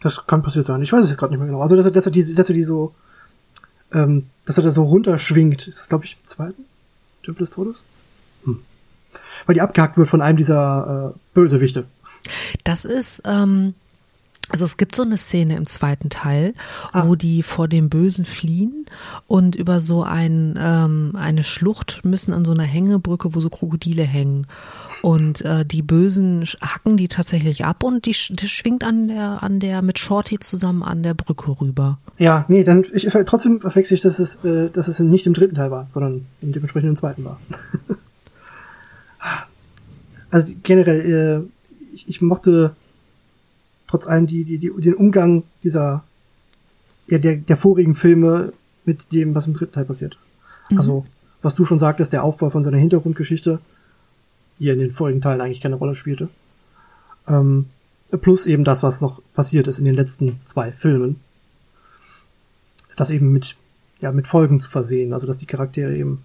Das 0.00 0.26
kann 0.26 0.42
passiert 0.42 0.66
sein. 0.66 0.82
Ich 0.82 0.92
weiß 0.92 1.04
es 1.04 1.10
jetzt 1.10 1.18
gerade 1.18 1.32
nicht 1.32 1.40
mehr 1.40 1.48
genau. 1.48 1.62
Also, 1.62 1.76
dass 1.76 1.86
er, 1.86 1.90
dass 1.90 2.06
er 2.06 2.12
die, 2.12 2.34
dass 2.34 2.48
er 2.48 2.54
die 2.54 2.62
so, 2.62 2.94
ähm, 3.92 4.28
dass 4.44 4.58
er 4.58 4.64
da 4.64 4.70
so 4.70 4.84
runterschwingt. 4.84 5.66
Ist 5.66 5.80
das, 5.80 5.88
glaube 5.88 6.04
ich, 6.04 6.18
im 6.20 6.28
zweiten? 6.28 6.64
Tempel 7.24 7.46
des 7.46 7.54
Todes? 7.54 7.82
Hm. 8.44 8.60
Weil 9.46 9.54
die 9.54 9.60
abgehakt 9.60 9.96
wird 9.96 10.08
von 10.08 10.22
einem 10.22 10.36
dieser 10.36 11.14
äh, 11.14 11.18
Bösewichte. 11.34 11.86
Das 12.64 12.84
ist, 12.84 13.22
ähm, 13.24 13.74
also 14.50 14.64
es 14.64 14.76
gibt 14.76 14.94
so 14.94 15.02
eine 15.02 15.16
Szene 15.16 15.56
im 15.56 15.66
zweiten 15.66 16.10
Teil, 16.10 16.52
wo 16.92 17.14
die 17.14 17.42
vor 17.42 17.66
dem 17.66 17.88
Bösen 17.88 18.24
fliehen 18.24 18.86
und 19.26 19.54
über 19.54 19.80
so 19.80 20.02
ein, 20.02 20.58
ähm, 20.60 21.12
eine 21.14 21.44
Schlucht 21.44 22.04
müssen 22.04 22.32
an 22.34 22.44
so 22.44 22.52
einer 22.52 22.64
Hängebrücke, 22.64 23.34
wo 23.34 23.40
so 23.40 23.48
Krokodile 23.48 24.02
hängen. 24.02 24.46
Und 25.02 25.42
äh, 25.42 25.64
die 25.66 25.82
Bösen 25.82 26.44
hacken 26.62 26.96
die 26.96 27.08
tatsächlich 27.08 27.64
ab 27.64 27.82
und 27.82 28.06
die, 28.06 28.16
die 28.30 28.48
schwingt 28.48 28.84
an 28.84 29.08
der, 29.08 29.42
an 29.42 29.60
der, 29.60 29.82
mit 29.82 29.98
Shorty 29.98 30.38
zusammen 30.38 30.82
an 30.82 31.02
der 31.02 31.14
Brücke 31.14 31.60
rüber. 31.60 31.98
Ja, 32.18 32.44
nee, 32.48 32.64
dann 32.64 32.84
ich, 32.92 33.08
trotzdem 33.26 33.60
verwechsel 33.60 33.94
ich, 33.94 34.00
dass 34.02 34.18
es, 34.18 34.44
äh, 34.44 34.70
dass 34.70 34.88
es 34.88 34.98
nicht 35.00 35.26
im 35.26 35.34
dritten 35.34 35.56
Teil 35.56 35.70
war, 35.70 35.86
sondern 35.90 36.26
im 36.40 36.52
dementsprechend 36.52 36.90
im 36.90 36.96
zweiten 36.96 37.24
war. 37.24 37.40
also 40.30 40.52
generell, 40.62 41.44
äh, 41.44 41.94
ich, 41.94 42.08
ich 42.08 42.22
mochte 42.22 42.74
trotz 43.88 44.06
allem 44.06 44.26
die, 44.26 44.44
die, 44.44 44.58
die, 44.58 44.70
den 44.70 44.94
Umgang 44.94 45.44
dieser, 45.62 46.04
ja, 47.06 47.18
der, 47.18 47.36
der 47.36 47.56
vorigen 47.56 47.94
Filme 47.94 48.52
mit 48.84 49.12
dem, 49.12 49.34
was 49.34 49.46
im 49.46 49.54
dritten 49.54 49.72
Teil 49.72 49.84
passiert. 49.84 50.18
Also, 50.76 51.06
was 51.42 51.54
du 51.54 51.64
schon 51.64 51.78
sagtest, 51.78 52.12
der 52.12 52.24
Aufbau 52.24 52.50
von 52.50 52.64
seiner 52.64 52.78
Hintergrundgeschichte, 52.78 53.58
die 54.58 54.68
in 54.68 54.78
den 54.78 54.90
vorigen 54.90 55.20
Teilen 55.20 55.40
eigentlich 55.40 55.60
keine 55.60 55.74
Rolle 55.76 55.94
spielte. 55.94 56.28
Ähm, 57.28 57.66
plus 58.22 58.46
eben 58.46 58.64
das, 58.64 58.82
was 58.82 59.00
noch 59.00 59.20
passiert 59.34 59.66
ist 59.66 59.78
in 59.78 59.84
den 59.84 59.94
letzten 59.94 60.40
zwei 60.44 60.72
Filmen 60.72 61.20
das 62.96 63.10
eben 63.10 63.32
mit, 63.32 63.56
ja, 64.00 64.12
mit 64.12 64.26
Folgen 64.26 64.60
zu 64.60 64.70
versehen, 64.70 65.12
also 65.12 65.26
dass 65.26 65.36
die 65.36 65.46
Charaktere 65.46 65.96
eben 65.96 66.24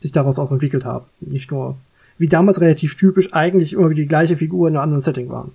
sich 0.00 0.12
daraus 0.12 0.38
auch 0.38 0.52
entwickelt 0.52 0.84
haben. 0.84 1.06
Nicht 1.20 1.50
nur, 1.50 1.76
wie 2.18 2.28
damals 2.28 2.60
relativ 2.60 2.96
typisch, 2.96 3.32
eigentlich 3.32 3.72
immer 3.72 3.92
die 3.92 4.06
gleiche 4.06 4.36
Figur 4.36 4.68
in 4.68 4.76
einem 4.76 4.84
anderen 4.84 5.00
Setting 5.00 5.28
waren. 5.28 5.52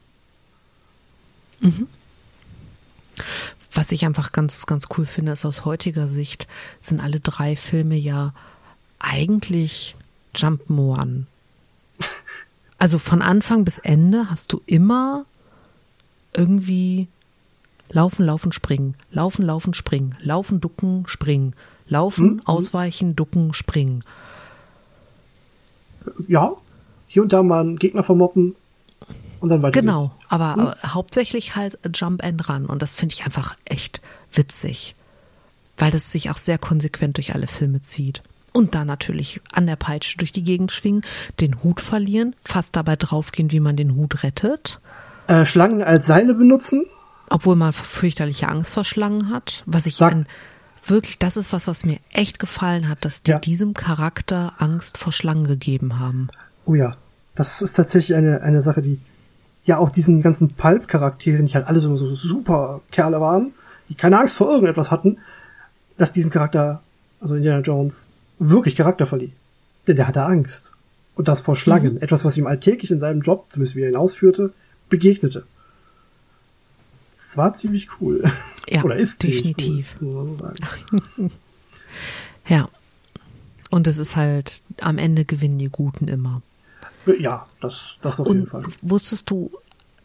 Was 3.73 3.91
ich 3.91 4.06
einfach 4.06 4.32
ganz, 4.32 4.65
ganz 4.65 4.88
cool 4.97 5.06
finde, 5.06 5.32
ist 5.32 5.45
aus 5.45 5.65
heutiger 5.65 6.08
Sicht 6.08 6.47
sind 6.82 6.99
alle 6.99 7.19
drei 7.19 7.56
Filme 7.56 7.95
ja 7.95 8.34
eigentlich 8.99 9.95
Jump'n'One. 10.36 11.23
Also 12.78 12.99
von 12.99 13.21
Anfang 13.21 13.63
bis 13.63 13.78
Ende 13.78 14.30
hast 14.30 14.52
du 14.52 14.62
immer 14.65 15.26
irgendwie 16.34 17.08
laufen, 17.89 18.26
laufen, 18.26 18.52
springen, 18.52 18.95
laufen, 19.12 19.45
laufen, 19.45 19.73
springen, 19.73 20.17
laufen, 20.19 20.60
ducken, 20.60 21.06
springen, 21.08 21.56
laufen, 21.88 22.41
ausweichen, 22.45 23.15
ducken, 23.15 23.54
springen. 23.54 24.04
Ja, 26.28 26.54
hier 27.08 27.21
und 27.21 27.32
da 27.32 27.43
mal 27.43 27.62
einen 27.62 27.80
Gegner 27.80 28.04
vermoppen 28.04 28.56
und 29.43 29.49
dann 29.49 29.62
weiter 29.62 29.79
Genau, 29.82 30.08
geht's. 30.08 30.25
aber 30.29 30.75
äh, 30.84 30.88
hauptsächlich 30.88 31.56
halt 31.56 31.77
Jump 31.93 32.23
and 32.23 32.47
Run 32.49 32.65
und 32.65 32.82
das 32.82 32.93
finde 32.93 33.13
ich 33.13 33.25
einfach 33.25 33.56
echt 33.65 34.01
witzig, 34.34 34.95
weil 35.77 35.91
das 35.91 36.12
sich 36.12 36.29
auch 36.29 36.38
sehr 36.38 36.58
konsequent 36.58 37.17
durch 37.17 37.36
alle 37.36 37.47
Filme 37.47 37.82
zieht. 37.82 38.24
Und 38.53 38.74
da 38.76 38.86
natürlich 38.86 39.41
an 39.51 39.65
der 39.68 39.76
Peitsche 39.76 40.18
durch 40.18 40.32
die 40.32 40.43
Gegend 40.43 40.72
schwingen, 40.72 41.01
den 41.41 41.61
Hut 41.63 41.82
verlieren, 41.82 42.36
fast 42.45 42.76
dabei 42.76 42.95
draufgehen, 42.95 43.51
wie 43.51 43.59
man 43.59 43.76
den 43.76 43.95
Hut 43.95 44.24
rettet. 44.24 44.80
Äh, 45.28 45.45
Schlangen 45.45 45.82
als 45.84 46.05
Seile 46.07 46.34
benutzen. 46.36 46.86
Obwohl 47.30 47.55
man 47.55 47.74
fürchterliche 47.74 48.47
Angst 48.49 48.74
vor 48.74 48.84
Schlangen 48.86 49.30
hat, 49.30 49.63
was 49.65 49.88
ich 49.88 49.95
Sag- 49.95 50.11
an, 50.11 50.26
wirklich, 50.86 51.18
das 51.20 51.36
ist 51.36 51.51
was, 51.51 51.65
was 51.68 51.84
mir 51.84 51.97
echt 52.11 52.38
gefallen 52.39 52.88
hat, 52.88 53.03
dass 53.05 53.24
die 53.24 53.32
Ja. 53.32 53.39
diesem 53.39 53.74
Charakter 53.74 54.53
Angst 54.59 54.97
vor 54.99 55.11
Schlangen 55.11 55.47
gegeben 55.47 55.99
haben. 55.99 56.28
Oh 56.65 56.76
ja, 56.76 56.95
das 57.36 57.61
ist 57.63 57.74
tatsächlich 57.74 58.15
eine, 58.15 58.41
eine 58.41 58.61
Sache, 58.61 58.82
die 58.84 58.99
ja 59.66 59.78
auch 59.78 59.89
diesen 59.89 60.22
ganzen 60.22 60.49
Pulp-Charakteren, 60.49 61.45
die 61.45 61.53
halt 61.53 61.68
alle 61.68 61.80
so, 61.80 61.95
so 61.95 62.14
super 62.14 62.82
Kerle 62.91 63.22
waren, 63.22 63.53
die 63.89 63.95
keine 63.95 64.20
Angst 64.20 64.36
vor 64.36 64.49
irgendetwas 64.49 64.91
hatten, 64.91 65.18
dass 65.97 66.11
diesem 66.11 66.32
Charakter, 66.32 66.82
also 67.22 67.36
Indiana 67.36 67.61
Jones, 67.61 68.09
wirklich 68.39 68.76
Charakter 68.76 69.05
verlieh. 69.05 69.32
Denn 69.88 69.95
der 69.95 70.07
hatte 70.07 70.24
Angst. 70.24 70.74
Und 71.16 71.28
das 71.28 71.41
vor 71.41 71.55
Schlangen. 71.55 72.01
Etwas, 72.01 72.26
was 72.26 72.38
ihm 72.38 72.47
alltäglich 72.47 72.89
in 72.89 72.99
seinem 72.99 73.22
Job, 73.22 73.45
zumindest 73.49 73.76
wie 73.76 73.82
er 73.82 73.89
ihn 73.89 73.95
ausführte, 73.95 74.51
begegnete. 74.89 75.45
Das 77.11 77.38
war 77.38 77.53
ziemlich 77.53 77.89
cool. 78.01 78.24
Ja, 78.68 78.84
Oder 78.84 78.95
ist 78.95 79.24
definitiv. 79.24 79.95
cool, 80.01 80.36
so. 80.36 80.49
Ja. 82.47 82.68
Und 83.70 83.88
es 83.88 83.97
ist 83.97 84.16
halt, 84.16 84.61
am 84.82 84.97
Ende 84.97 85.26
gewinnen 85.26 85.57
die 85.57 85.70
Guten 85.70 86.07
immer. 86.07 86.41
Ja, 87.20 87.45
das, 87.62 87.97
das 88.01 88.20
auf 88.20 88.28
jeden 88.28 88.41
Und 88.43 88.47
Fall. 88.49 88.64
wusstest 88.82 89.30
du, 89.30 89.51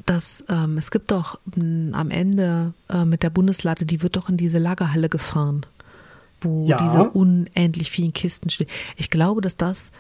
dass 0.07 0.43
ähm, 0.49 0.79
es 0.79 0.91
gibt 0.91 1.11
doch 1.11 1.39
mh, 1.55 1.97
am 1.97 2.11
Ende 2.11 2.73
äh, 2.89 3.05
mit 3.05 3.23
der 3.23 3.31
Bundeslade, 3.31 3.85
die 3.85 4.03
wird 4.03 4.17
doch 4.17 4.29
in 4.29 4.37
diese 4.37 4.59
Lagerhalle 4.59 5.09
gefahren, 5.09 5.67
wo 6.41 6.67
Ja. 6.67 6.77
diese 6.79 7.05
unendlich 7.11 7.91
vielen 7.91 8.13
Kisten 8.13 8.49
stehen. 8.51 8.69
Ich 8.97 9.11
glaube, 9.11 9.41
dass 9.41 9.57
das 9.57 9.93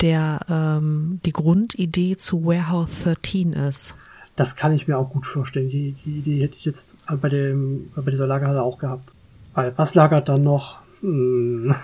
der 0.00 0.40
ähm, 0.50 1.20
die 1.24 1.32
Grundidee 1.32 2.16
zu 2.16 2.44
Warehouse 2.44 2.88
13 3.04 3.52
ist. 3.52 3.94
Das 4.36 4.56
kann 4.56 4.72
ich 4.72 4.88
mir 4.88 4.98
auch 4.98 5.08
gut 5.10 5.24
vorstellen. 5.24 5.68
Die, 5.70 5.92
die 6.04 6.18
Idee 6.18 6.42
hätte 6.42 6.56
ich 6.56 6.64
jetzt 6.64 6.96
bei 7.08 7.28
dem, 7.28 7.90
bei 7.94 8.10
dieser 8.10 8.26
Lagerhalle 8.26 8.62
auch 8.62 8.78
gehabt. 8.78 9.12
Weil 9.54 9.72
was 9.76 9.94
lagert 9.94 10.28
dann 10.28 10.42
noch? 10.42 10.80
Hm. 11.04 11.74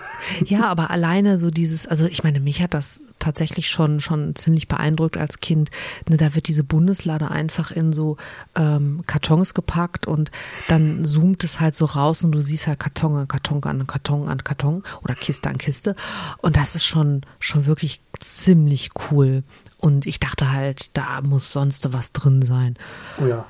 Ja, 0.45 0.63
aber 0.63 0.89
alleine 0.89 1.37
so 1.37 1.51
dieses, 1.51 1.85
also 1.85 2.07
ich 2.07 2.23
meine, 2.23 2.39
mich 2.39 2.63
hat 2.63 2.73
das 2.73 3.01
tatsächlich 3.19 3.69
schon 3.69 4.01
schon 4.01 4.35
ziemlich 4.35 4.67
beeindruckt 4.67 5.15
als 5.15 5.41
Kind. 5.41 5.69
Ne, 6.09 6.17
da 6.17 6.33
wird 6.33 6.47
diese 6.47 6.63
Bundeslade 6.63 7.29
einfach 7.29 7.69
in 7.69 7.93
so 7.93 8.17
ähm, 8.55 9.03
Kartons 9.05 9.53
gepackt 9.53 10.07
und 10.07 10.31
dann 10.69 11.05
zoomt 11.05 11.43
es 11.43 11.59
halt 11.59 11.75
so 11.75 11.85
raus 11.85 12.23
und 12.23 12.31
du 12.31 12.39
siehst 12.39 12.65
halt 12.65 12.79
Karton 12.79 13.15
an 13.15 13.27
Karton 13.27 13.63
an 13.63 13.85
Karton 13.85 14.27
an 14.27 14.43
Karton 14.43 14.81
oder 15.03 15.13
Kiste 15.13 15.51
an 15.51 15.59
Kiste 15.59 15.95
und 16.39 16.57
das 16.57 16.73
ist 16.73 16.85
schon 16.85 17.21
schon 17.39 17.67
wirklich 17.67 18.01
ziemlich 18.19 18.89
cool. 19.11 19.43
Und 19.81 20.05
ich 20.05 20.19
dachte 20.19 20.51
halt, 20.51 20.95
da 20.95 21.21
muss 21.21 21.51
sonst 21.51 21.91
was 21.91 22.11
drin 22.11 22.43
sein. 22.43 22.75
Oh 23.19 23.25
ja. 23.25 23.45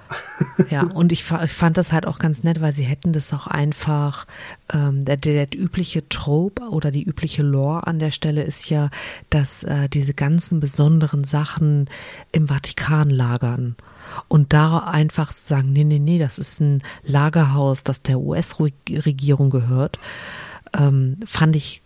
Ja, 0.69 0.84
und 0.84 1.11
ich, 1.11 1.25
fa- 1.25 1.43
ich 1.43 1.51
fand 1.51 1.77
das 1.77 1.91
halt 1.91 2.07
auch 2.07 2.19
ganz 2.19 2.43
nett, 2.43 2.61
weil 2.61 2.71
sie 2.71 2.86
hätten 2.86 3.11
das 3.11 3.34
auch 3.34 3.47
einfach, 3.47 4.25
ähm, 4.73 5.03
der, 5.03 5.17
der, 5.17 5.45
der 5.45 5.59
übliche 5.59 6.07
Trope 6.07 6.69
oder 6.69 6.89
die 6.89 7.03
übliche 7.03 7.43
Lore 7.43 7.86
an 7.86 7.99
der 7.99 8.11
Stelle 8.11 8.43
ist 8.43 8.69
ja, 8.69 8.89
dass 9.29 9.63
äh, 9.63 9.89
diese 9.89 10.13
ganzen 10.13 10.61
besonderen 10.61 11.25
Sachen 11.25 11.89
im 12.32 12.47
Vatikan 12.47 13.09
lagern. 13.09 13.75
Und 14.29 14.53
da 14.53 14.79
einfach 14.79 15.34
zu 15.34 15.45
sagen, 15.45 15.73
nee, 15.73 15.84
nee, 15.84 15.99
nee, 15.99 16.17
das 16.17 16.39
ist 16.39 16.61
ein 16.61 16.82
Lagerhaus, 17.03 17.84
das 17.84 18.01
der 18.01 18.19
US-Regierung 18.19 19.49
gehört, 19.49 19.99
ähm, 20.77 21.17
fand 21.25 21.57
ich 21.57 21.82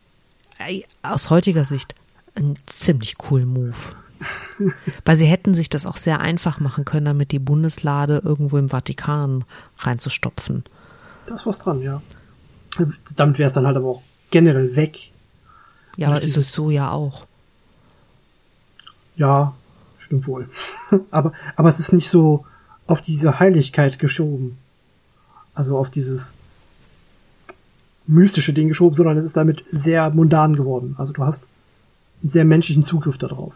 äh, 0.59 0.83
aus 1.01 1.31
heutiger 1.31 1.65
Sicht 1.65 1.95
einen 2.35 2.57
ziemlich 2.65 3.17
coolen 3.17 3.47
Move. 3.47 3.77
Weil 5.03 5.15
sie 5.17 5.25
hätten 5.25 5.53
sich 5.53 5.69
das 5.69 5.85
auch 5.85 5.97
sehr 5.97 6.19
einfach 6.19 6.59
machen 6.59 6.85
können, 6.85 7.05
damit 7.05 7.31
die 7.31 7.39
Bundeslade 7.39 8.21
irgendwo 8.23 8.57
im 8.57 8.69
Vatikan 8.69 9.43
reinzustopfen. 9.79 10.63
Da 11.25 11.35
ist 11.35 11.45
was 11.45 11.59
dran, 11.59 11.81
ja. 11.81 12.01
Damit 13.15 13.37
wäre 13.39 13.47
es 13.47 13.53
dann 13.53 13.65
halt 13.65 13.77
aber 13.77 13.87
auch 13.87 14.01
generell 14.31 14.75
weg. 14.75 15.11
Ja, 15.97 16.09
aber 16.09 16.21
ist 16.21 16.37
es 16.37 16.51
so 16.51 16.69
ja 16.69 16.91
auch. 16.91 17.25
Ja, 19.15 19.55
stimmt 19.97 20.27
wohl. 20.27 20.49
aber, 21.11 21.33
aber 21.55 21.69
es 21.69 21.79
ist 21.79 21.93
nicht 21.93 22.09
so 22.09 22.45
auf 22.87 23.01
diese 23.01 23.39
Heiligkeit 23.39 23.99
geschoben. 23.99 24.57
Also 25.53 25.77
auf 25.77 25.89
dieses 25.89 26.33
mystische 28.07 28.53
Ding 28.53 28.67
geschoben, 28.67 28.95
sondern 28.95 29.17
es 29.17 29.25
ist 29.25 29.37
damit 29.37 29.63
sehr 29.71 30.09
mundan 30.09 30.55
geworden. 30.55 30.95
Also 30.97 31.13
du 31.13 31.23
hast 31.23 31.47
einen 32.25 32.31
sehr 32.31 32.45
menschlichen 32.45 32.83
Zugriff 32.83 33.17
darauf. 33.17 33.53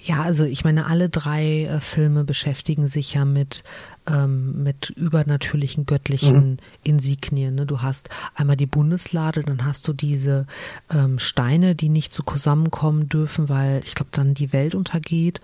Ja, 0.00 0.22
also 0.22 0.44
ich 0.44 0.64
meine, 0.64 0.86
alle 0.86 1.08
drei 1.08 1.64
äh, 1.64 1.80
Filme 1.80 2.24
beschäftigen 2.24 2.86
sich 2.86 3.14
ja 3.14 3.24
mit, 3.24 3.64
ähm, 4.06 4.62
mit 4.62 4.90
übernatürlichen 4.90 5.86
göttlichen 5.86 6.58
Insignien. 6.82 7.54
Ne? 7.54 7.64
Du 7.64 7.80
hast 7.80 8.10
einmal 8.34 8.56
die 8.56 8.66
Bundeslade, 8.66 9.42
dann 9.42 9.64
hast 9.64 9.88
du 9.88 9.94
diese 9.94 10.46
ähm, 10.90 11.18
Steine, 11.18 11.74
die 11.74 11.88
nicht 11.88 12.12
so 12.12 12.22
zusammenkommen 12.22 13.08
dürfen, 13.08 13.48
weil 13.48 13.80
ich 13.82 13.94
glaube, 13.94 14.10
dann 14.12 14.34
die 14.34 14.52
Welt 14.52 14.74
untergeht. 14.74 15.40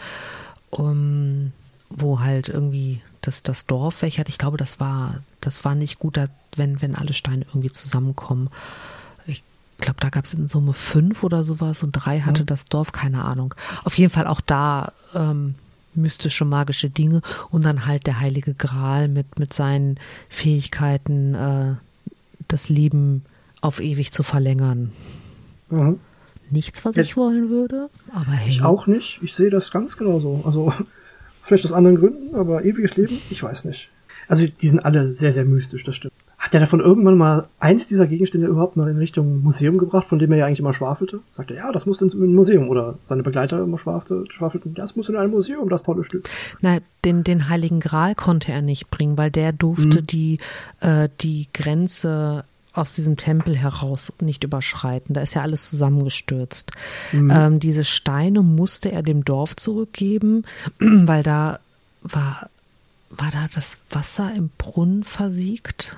Um, 0.73 1.51
wo 1.91 2.21
halt 2.21 2.49
irgendwie 2.49 3.01
das, 3.21 3.43
das 3.43 3.67
Dorf 3.67 4.03
hat. 4.03 4.29
Ich 4.29 4.39
glaube, 4.39 4.57
das 4.57 4.79
war, 4.79 5.23
das 5.41 5.65
war 5.65 5.75
nicht 5.75 5.99
gut, 5.99 6.19
wenn, 6.57 6.81
wenn 6.81 6.95
alle 6.95 7.13
Steine 7.13 7.45
irgendwie 7.49 7.73
zusammenkommen. 7.73 8.49
Ich 9.81 9.85
glaube, 9.87 10.01
da 10.01 10.11
gab 10.11 10.27
es 10.27 10.35
in 10.35 10.47
Summe 10.47 10.75
fünf 10.75 11.25
oder 11.25 11.43
sowas 11.43 11.83
und 11.83 11.93
drei 11.93 12.21
hatte 12.21 12.45
das 12.45 12.67
Dorf, 12.67 12.93
keine 12.93 13.25
Ahnung. 13.25 13.55
Auf 13.83 13.97
jeden 13.97 14.13
Fall 14.13 14.27
auch 14.27 14.43
da 14.43 14.93
ähm, 15.15 15.55
mystische, 15.95 16.45
magische 16.45 16.91
Dinge 16.91 17.23
und 17.51 17.65
dann 17.65 17.87
halt 17.87 18.07
der 18.07 18.21
heilige 18.21 18.53
Gral 18.53 19.09
mit, 19.09 19.39
mit 19.39 19.55
seinen 19.55 19.99
Fähigkeiten, 20.29 21.35
äh, 21.35 21.75
das 22.47 22.69
Leben 22.69 23.25
auf 23.63 23.81
ewig 23.81 24.13
zu 24.13 24.23
verlängern. 24.23 24.93
Mhm. 25.71 25.99
Nichts, 26.51 26.85
was 26.85 26.97
Jetzt- 26.97 27.07
ich 27.07 27.17
wollen 27.17 27.49
würde, 27.49 27.89
aber 28.13 28.33
hey. 28.33 28.51
Ich 28.51 28.61
auch 28.63 28.87
nicht. 28.87 29.21
Ich 29.23 29.33
sehe 29.33 29.49
das 29.49 29.71
ganz 29.71 29.97
genauso. 29.97 30.43
Also 30.45 30.75
vielleicht 31.43 31.65
aus 31.65 31.73
anderen 31.73 31.97
Gründen, 31.97 32.35
aber 32.35 32.67
ewiges 32.67 32.97
Leben, 32.97 33.19
ich 33.31 33.43
weiß 33.43 33.65
nicht. 33.65 33.89
Also 34.29 34.47
die 34.47 34.69
sind 34.69 34.81
alle 34.81 35.15
sehr, 35.15 35.33
sehr 35.33 35.47
mystisch, 35.47 35.85
das 35.85 35.97
stimmt. 35.97 36.13
Hat 36.51 36.55
er 36.55 36.61
davon 36.63 36.81
irgendwann 36.81 37.17
mal 37.17 37.47
eins 37.61 37.87
dieser 37.87 38.09
Gegenstände 38.09 38.49
überhaupt 38.49 38.77
mal 38.77 38.89
in 38.89 38.97
Richtung 38.97 39.41
Museum 39.45 39.79
gebracht, 39.79 40.09
von 40.09 40.19
dem 40.19 40.33
er 40.33 40.39
ja 40.39 40.47
eigentlich 40.47 40.59
immer 40.59 40.75
schwafelte? 40.75 41.21
Sagte, 41.31 41.55
ja, 41.55 41.71
das 41.71 41.87
muss 41.87 42.03
ins 42.03 42.13
Museum. 42.17 42.69
Oder 42.69 42.99
seine 43.07 43.23
Begleiter 43.23 43.63
immer 43.63 43.79
schwafelte, 43.79 44.25
schwafelten, 44.33 44.75
das 44.75 44.97
muss 44.97 45.09
in 45.09 45.15
ein 45.15 45.31
Museum, 45.31 45.69
das 45.69 45.85
tolle 45.85 46.03
Stück. 46.03 46.29
Na, 46.61 46.79
den, 47.05 47.23
den 47.23 47.49
Heiligen 47.49 47.79
Gral 47.79 48.17
konnte 48.17 48.51
er 48.51 48.63
nicht 48.63 48.91
bringen, 48.91 49.17
weil 49.17 49.31
der 49.31 49.53
durfte 49.53 50.01
Mhm. 50.01 50.07
die, 50.09 50.39
äh, 50.81 51.09
die 51.21 51.47
Grenze 51.55 52.43
aus 52.73 52.95
diesem 52.95 53.17
Tempel 53.17 53.57
heraus 53.57 54.13
nicht 54.21 54.43
überschreiten. 54.43 55.15
Da 55.15 55.21
ist 55.21 55.35
ja 55.35 55.43
alles 55.43 55.71
zusammengestürzt. 55.71 56.73
Ähm, 57.13 57.61
diese 57.61 57.85
Steine 57.85 58.43
musste 58.43 58.91
er 58.91 59.03
dem 59.03 59.25
Dorf 59.25 59.55
zurückgeben, 59.55 60.45
weil 60.81 61.23
da 61.23 61.61
war, 62.03 62.51
war 63.11 63.31
da 63.31 63.47
das 63.55 63.79
Wasser 63.91 64.33
im 64.37 64.51
Brunnen 64.59 65.05
versiegt. 65.05 65.97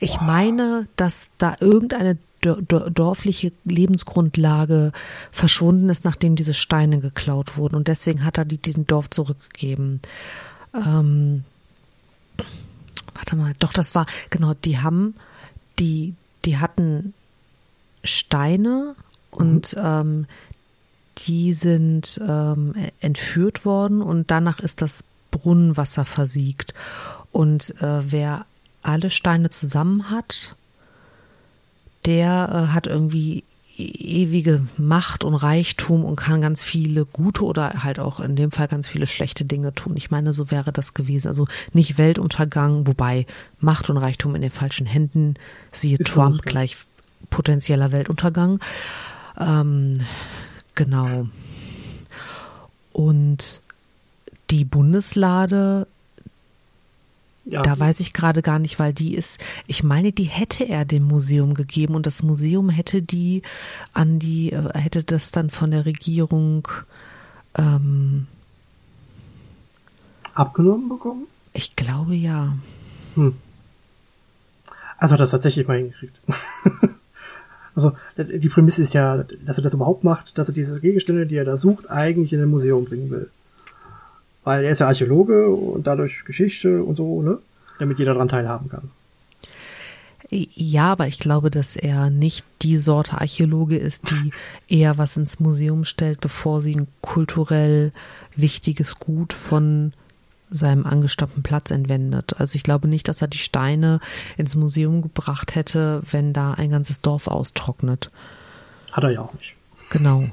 Ich 0.00 0.20
meine, 0.20 0.86
dass 0.96 1.30
da 1.38 1.56
irgendeine 1.60 2.18
dor- 2.42 2.62
dor- 2.62 2.90
dorfliche 2.90 3.52
Lebensgrundlage 3.64 4.92
verschwunden 5.32 5.88
ist, 5.88 6.04
nachdem 6.04 6.36
diese 6.36 6.54
Steine 6.54 7.00
geklaut 7.00 7.56
wurden. 7.56 7.76
Und 7.76 7.88
deswegen 7.88 8.24
hat 8.24 8.38
er 8.38 8.44
die 8.44 8.58
dem 8.58 8.86
Dorf 8.86 9.10
zurückgegeben. 9.10 10.00
Ähm, 10.74 11.44
warte 13.14 13.36
mal, 13.36 13.52
doch, 13.58 13.72
das 13.72 13.94
war, 13.94 14.06
genau, 14.30 14.54
die 14.54 14.78
haben, 14.78 15.14
die, 15.78 16.14
die 16.44 16.58
hatten 16.58 17.14
Steine 18.04 18.94
und 19.30 19.76
ähm, 19.78 20.26
die 21.18 21.52
sind 21.54 22.20
ähm, 22.26 22.74
entführt 23.00 23.64
worden 23.64 24.02
und 24.02 24.30
danach 24.30 24.60
ist 24.60 24.82
das 24.82 25.02
Brunnenwasser 25.30 26.04
versiegt. 26.04 26.74
Und 27.32 27.70
äh, 27.82 28.10
wer 28.10 28.46
alle 28.86 29.10
Steine 29.10 29.50
zusammen 29.50 30.10
hat, 30.10 30.56
der 32.04 32.68
äh, 32.70 32.72
hat 32.72 32.86
irgendwie 32.86 33.44
e- 33.76 34.22
ewige 34.22 34.66
Macht 34.76 35.24
und 35.24 35.34
Reichtum 35.34 36.04
und 36.04 36.16
kann 36.16 36.40
ganz 36.40 36.62
viele 36.62 37.04
gute 37.04 37.44
oder 37.44 37.82
halt 37.82 37.98
auch 37.98 38.20
in 38.20 38.36
dem 38.36 38.50
Fall 38.52 38.68
ganz 38.68 38.86
viele 38.86 39.06
schlechte 39.06 39.44
Dinge 39.44 39.74
tun. 39.74 39.96
Ich 39.96 40.10
meine, 40.10 40.32
so 40.32 40.50
wäre 40.50 40.72
das 40.72 40.94
gewesen. 40.94 41.28
Also 41.28 41.46
nicht 41.72 41.98
Weltuntergang, 41.98 42.86
wobei 42.86 43.26
Macht 43.60 43.90
und 43.90 43.96
Reichtum 43.96 44.34
in 44.34 44.42
den 44.42 44.50
falschen 44.50 44.86
Händen, 44.86 45.34
siehe 45.72 45.98
Ist 45.98 46.08
Trump 46.08 46.36
so. 46.36 46.42
gleich 46.42 46.76
potenzieller 47.30 47.92
Weltuntergang. 47.92 48.60
Ähm, 49.38 49.98
genau. 50.74 51.26
Und 52.92 53.60
die 54.50 54.64
Bundeslade 54.64 55.86
Ja, 57.48 57.62
da 57.62 57.78
weiß 57.78 58.00
ich 58.00 58.12
gerade 58.12 58.42
gar 58.42 58.58
nicht, 58.58 58.80
weil 58.80 58.92
die 58.92 59.14
ist, 59.14 59.38
ich 59.68 59.84
meine, 59.84 60.10
die 60.10 60.24
hätte 60.24 60.64
er 60.64 60.84
dem 60.84 61.04
Museum 61.04 61.54
gegeben 61.54 61.94
und 61.94 62.04
das 62.04 62.24
Museum 62.24 62.70
hätte 62.70 63.02
die 63.02 63.42
an 63.92 64.18
die, 64.18 64.50
äh, 64.50 64.76
hätte 64.76 65.04
das 65.04 65.30
dann 65.30 65.48
von 65.48 65.70
der 65.70 65.86
Regierung, 65.86 66.66
ähm, 67.56 68.26
abgenommen 70.34 70.88
bekommen? 70.88 71.26
Ich 71.52 71.76
glaube 71.76 72.16
ja. 72.16 72.56
Also 74.98 75.12
hat 75.12 75.20
er 75.20 75.24
das 75.24 75.30
tatsächlich 75.30 75.68
mal 75.68 75.78
hingekriegt. 75.78 76.18
also 77.76 77.92
die 78.16 78.48
Prämisse 78.48 78.82
ist 78.82 78.92
ja, 78.92 79.24
dass 79.44 79.58
er 79.58 79.62
das 79.62 79.74
überhaupt 79.74 80.02
macht, 80.02 80.36
dass 80.36 80.48
er 80.48 80.54
diese 80.54 80.80
Gegenstände, 80.80 81.26
die 81.26 81.36
er 81.36 81.44
da 81.44 81.56
sucht, 81.56 81.88
eigentlich 81.90 82.32
in 82.32 82.42
ein 82.42 82.48
Museum 82.48 82.84
bringen 82.84 83.08
will. 83.10 83.30
Weil 84.46 84.64
er 84.64 84.70
ist 84.70 84.78
ja 84.78 84.86
Archäologe 84.86 85.48
und 85.48 85.88
dadurch 85.88 86.24
Geschichte 86.24 86.84
und 86.84 86.94
so, 86.94 87.20
ne? 87.20 87.38
Damit 87.80 87.98
jeder 87.98 88.14
daran 88.14 88.28
teilhaben 88.28 88.70
kann. 88.70 88.90
Ja, 90.30 90.92
aber 90.92 91.08
ich 91.08 91.18
glaube, 91.18 91.50
dass 91.50 91.74
er 91.74 92.10
nicht 92.10 92.46
die 92.62 92.76
Sorte 92.76 93.20
Archäologe 93.20 93.76
ist, 93.76 94.08
die 94.08 94.30
eher 94.68 94.98
was 94.98 95.16
ins 95.16 95.40
Museum 95.40 95.84
stellt, 95.84 96.20
bevor 96.20 96.62
sie 96.62 96.76
ein 96.76 96.86
kulturell 97.00 97.90
wichtiges 98.36 99.00
Gut 99.00 99.32
von 99.32 99.92
seinem 100.48 100.86
angestammten 100.86 101.42
Platz 101.42 101.72
entwendet. 101.72 102.36
Also 102.38 102.54
ich 102.54 102.62
glaube 102.62 102.86
nicht, 102.86 103.08
dass 103.08 103.22
er 103.22 103.28
die 103.28 103.38
Steine 103.38 103.98
ins 104.36 104.54
Museum 104.54 105.02
gebracht 105.02 105.56
hätte, 105.56 106.02
wenn 106.08 106.32
da 106.32 106.52
ein 106.52 106.70
ganzes 106.70 107.00
Dorf 107.00 107.26
austrocknet. 107.26 108.12
Hat 108.92 109.02
er 109.02 109.10
ja 109.10 109.22
auch 109.22 109.34
nicht. 109.34 109.54
Genau. 109.90 110.28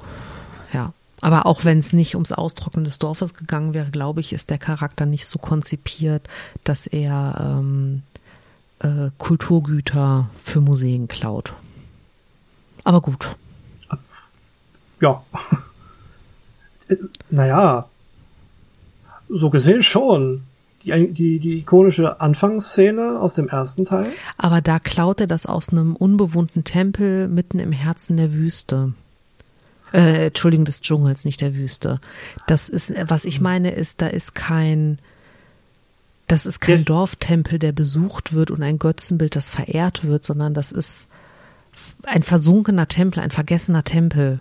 Aber 1.23 1.45
auch 1.45 1.63
wenn 1.63 1.79
es 1.79 1.93
nicht 1.93 2.15
ums 2.15 2.33
Austrocknen 2.33 2.83
des 2.83 2.99
Dorfes 2.99 3.33
gegangen 3.33 3.73
wäre, 3.73 3.89
glaube 3.89 4.19
ich, 4.19 4.33
ist 4.33 4.49
der 4.49 4.57
Charakter 4.57 5.05
nicht 5.05 5.25
so 5.25 5.39
konzipiert, 5.39 6.27
dass 6.65 6.85
er 6.85 7.59
ähm, 7.61 8.03
äh, 8.79 9.09
Kulturgüter 9.19 10.29
für 10.43 10.59
Museen 10.59 11.07
klaut. 11.07 11.53
Aber 12.83 12.99
gut. 12.99 13.37
Ja. 14.99 15.23
Naja, 17.29 17.87
so 19.29 19.49
gesehen 19.49 19.81
schon. 19.81 20.43
Die, 20.83 21.13
die, 21.13 21.39
die 21.39 21.59
ikonische 21.59 22.19
Anfangsszene 22.19 23.19
aus 23.19 23.33
dem 23.33 23.47
ersten 23.47 23.85
Teil. 23.85 24.11
Aber 24.37 24.59
da 24.59 24.77
klaut 24.77 25.21
er 25.21 25.27
das 25.27 25.45
aus 25.45 25.69
einem 25.69 25.95
unbewohnten 25.95 26.65
Tempel 26.65 27.29
mitten 27.29 27.59
im 27.59 27.71
Herzen 27.71 28.17
der 28.17 28.33
Wüste. 28.33 28.93
Äh, 29.93 30.27
Entschuldigung, 30.27 30.65
des 30.65 30.81
Dschungels, 30.81 31.23
nicht 31.23 31.39
der 31.41 31.55
Wüste. 31.55 32.01
Das 32.47 32.67
ist, 32.69 32.93
was 33.07 33.25
ich 33.25 33.39
meine, 33.41 33.71
ist, 33.71 34.01
da 34.01 34.07
ist 34.07 34.33
kein, 34.35 34.97
das 36.27 36.45
ist 36.45 36.59
kein 36.59 36.79
Ja. 36.79 36.83
Dorftempel, 36.83 37.59
der 37.59 37.71
besucht 37.73 38.33
wird 38.33 38.49
und 38.51 38.63
ein 38.63 38.79
Götzenbild, 38.79 39.35
das 39.35 39.49
verehrt 39.49 40.03
wird, 40.03 40.25
sondern 40.25 40.53
das 40.53 40.71
ist 40.71 41.07
ein 42.03 42.23
versunkener 42.23 42.87
Tempel, 42.87 43.21
ein 43.21 43.31
vergessener 43.31 43.83
Tempel. 43.83 44.39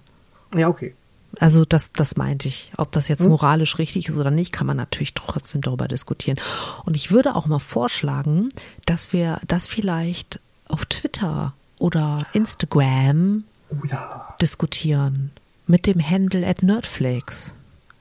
Ja, 0.54 0.68
okay. 0.68 0.94
Also 1.38 1.64
das, 1.64 1.92
das 1.92 2.16
meinte 2.16 2.46
ich. 2.48 2.72
Ob 2.76 2.92
das 2.92 3.08
jetzt 3.08 3.26
moralisch 3.26 3.78
richtig 3.78 4.08
ist 4.08 4.16
oder 4.18 4.30
nicht, 4.30 4.52
kann 4.52 4.66
man 4.66 4.76
natürlich 4.76 5.14
trotzdem 5.14 5.62
darüber 5.62 5.88
diskutieren. 5.88 6.38
Und 6.84 6.94
ich 6.94 7.10
würde 7.10 7.34
auch 7.36 7.46
mal 7.46 7.58
vorschlagen, 7.58 8.50
dass 8.84 9.14
wir 9.14 9.40
das 9.46 9.66
vielleicht 9.66 10.40
auf 10.68 10.84
Twitter 10.86 11.54
oder 11.78 12.26
Instagram 12.32 13.44
Oh 13.70 13.86
ja. 13.88 14.34
diskutieren 14.42 15.30
mit 15.72 15.86
dem 15.86 16.06
Handle 16.06 16.46
at 16.46 16.62
Nerdflakes. 16.62 17.54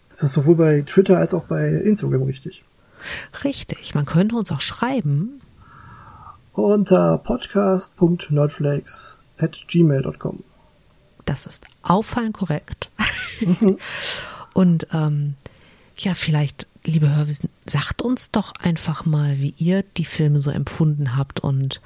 Das 0.09 0.24
ist 0.24 0.34
sowohl 0.34 0.55
bei 0.55 0.82
Twitter 0.82 1.17
als 1.17 1.34
auch 1.34 1.45
bei 1.45 1.69
Instagram 1.69 2.24
richtig. 2.24 2.65
Richtig, 3.45 3.95
man 3.95 4.05
könnte 4.05 4.36
uns 4.36 4.51
auch 4.51 4.59
schreiben. 4.59 5.39
Unter 6.51 7.17
podcast.nerdflakes 7.19 9.17
at 9.38 9.57
gmail.com. 9.69 10.43
Das 11.24 11.45
ist 11.45 11.65
auffallend 11.82 12.34
korrekt. 12.34 12.91
Und 14.53 14.88
ähm, 14.91 15.36
ja, 15.95 16.13
vielleicht, 16.13 16.67
liebe 16.84 17.15
Hörwissen, 17.15 17.47
sagt 17.65 18.01
uns 18.01 18.32
doch 18.32 18.51
einfach 18.59 19.05
mal, 19.05 19.39
wie 19.39 19.53
ihr 19.57 19.86
die 19.95 20.03
Filme 20.03 20.41
so 20.41 20.51
empfunden 20.51 21.15
habt 21.15 21.39
und 21.39 21.80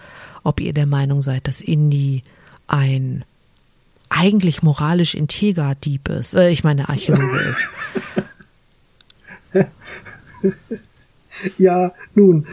ob 0.44 0.60
ihr 0.60 0.74
der 0.74 0.88
Meinung 0.88 1.22
seid, 1.22 1.48
dass 1.48 1.62
Indy 1.62 2.24
ein 2.66 3.24
eigentlich 4.10 4.64
moralisch 4.64 5.16
integer 5.16 5.76
Dieb 5.76 6.10
ist. 6.10 6.34
Äh, 6.34 6.50
ich 6.50 6.64
meine 6.64 6.90
Archäologe 6.90 7.40
ist. 7.40 7.70
Ja, 11.58 11.92
nun, 12.14 12.46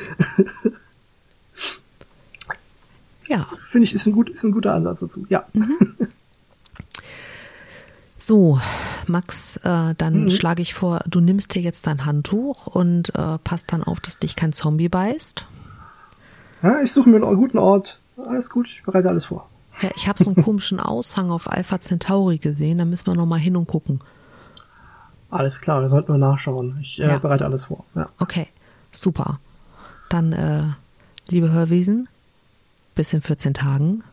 Ja, 3.33 3.49
finde 3.59 3.85
ich, 3.85 3.95
ist 3.95 4.07
ein, 4.07 4.13
gut, 4.13 4.29
ist 4.29 4.45
ein 4.45 4.53
guter 4.53 4.75
Ansatz 4.75 5.01
dazu. 5.01 5.25
Ja. 5.31 5.47
so, 8.19 8.61
Max, 9.07 9.57
äh, 9.57 9.95
dann 9.97 10.31
schlage 10.31 10.61
ich 10.61 10.75
vor, 10.75 11.01
du 11.07 11.21
nimmst 11.21 11.55
dir 11.55 11.63
jetzt 11.63 11.87
dein 11.87 12.05
Handtuch 12.05 12.67
und 12.67 13.15
äh, 13.15 13.39
passt 13.39 13.73
dann 13.73 13.83
auf, 13.83 14.01
dass 14.01 14.19
dich 14.19 14.37
kein 14.37 14.53
Zombie 14.53 14.91
beißt. 14.91 15.47
ja 16.63 16.83
ich 16.83 16.93
suche 16.93 17.09
mir 17.09 17.25
einen 17.25 17.37
guten 17.37 17.59
Ort. 17.59 18.01
Alles 18.19 18.51
gut, 18.51 18.69
ich 18.69 18.83
bereite 18.83 19.09
alles 19.09 19.25
vor. 19.25 19.49
Ja, 19.83 19.91
ich 19.97 20.09
habe 20.09 20.23
so 20.23 20.31
einen 20.33 20.43
komischen 20.43 20.81
Aushang 20.81 21.31
auf 21.31 21.51
Alpha 21.51 21.81
Centauri 21.81 22.39
gesehen, 22.39 22.79
da 22.79 22.85
müssen 22.85 23.07
wir 23.07 23.15
noch 23.15 23.27
mal 23.27 23.39
hin 23.39 23.57
und 23.57 23.67
gucken. 23.67 24.01
Alles 25.31 25.61
klar, 25.61 25.81
wir 25.81 25.89
sollten 25.89 26.13
mal 26.13 26.19
nachschauen. 26.19 26.79
Ich 26.81 27.01
äh, 27.01 27.09
Ja. 27.09 27.19
bereite 27.19 27.45
alles 27.45 27.65
vor. 27.67 27.85
Ja. 27.95 28.09
Okay, 28.19 28.47
super. 28.93 29.41
Dann, 30.09 30.33
äh, 30.33 30.65
liebe 31.29 31.51
Hörwesen, 31.51 32.09
bis 32.95 33.13
in 33.13 33.21
14 33.23 33.55
Tagen. 33.55 34.05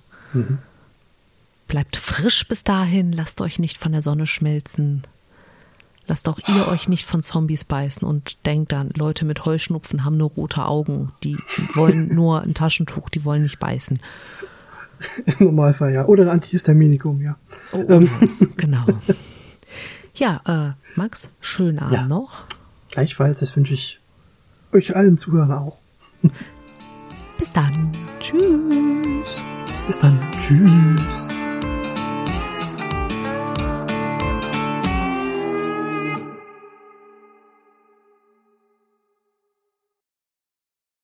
Bleibt 1.68 1.98
frisch 1.98 2.48
bis 2.48 2.64
dahin, 2.64 3.12
lasst 3.12 3.42
euch 3.42 3.60
nicht 3.60 3.78
von 3.78 3.92
der 3.92 4.02
Sonne 4.02 4.28
schmelzen. 4.28 5.04
Lasst 6.08 6.28
auch 6.30 6.40
ihr 6.48 6.68
euch 6.68 6.88
nicht 6.90 7.06
von 7.06 7.22
Zombies 7.22 7.66
beißen 7.66 8.08
und 8.08 8.38
denkt 8.48 8.72
dann, 8.72 8.90
Leute 8.96 9.26
mit 9.26 9.46
Heuschnupfen 9.46 10.04
haben 10.06 10.18
nur 10.18 10.30
rote 10.32 10.66
Augen. 10.66 11.12
Die 11.24 11.38
wollen 11.76 12.08
nur 12.16 12.42
ein 12.42 12.54
Taschentuch, 12.56 13.10
die 13.10 13.26
wollen 13.26 13.44
nicht 13.44 13.60
beißen. 13.60 14.00
Im 15.40 15.46
Normalfall, 15.48 15.94
ja. 15.94 16.06
Oder 16.06 16.24
ein 16.24 16.30
Antihistaminikum, 16.30 17.22
ja. 17.22 17.38
Oh, 17.72 17.84
Ähm. 17.88 18.10
genau. 18.58 18.86
Ja, 20.16 20.42
äh, 20.46 20.98
Max, 20.98 21.30
schönen 21.42 21.80
Abend 21.80 21.94
Ja. 21.96 22.06
noch. 22.06 22.44
Gleichfalls, 22.92 23.40
das 23.40 23.56
wünsche 23.56 23.74
ich 23.74 24.00
euch 24.74 24.96
allen 24.96 25.18
Zuhörern 25.18 25.52
auch. 25.52 25.78
Bis 27.38 27.52
dann. 27.54 27.92
Tschüss. 28.20 29.42
Bis 29.88 29.98
dann. 30.00 30.20
Tschüss. 30.40 31.29